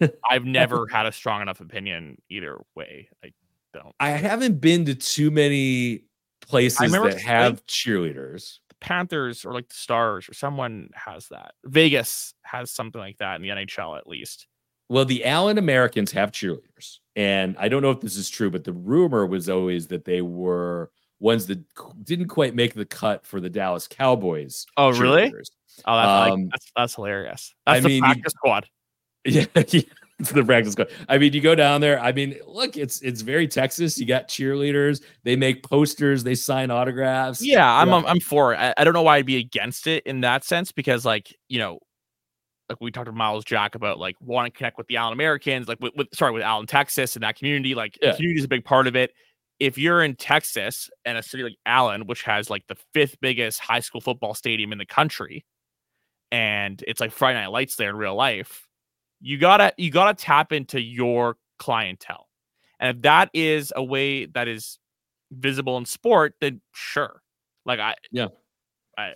never- 0.00 0.14
I've 0.28 0.44
never 0.44 0.86
had 0.90 1.06
a 1.06 1.12
strong 1.12 1.42
enough 1.42 1.60
opinion 1.60 2.18
either 2.28 2.58
way. 2.74 3.08
I 3.24 3.32
don't. 3.72 3.94
I 4.00 4.10
haven't 4.10 4.60
been 4.60 4.84
to 4.86 4.94
too 4.94 5.30
many 5.30 6.04
places 6.42 6.92
that 6.92 7.20
have 7.20 7.64
cheerleaders. 7.66 8.58
the 8.68 8.74
Panthers 8.80 9.44
or 9.44 9.52
like 9.52 9.68
the 9.68 9.74
Stars 9.74 10.28
or 10.28 10.34
someone 10.34 10.90
has 10.94 11.28
that. 11.28 11.52
Vegas 11.64 12.34
has 12.42 12.70
something 12.70 13.00
like 13.00 13.18
that 13.18 13.36
in 13.36 13.42
the 13.42 13.48
NHL 13.48 13.96
at 13.98 14.06
least. 14.06 14.46
Well, 14.88 15.04
the 15.04 15.24
Allen 15.24 15.58
Americans 15.58 16.12
have 16.12 16.30
cheerleaders. 16.30 16.98
And 17.16 17.56
I 17.58 17.68
don't 17.68 17.82
know 17.82 17.90
if 17.90 18.00
this 18.00 18.16
is 18.16 18.28
true, 18.30 18.50
but 18.50 18.64
the 18.64 18.72
rumor 18.72 19.26
was 19.26 19.48
always 19.48 19.88
that 19.88 20.04
they 20.04 20.20
were 20.22 20.90
ones 21.18 21.46
that 21.46 21.64
didn't 22.04 22.28
quite 22.28 22.54
make 22.54 22.74
the 22.74 22.84
cut 22.84 23.26
for 23.26 23.40
the 23.40 23.48
Dallas 23.50 23.88
Cowboys. 23.88 24.66
Oh, 24.76 24.92
really? 24.92 25.32
Cheerleaders. 25.78 25.82
Oh, 25.86 25.96
that's, 25.96 26.08
I 26.08 26.20
like- 26.24 26.32
Um, 26.32 26.48
that's 26.50 26.72
that's 26.76 26.94
hilarious. 26.94 27.54
I 27.66 27.74
That's 27.74 27.82
the 27.84 27.88
mean, 27.88 27.96
you- 27.96 28.02
practice 28.02 28.32
squad. 28.32 28.66
Yeah, 29.28 29.44
yeah, 29.56 29.80
it's 30.20 30.30
the 30.30 30.44
practice 30.44 30.74
squad. 30.74 30.88
I 31.08 31.18
mean, 31.18 31.32
you 31.32 31.40
go 31.40 31.56
down 31.56 31.80
there. 31.80 31.98
I 31.98 32.12
mean, 32.12 32.38
look, 32.46 32.76
it's 32.76 33.00
it's 33.02 33.22
very 33.22 33.48
Texas. 33.48 33.98
You 33.98 34.06
got 34.06 34.28
cheerleaders. 34.28 35.02
They 35.24 35.34
make 35.34 35.64
posters. 35.64 36.22
They 36.22 36.36
sign 36.36 36.70
autographs. 36.70 37.44
Yeah, 37.44 37.68
I'm 37.68 37.88
Yeah. 37.88 37.94
I'm, 37.96 38.06
I'm 38.06 38.20
for 38.20 38.54
it. 38.54 38.58
I, 38.58 38.72
I 38.76 38.84
don't 38.84 38.94
know 38.94 39.02
why 39.02 39.16
I'd 39.16 39.26
be 39.26 39.38
against 39.38 39.88
it 39.88 40.04
in 40.06 40.20
that 40.20 40.44
sense 40.44 40.70
because 40.70 41.04
like 41.04 41.34
you 41.48 41.58
know, 41.58 41.80
like 42.68 42.80
we 42.80 42.92
talked 42.92 43.06
to 43.06 43.12
Miles 43.12 43.44
Jack 43.44 43.74
about 43.74 43.98
like 43.98 44.14
wanting 44.20 44.52
to 44.52 44.56
connect 44.58 44.78
with 44.78 44.86
the 44.86 44.96
Allen 44.96 45.12
Americans, 45.12 45.66
like 45.66 45.80
with, 45.80 45.92
with 45.96 46.06
sorry 46.14 46.30
with 46.30 46.42
Allen, 46.44 46.66
Texas, 46.66 47.16
and 47.16 47.24
that 47.24 47.36
community. 47.36 47.74
Like 47.74 47.98
Yeah. 48.00 48.14
community 48.14 48.38
is 48.38 48.44
a 48.44 48.48
big 48.48 48.64
part 48.64 48.86
of 48.86 48.94
it. 48.94 49.10
If 49.58 49.76
you're 49.76 50.04
in 50.04 50.14
Texas 50.14 50.88
and 51.04 51.18
a 51.18 51.22
city 51.24 51.42
like 51.42 51.56
Allen, 51.66 52.06
which 52.06 52.22
has 52.22 52.48
like 52.48 52.64
the 52.68 52.76
fifth 52.94 53.16
biggest 53.20 53.58
high 53.58 53.80
school 53.80 54.00
football 54.00 54.34
stadium 54.34 54.70
in 54.70 54.78
the 54.78 54.86
country, 54.86 55.44
and 56.32 56.82
it's 56.86 57.00
like 57.00 57.12
Friday 57.12 57.38
Night 57.40 57.48
Lights 57.52 57.76
there 57.76 57.90
in 57.90 57.96
real 57.96 58.14
life, 58.14 58.66
you 59.20 59.38
gotta 59.38 59.72
you 59.76 59.90
gotta 59.90 60.14
tap 60.14 60.52
into 60.52 60.80
your 60.80 61.36
clientele, 61.58 62.28
and 62.80 62.96
if 62.96 63.02
that 63.02 63.30
is 63.34 63.72
a 63.76 63.82
way 63.84 64.26
that 64.26 64.48
is 64.48 64.78
visible 65.32 65.76
in 65.78 65.84
sport, 65.84 66.34
then 66.40 66.60
sure. 66.72 67.22
Like 67.64 67.80
I 67.80 67.94
Yeah. 68.12 68.28
I 68.98 69.14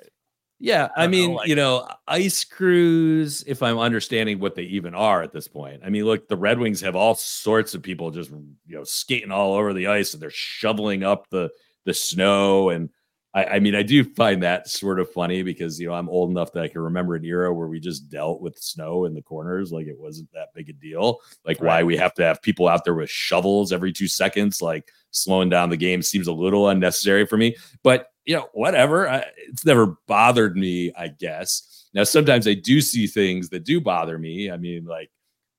Yeah, 0.59 0.89
I 0.97 1.03
I, 1.05 1.07
don't 1.07 1.11
know, 1.13 1.17
mean, 1.19 1.35
like- 1.35 1.49
you 1.49 1.55
know, 1.55 1.89
ice 2.07 2.45
crews, 2.45 3.43
if 3.47 3.63
I'm 3.63 3.79
understanding 3.79 4.41
what 4.41 4.55
they 4.55 4.65
even 4.65 4.95
are 4.95 5.23
at 5.23 5.33
this 5.33 5.49
point. 5.49 5.81
I 5.85 5.89
mean, 5.91 6.05
look, 6.05 6.29
the 6.29 6.37
Red 6.37 6.59
Wings 6.59 6.81
have 6.83 6.97
all 6.97 7.15
sorts 7.15 7.75
of 7.75 7.83
people 7.83 8.11
just, 8.11 8.31
you 8.31 8.77
know, 8.77 8.85
skating 8.85 9.31
all 9.31 9.55
over 9.55 9.73
the 9.73 9.87
ice 9.87 10.13
and 10.13 10.23
they're 10.23 10.31
shoveling 10.31 11.03
up 11.03 11.29
the 11.31 11.51
the 11.87 11.95
snow 11.95 12.69
and 12.71 12.91
I, 13.33 13.45
I 13.45 13.61
mean, 13.61 13.77
I 13.77 13.83
do 13.83 14.03
find 14.03 14.43
that 14.43 14.69
sort 14.69 14.99
of 14.99 15.11
funny 15.13 15.43
because 15.43 15.79
you 15.79 15.87
know 15.89 15.95
I'm 15.95 16.09
old 16.09 16.31
enough 16.31 16.53
that 16.53 16.65
I 16.65 16.69
can 16.69 16.81
remember 16.81 17.15
an 17.15 17.25
era 17.25 17.53
where 17.55 17.69
we 17.69 17.79
just 17.79 18.09
dealt 18.09 18.41
with 18.41 18.59
snow 18.59 19.05
in 19.05 19.15
the 19.15 19.23
corners 19.23 19.71
like 19.71 19.87
it 19.87 19.99
wasn't 19.99 20.33
that 20.33 20.49
big 20.55 20.69
a 20.69 20.73
deal. 20.73 21.21
Like 21.45 21.61
why 21.61 21.83
we 21.83 21.97
have 21.97 22.15
to 22.15 22.25
have 22.25 22.43
people 22.43 22.67
out 22.67 22.85
there 22.85 22.95
with 22.95 23.11
shovels 23.11 23.73
every 23.73 23.93
two 23.93 24.09
seconds, 24.09 24.61
like 24.61 24.91
slowing 25.13 25.49
down 25.49 25.71
the 25.71 25.77
game 25.77 26.03
seems 26.03 26.27
a 26.27 26.33
little 26.33 26.69
unnecessary 26.69 27.25
for 27.25 27.37
me. 27.37 27.57
But 27.85 28.09
you 28.25 28.37
know, 28.37 28.49
whatever. 28.53 29.09
I, 29.09 29.25
it's 29.49 29.65
never 29.65 29.97
bothered 30.07 30.57
me, 30.57 30.93
I 30.97 31.09
guess. 31.09 31.89
Now, 31.95 32.05
sometimes 32.05 32.47
I 32.47 32.55
do 32.55 32.81
see 32.81 33.07
things 33.07 33.49
that 33.51 33.65
do 33.65 33.81
bother 33.81 34.19
me. 34.19 34.51
I 34.51 34.57
mean, 34.57 34.85
like 34.85 35.11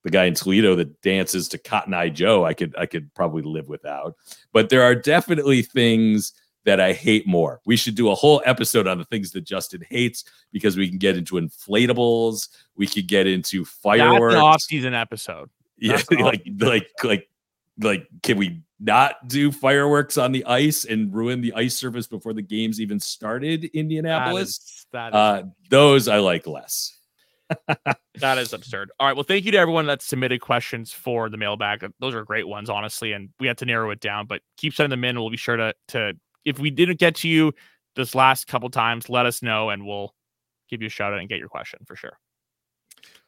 the 0.03 0.09
guy 0.09 0.25
in 0.25 0.33
Toledo 0.33 0.75
that 0.75 1.01
dances 1.01 1.47
to 1.49 1.57
Cotton 1.57 1.93
Eye 1.93 2.09
Joe, 2.09 2.45
I 2.45 2.53
could 2.53 2.75
I 2.77 2.85
could 2.85 3.13
probably 3.13 3.43
live 3.43 3.67
without. 3.67 4.15
But 4.53 4.69
there 4.69 4.83
are 4.83 4.95
definitely 4.95 5.61
things 5.61 6.33
that 6.65 6.79
I 6.79 6.93
hate 6.93 7.27
more. 7.27 7.59
We 7.65 7.75
should 7.75 7.95
do 7.95 8.11
a 8.11 8.15
whole 8.15 8.41
episode 8.45 8.87
on 8.87 8.97
the 8.97 9.05
things 9.05 9.31
that 9.31 9.41
Justin 9.41 9.83
hates 9.89 10.23
because 10.51 10.77
we 10.77 10.87
can 10.87 10.97
get 10.97 11.17
into 11.17 11.35
inflatables, 11.35 12.49
we 12.75 12.87
could 12.87 13.07
get 13.07 13.27
into 13.27 13.65
fireworks. 13.65 14.33
that's 14.33 14.41
an 14.41 14.47
off-season 14.47 14.93
episode. 14.93 15.49
Yeah, 15.83 15.93
That's 15.95 16.11
an 16.11 16.19
like 16.19 16.43
like 16.59 16.89
like 17.03 17.29
like 17.81 18.07
can 18.21 18.37
we 18.37 18.61
not 18.79 19.27
do 19.27 19.51
fireworks 19.51 20.15
on 20.15 20.31
the 20.31 20.45
ice 20.45 20.85
and 20.85 21.11
ruin 21.11 21.41
the 21.41 21.53
ice 21.55 21.75
surface 21.75 22.05
before 22.05 22.33
the 22.33 22.43
games 22.43 22.79
even 22.79 22.99
started? 22.99 23.65
Indianapolis. 23.65 24.49
is, 24.49 24.85
that 24.91 25.07
is 25.07 25.15
Uh, 25.15 25.43
those 25.71 26.07
I 26.07 26.19
like 26.19 26.45
less. 26.45 26.95
that 28.19 28.37
is 28.37 28.53
absurd. 28.53 28.91
All 28.99 29.07
right. 29.07 29.15
Well, 29.15 29.23
thank 29.23 29.45
you 29.45 29.51
to 29.53 29.57
everyone 29.57 29.87
that 29.87 30.03
submitted 30.03 30.39
questions 30.41 30.91
for 30.91 31.29
the 31.29 31.37
mailbag. 31.37 31.83
Those 31.99 32.13
are 32.13 32.23
great 32.23 32.47
ones, 32.47 32.69
honestly, 32.69 33.13
and 33.13 33.29
we 33.39 33.47
had 33.47 33.57
to 33.57 33.65
narrow 33.65 33.89
it 33.89 33.99
down. 33.99 34.27
But 34.27 34.41
keep 34.57 34.73
sending 34.75 34.91
them 34.91 35.03
in. 35.03 35.19
We'll 35.19 35.31
be 35.31 35.37
sure 35.37 35.57
to 35.57 35.73
to 35.89 36.13
if 36.45 36.59
we 36.59 36.69
didn't 36.69 36.99
get 36.99 37.15
to 37.17 37.27
you 37.29 37.53
this 37.95 38.15
last 38.15 38.47
couple 38.47 38.69
times, 38.69 39.09
let 39.09 39.25
us 39.25 39.41
know 39.41 39.69
and 39.69 39.85
we'll 39.85 40.13
give 40.69 40.81
you 40.81 40.87
a 40.87 40.89
shout 40.89 41.13
out 41.13 41.19
and 41.19 41.29
get 41.29 41.39
your 41.39 41.49
question 41.49 41.79
for 41.85 41.95
sure. 41.95 42.17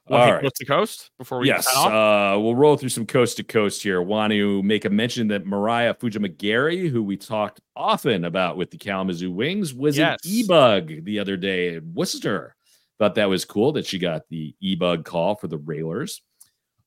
All 0.09 0.17
Wanna 0.17 0.41
coast 0.41 0.55
to 0.57 0.65
coast 0.65 1.11
before 1.17 1.39
we 1.39 1.47
Yes, 1.47 1.65
uh, 1.73 2.35
we'll 2.37 2.55
roll 2.55 2.75
through 2.75 2.89
some 2.89 3.05
coast 3.05 3.37
to 3.37 3.43
coast 3.43 3.81
here. 3.81 4.01
Want 4.01 4.31
to 4.33 4.61
make 4.63 4.83
a 4.83 4.89
mention 4.89 5.29
that 5.29 5.45
Mariah 5.45 5.93
Fujimagari, 5.93 6.89
who 6.89 7.01
we 7.01 7.15
talked 7.15 7.61
often 7.75 8.25
about 8.25 8.57
with 8.57 8.69
the 8.69 8.77
Kalamazoo 8.77 9.31
Wings, 9.31 9.73
was 9.73 9.97
Yes. 9.97 10.19
an 10.25 10.29
e-bug 10.29 11.05
the 11.05 11.19
other 11.19 11.37
day 11.37 11.75
at 11.75 11.83
Worcester. 11.85 12.53
Thought 12.99 13.15
that 13.15 13.29
was 13.29 13.45
cool 13.45 13.71
that 13.73 13.85
she 13.85 13.97
got 13.97 14.23
the 14.29 14.53
e-bug 14.59 15.05
call 15.05 15.35
for 15.35 15.47
the 15.47 15.57
Railers. 15.57 16.21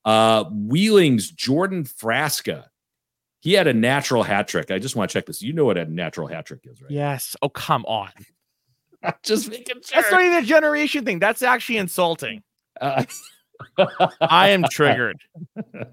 Uh, 0.05 0.45
Wheeling's 0.53 1.31
Jordan 1.31 1.85
Frasca. 1.85 2.67
He 3.47 3.53
had 3.53 3.69
a 3.69 3.73
natural 3.73 4.25
hat 4.25 4.49
trick. 4.49 4.73
I 4.73 4.81
just 4.81 4.97
want 4.97 5.09
to 5.09 5.13
check 5.13 5.27
this. 5.27 5.41
You 5.41 5.53
know 5.53 5.65
what 5.65 5.79
a 5.79 5.85
natural 5.85 6.27
hat 6.27 6.47
trick 6.47 6.63
is, 6.65 6.83
right? 6.83 6.91
Yes. 6.91 7.37
Oh, 7.43 7.49
come 7.49 7.85
on. 7.85 8.11
just 9.23 9.49
making 9.49 9.83
sure. 9.85 10.03
That's 10.03 10.11
not 10.11 10.21
even 10.21 10.39
a 10.39 10.43
generation 10.45 11.05
thing. 11.05 11.21
That's 11.21 11.43
actually 11.43 11.77
insulting. 11.77 12.43
Uh, 12.81 13.05
I 14.21 14.49
am 14.49 14.65
triggered. 14.73 15.21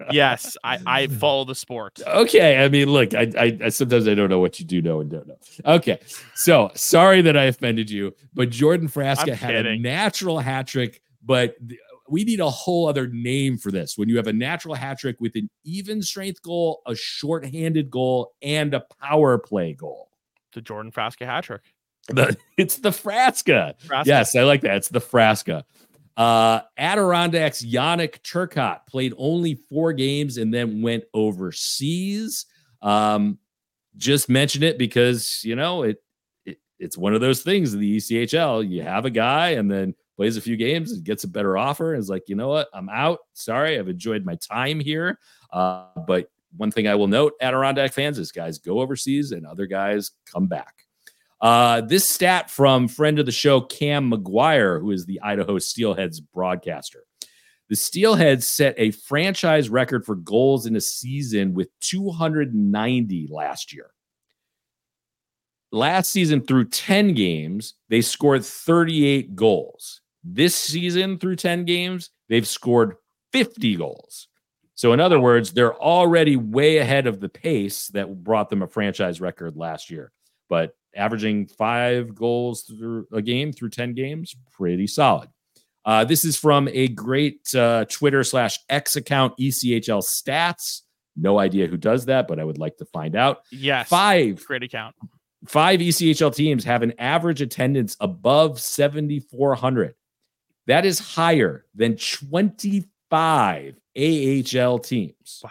Yes, 0.10 0.58
I, 0.64 0.80
I 0.88 1.06
follow 1.20 1.46
the 1.46 1.54
sport. 1.54 2.00
Okay, 2.08 2.58
I 2.58 2.70
mean, 2.70 2.90
look, 2.90 3.14
I, 3.14 3.32
I, 3.38 3.58
I 3.66 3.70
sometimes 3.70 4.08
I 4.08 4.16
don't 4.16 4.32
know 4.32 4.40
what 4.40 4.60
you 4.60 4.66
do 4.66 4.82
know 4.82 5.02
and 5.02 5.12
don't 5.12 5.28
know. 5.28 5.38
Okay, 5.64 6.00
so 6.34 6.72
sorry 6.74 7.22
that 7.22 7.38
I 7.38 7.44
offended 7.44 7.92
you, 7.92 8.16
but 8.34 8.50
Jordan 8.50 8.88
Frasca 8.88 9.36
had 9.36 9.68
a 9.68 9.78
natural 9.78 10.40
hat 10.40 10.66
trick, 10.66 11.04
but 11.24 11.56
we 12.10 12.24
need 12.24 12.40
a 12.40 12.50
whole 12.50 12.88
other 12.88 13.08
name 13.08 13.58
for 13.58 13.72
this. 13.72 13.98
When 13.98 14.10
you 14.10 14.18
have 14.18 14.28
a 14.28 14.34
natural 14.34 14.76
hat 14.76 15.00
trick 15.00 15.18
with 15.20 15.36
an 15.36 15.50
even 15.64 16.02
strength 16.02 16.42
goal, 16.42 16.82
a 16.86 16.96
short-handed 16.96 17.90
goal, 17.90 18.34
and 18.42 18.74
a 18.74 18.86
power 19.02 19.38
play 19.38 19.74
goal. 19.74 20.10
The 20.54 20.62
Jordan 20.62 20.92
Frasca 20.92 21.26
hat 21.26 21.46
trick. 21.46 21.62
The, 22.10 22.36
it's 22.58 22.80
the 22.80 22.90
Frasca. 22.90 23.76
Frasca. 23.88 24.06
Yes, 24.06 24.36
I 24.36 24.44
like 24.44 24.60
that. 24.62 24.76
It's 24.76 24.90
the 24.90 25.00
Frasca. 25.00 25.64
Uh, 26.18 26.60
Adirondacks 26.78 27.64
Yannick 27.64 28.20
Turcotte 28.24 28.86
played 28.88 29.14
only 29.18 29.56
four 29.56 29.94
games 29.94 30.38
and 30.38 30.54
then 30.54 30.82
went 30.82 31.06
overseas. 31.14 32.46
Um, 32.82 33.40
just 33.96 34.28
mention 34.28 34.64
it 34.64 34.78
because 34.78 35.42
you 35.46 35.56
know 35.56 35.84
it, 35.84 36.04
it. 36.46 36.60
It's 36.78 36.98
one 36.98 37.14
of 37.14 37.22
those 37.22 37.42
things 37.42 37.74
in 37.74 37.80
the 37.80 37.98
ECHL. 37.98 38.70
You 38.70 38.84
have 38.84 39.06
a 39.06 39.10
guy 39.10 39.52
and 39.52 39.72
then 39.72 39.96
plays 40.16 40.38
a 40.38 40.42
few 40.42 40.56
games 40.56 40.92
and 40.92 41.04
gets 41.04 41.24
a 41.24 41.28
better 41.28 41.58
offer 41.58 41.94
and 41.94 42.02
is 42.02 42.10
like, 42.10 42.24
you 42.28 42.36
know 42.36 42.50
what, 42.50 42.70
I'm 42.74 42.90
out. 42.90 43.20
Sorry, 43.34 43.80
I've 43.80 43.88
enjoyed 43.88 44.26
my 44.26 44.36
time 44.36 44.80
here. 44.80 45.20
Uh, 45.52 45.86
but 46.08 46.30
one 46.56 46.72
thing 46.72 46.88
I 46.88 46.96
will 46.96 47.08
note, 47.08 47.34
Adirondack 47.42 47.94
fans, 47.94 48.20
is 48.20 48.32
guys 48.32 48.60
go 48.60 48.80
overseas 48.80 49.32
and 49.32 49.46
other 49.46 49.66
guys 49.66 50.12
come 50.26 50.48
back. 50.48 50.84
Uh, 51.42 51.82
this 51.82 52.10
stat 52.10 52.50
from 52.50 52.88
friend 52.88 53.20
of 53.20 53.26
the 53.26 53.32
show, 53.32 53.60
Cam 53.60 54.12
McGuire, 54.12 54.80
who 54.80 54.92
is 54.92 55.06
the 55.06 55.20
Idaho 55.22 55.58
Steelheads 55.58 56.22
broadcaster. 56.34 57.04
The 57.70 57.76
Steelheads 57.76 58.44
set 58.44 58.76
a 58.78 58.92
franchise 58.92 59.70
record 59.70 60.06
for 60.06 60.16
goals 60.16 60.66
in 60.66 60.76
a 60.76 60.82
season 60.82 61.54
with 61.54 61.70
290 61.82 63.28
last 63.30 63.74
year. 63.74 63.90
Last 65.72 66.12
season, 66.12 66.42
through 66.42 66.70
10 66.70 67.14
games, 67.14 67.74
they 67.90 68.02
scored 68.02 68.46
38 68.46 69.36
goals. 69.36 70.02
This 70.24 70.56
season, 70.56 71.18
through 71.18 71.36
10 71.36 71.66
games, 71.66 72.10
they've 72.30 72.48
scored 72.48 72.96
50 73.34 73.76
goals. 73.76 74.28
So, 74.76 74.94
in 74.94 75.00
other 75.00 75.20
words, 75.20 75.52
they're 75.54 75.76
already 75.76 76.36
way 76.36 76.78
ahead 76.78 77.08
of 77.08 77.20
the 77.20 77.30
pace 77.30 77.90
that 77.90 78.24
brought 78.24 78.50
them 78.50 78.62
a 78.62 78.68
franchise 78.68 79.22
record 79.22 79.56
last 79.56 79.92
year. 79.92 80.12
But 80.50 80.76
averaging 80.96 81.48
five 81.48 82.16
goals 82.16 82.62
through 82.64 83.08
a 83.12 83.22
game 83.22 83.52
through 83.52 83.70
10 83.70 83.94
games, 83.94 84.36
pretty 84.52 84.88
solid. 84.88 85.30
Uh, 85.86 86.06
this 86.06 86.24
is 86.24 86.38
from 86.38 86.70
a 86.72 86.88
great 86.88 87.54
uh, 87.54 87.86
Twitter 87.86 88.24
slash 88.24 88.58
X 88.70 88.96
account, 88.96 89.34
ECHL 89.38 90.02
Stats. 90.02 90.82
No 91.16 91.38
idea 91.40 91.68
who 91.68 91.78
does 91.78 92.06
that, 92.06 92.28
but 92.28 92.40
I 92.40 92.44
would 92.44 92.58
like 92.58 92.78
to 92.78 92.86
find 92.86 93.16
out. 93.16 93.42
Yes. 93.52 93.90
Five 93.90 94.44
Great 94.46 94.64
account. 94.64 94.96
five 95.46 95.82
ECHL 95.82 96.34
teams 96.34 96.64
have 96.64 96.82
an 96.82 96.94
average 96.98 97.42
attendance 97.42 97.98
above 98.00 98.60
7,400. 98.60 99.94
That 100.68 100.86
is 100.86 101.00
higher 101.00 101.66
than 101.76 101.98
25 101.98 103.76
AHL 103.98 104.80
teams. 104.80 105.42
Wow. 105.44 105.50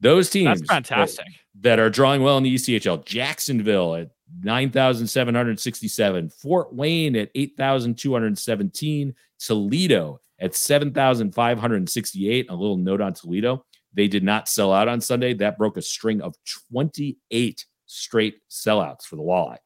Those 0.00 0.30
teams 0.30 0.60
That's 0.60 0.70
fantastic. 0.70 1.26
that 1.60 1.80
are 1.80 1.90
drawing 1.90 2.22
well 2.22 2.38
in 2.38 2.44
the 2.44 2.54
ECHL. 2.54 3.04
Jacksonville 3.04 3.96
at 3.96 4.10
9,767, 4.42 6.28
Fort 6.30 6.72
Wayne 6.72 7.16
at 7.16 7.30
8,217, 7.34 9.14
Toledo 9.40 10.20
at 10.38 10.54
7,568. 10.54 12.46
A 12.48 12.54
little 12.54 12.76
note 12.76 13.00
on 13.00 13.12
Toledo. 13.12 13.64
They 13.94 14.06
did 14.06 14.22
not 14.22 14.48
sell 14.48 14.72
out 14.72 14.86
on 14.86 15.00
Sunday. 15.00 15.34
That 15.34 15.58
broke 15.58 15.76
a 15.76 15.82
string 15.82 16.20
of 16.20 16.36
28 16.72 17.66
straight 17.86 18.36
sellouts 18.48 19.02
for 19.02 19.16
the 19.16 19.22
walleye. 19.22 19.58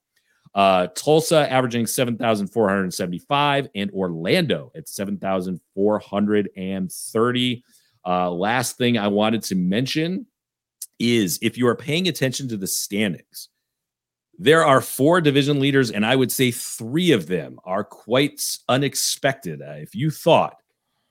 Uh, 0.55 0.89
Tulsa 0.89 1.51
averaging 1.51 1.87
7,475 1.87 3.69
and 3.75 3.91
Orlando 3.93 4.71
at 4.77 4.87
7,430. 4.89 7.65
Uh, 8.05 8.31
last 8.31 8.77
thing 8.77 8.99
I 8.99 9.09
wanted 9.09 9.43
to 9.45 9.55
mention 9.55 10.27
is 10.99 11.39
if 11.41 11.57
you 11.57 11.67
are 11.69 11.75
paying 11.75 12.09
attention 12.09 12.49
to 12.49 12.59
the 12.59 12.67
standings, 12.67 13.49
there 14.39 14.65
are 14.65 14.81
four 14.81 15.21
division 15.21 15.61
leaders, 15.61 15.91
and 15.91 16.05
I 16.05 16.17
would 16.17 16.33
say 16.33 16.51
three 16.51 17.13
of 17.13 17.27
them 17.27 17.59
are 17.65 17.85
quite 17.85 18.43
unexpected. 18.69 19.63
Uh, 19.63 19.77
if 19.77 19.95
you 19.95 20.11
thought 20.11 20.57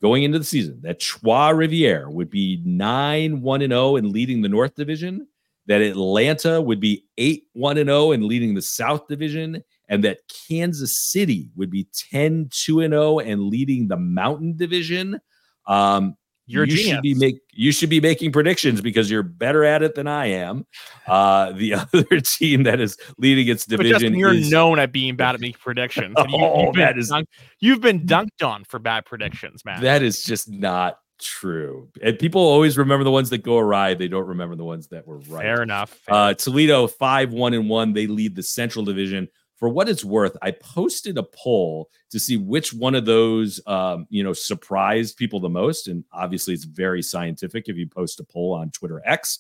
going 0.02 0.24
into 0.24 0.40
the 0.40 0.46
season 0.46 0.80
that 0.82 1.00
Trois 1.00 1.50
Riviere 1.50 2.10
would 2.10 2.30
be 2.30 2.62
9 2.66 3.42
1 3.42 3.60
0 3.62 3.96
and 3.96 4.12
leading 4.12 4.42
the 4.42 4.50
North 4.50 4.76
Division, 4.76 5.28
that 5.72 5.82
Atlanta 5.82 6.62
would 6.62 6.80
be 6.82 7.06
8 7.18 7.44
1 7.54 7.76
0 7.78 8.12
and 8.12 8.26
leading 8.26 8.54
the 8.56 8.62
South 8.62 9.08
Division, 9.08 9.64
and 9.88 10.04
that 10.04 10.20
Kansas 10.48 11.10
City 11.12 11.50
would 11.56 11.70
be 11.72 11.88
10 12.12 12.50
2 12.66 12.80
0 12.82 13.20
and 13.20 13.44
leading 13.46 13.88
the 13.88 13.98
Mountain 13.98 14.58
Division. 14.58 15.20
Um, 15.66 16.18
you 16.48 16.66
should 16.66 17.02
be 17.02 17.14
make 17.14 17.38
you 17.54 17.72
should 17.72 17.90
be 17.90 18.02
making 18.02 18.34
predictions 18.34 18.82
because 18.82 19.10
you're 19.10 19.24
better 19.24 19.64
at 19.64 19.82
it 19.84 19.96
than 19.96 20.08
I 20.08 20.26
am. 20.26 20.66
Uh, 21.08 21.54
the 21.54 21.74
other 21.94 22.20
team 22.20 22.64
that 22.64 22.82
is 22.82 22.98
leading 23.18 23.48
its 23.48 23.66
But 23.66 23.78
division 23.78 23.94
Justin, 23.94 24.16
you're 24.20 24.34
is 24.34 24.52
known 24.52 24.78
at 24.78 24.92
being 24.92 25.16
bad 25.16 25.36
at 25.36 25.40
making 25.42 25.60
predictions. 25.62 26.16
and 26.18 26.30
you, 26.30 26.38
Oh, 26.42 26.66
have 26.66 26.74
been 26.74 26.82
that 26.82 26.98
is- 26.98 27.10
dunked, 27.10 27.28
you've 27.62 27.80
been 27.80 28.06
dunked 28.06 28.44
on 28.44 28.66
for 28.66 28.80
bad 28.80 29.06
predictions, 29.06 29.64
man. 29.64 29.82
that 29.84 30.04
is 30.04 30.24
just 30.24 30.50
not 30.50 30.98
True. 31.22 31.90
And 32.02 32.18
people 32.18 32.42
always 32.42 32.78
remember 32.78 33.04
the 33.04 33.12
ones 33.12 33.30
that 33.30 33.44
go 33.44 33.60
awry. 33.60 33.94
They 33.94 34.08
don't 34.08 34.26
remember 34.26 34.56
the 34.56 34.64
ones 34.64 34.88
that 34.88 35.06
were 35.06 35.20
right. 35.20 35.42
Fair 35.42 35.62
enough. 35.62 35.92
Fair. 35.92 36.16
Uh, 36.16 36.34
Toledo, 36.34 36.88
5 36.88 37.32
1 37.32 37.54
and 37.54 37.70
1. 37.70 37.94
They 37.94 38.08
lead 38.08 38.36
the 38.36 38.44
Central 38.44 38.84
Division. 38.84 39.28
For 39.56 39.70
what 39.70 39.88
it's 39.88 40.04
worth, 40.04 40.36
I 40.42 40.52
posted 40.52 41.20
a 41.20 41.24
poll 41.24 41.92
to 42.10 42.20
see 42.20 42.38
which 42.38 42.74
one 42.74 42.96
of 42.96 43.06
those, 43.06 43.62
um, 43.68 44.08
you 44.10 44.24
know, 44.24 44.34
surprised 44.34 45.18
people 45.18 45.40
the 45.40 45.50
most. 45.50 45.88
And 45.88 46.04
obviously, 46.12 46.56
it's 46.56 46.64
very 46.64 47.04
scientific 47.04 47.70
if 47.70 47.78
you 47.78 47.86
post 47.86 48.20
a 48.20 48.24
poll 48.24 48.56
on 48.56 48.72
Twitter 48.72 49.04
X. 49.06 49.38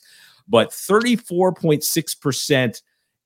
But 0.47 0.69
34.6% 0.69 2.81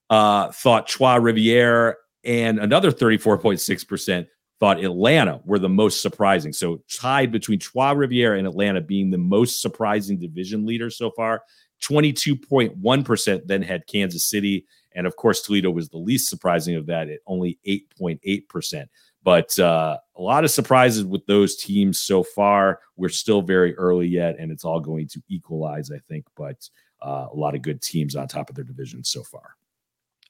uh, 0.10 0.52
thought 0.54 0.88
Trois 0.88 1.16
Riviere, 1.16 1.98
and 2.24 2.60
another 2.60 2.92
34.6% 2.92 4.28
thought 4.60 4.84
Atlanta 4.84 5.42
were 5.46 5.60
the 5.60 5.70
most 5.70 6.02
surprising. 6.02 6.54
So 6.54 6.82
tied 6.94 7.32
between 7.32 7.60
Trois 7.60 7.92
Riviere 7.92 8.36
and 8.36 8.48
Atlanta 8.48 8.82
being 8.82 9.10
the 9.10 9.18
most 9.18 9.62
surprising 9.62 10.18
division 10.20 10.66
leader 10.66 10.90
so 10.90 11.12
far. 11.12 11.44
22.1% 11.84 13.42
then 13.46 13.62
had 13.62 13.88
Kansas 13.88 14.26
City. 14.26 14.66
And 14.94 15.06
of 15.06 15.18
course, 15.18 15.42
Toledo 15.42 15.72
was 15.72 15.90
the 15.90 15.98
least 15.98 16.30
surprising 16.30 16.76
of 16.76 16.86
that 16.86 17.10
at 17.10 17.20
only 17.28 17.60
8.8%. 17.68 18.86
But 19.24 19.58
uh, 19.60 19.98
a 20.16 20.22
lot 20.22 20.44
of 20.44 20.52
surprises 20.52 21.04
with 21.04 21.26
those 21.26 21.56
teams 21.56 22.00
so 22.00 22.24
far. 22.24 22.80
We're 22.96 23.10
still 23.10 23.42
very 23.42 23.76
early 23.76 24.08
yet, 24.08 24.36
and 24.40 24.52
it's 24.52 24.64
all 24.64 24.80
going 24.80 25.08
to 25.10 25.22
equalize, 25.28 25.90
I 25.92 25.98
think. 26.08 26.26
But 26.38 26.70
uh, 27.02 27.28
a 27.32 27.36
lot 27.36 27.56
of 27.56 27.64
good 27.64 27.82
teams 27.82 28.16
on 28.16 28.28
top 28.28 28.50
of 28.50 28.56
their 28.56 28.64
division 28.64 29.04
so 29.04 29.24
far. 29.24 29.56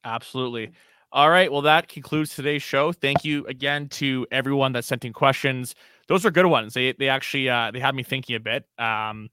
Absolutely. 0.05 0.71
All 1.15 1.29
right. 1.29 1.49
Well, 1.49 1.61
that 1.61 1.87
concludes 1.87 2.35
today's 2.35 2.61
show. 2.61 2.91
Thank 2.91 3.23
you 3.23 3.45
again 3.47 3.87
to 3.87 4.27
everyone 4.31 4.73
that 4.73 4.83
sent 4.83 5.05
in 5.05 5.13
questions. 5.13 5.73
Those 6.09 6.25
are 6.25 6.29
good 6.29 6.45
ones. 6.45 6.73
They 6.73 6.91
they 6.91 7.07
actually 7.07 7.49
uh, 7.49 7.71
they 7.71 7.79
had 7.79 7.95
me 7.95 8.03
thinking 8.03 8.35
a 8.35 8.39
bit. 8.41 8.65
Um, 8.77 9.29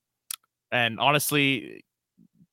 and 0.70 1.00
honestly, 1.00 1.82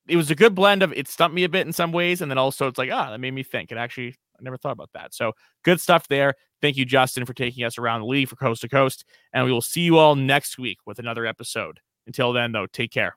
it 0.08 0.16
was 0.16 0.32
a 0.32 0.36
good 0.36 0.56
blend 0.56 0.82
of 0.82 0.92
it 0.94 1.08
stumped 1.08 1.36
me 1.36 1.44
a 1.44 1.50
bit 1.50 1.68
in 1.68 1.74
some 1.74 1.92
ways, 1.92 2.24
and 2.24 2.32
then 2.32 2.40
also 2.40 2.68
it's 2.68 2.80
like 2.80 2.90
ah, 2.92 3.12
that 3.12 3.20
made 3.20 3.36
me 3.36 3.44
think. 3.44 3.72
It 3.72 3.78
actually, 3.78 4.16
I 4.40 4.42
never 4.42 4.58
thought 4.58 4.72
about 4.72 4.90
that. 4.96 5.14
So 5.14 5.34
good 5.64 5.80
stuff 5.80 6.08
there. 6.08 6.34
Thank 6.60 6.76
you, 6.76 6.84
Justin, 6.86 7.28
for 7.28 7.34
taking 7.36 7.64
us 7.64 7.78
around 7.78 8.02
the 8.02 8.08
league 8.08 8.30
for 8.30 8.36
coast 8.36 8.62
to 8.62 8.68
coast. 8.68 9.06
And 9.32 9.46
we 9.46 9.52
will 9.52 9.62
see 9.62 9.82
you 9.82 10.00
all 10.00 10.16
next 10.16 10.58
week 10.58 10.80
with 10.88 10.98
another 10.98 11.28
episode. 11.28 11.82
Until 12.08 12.34
then, 12.34 12.52
though, 12.52 12.66
take 12.66 12.92
care. 12.92 13.16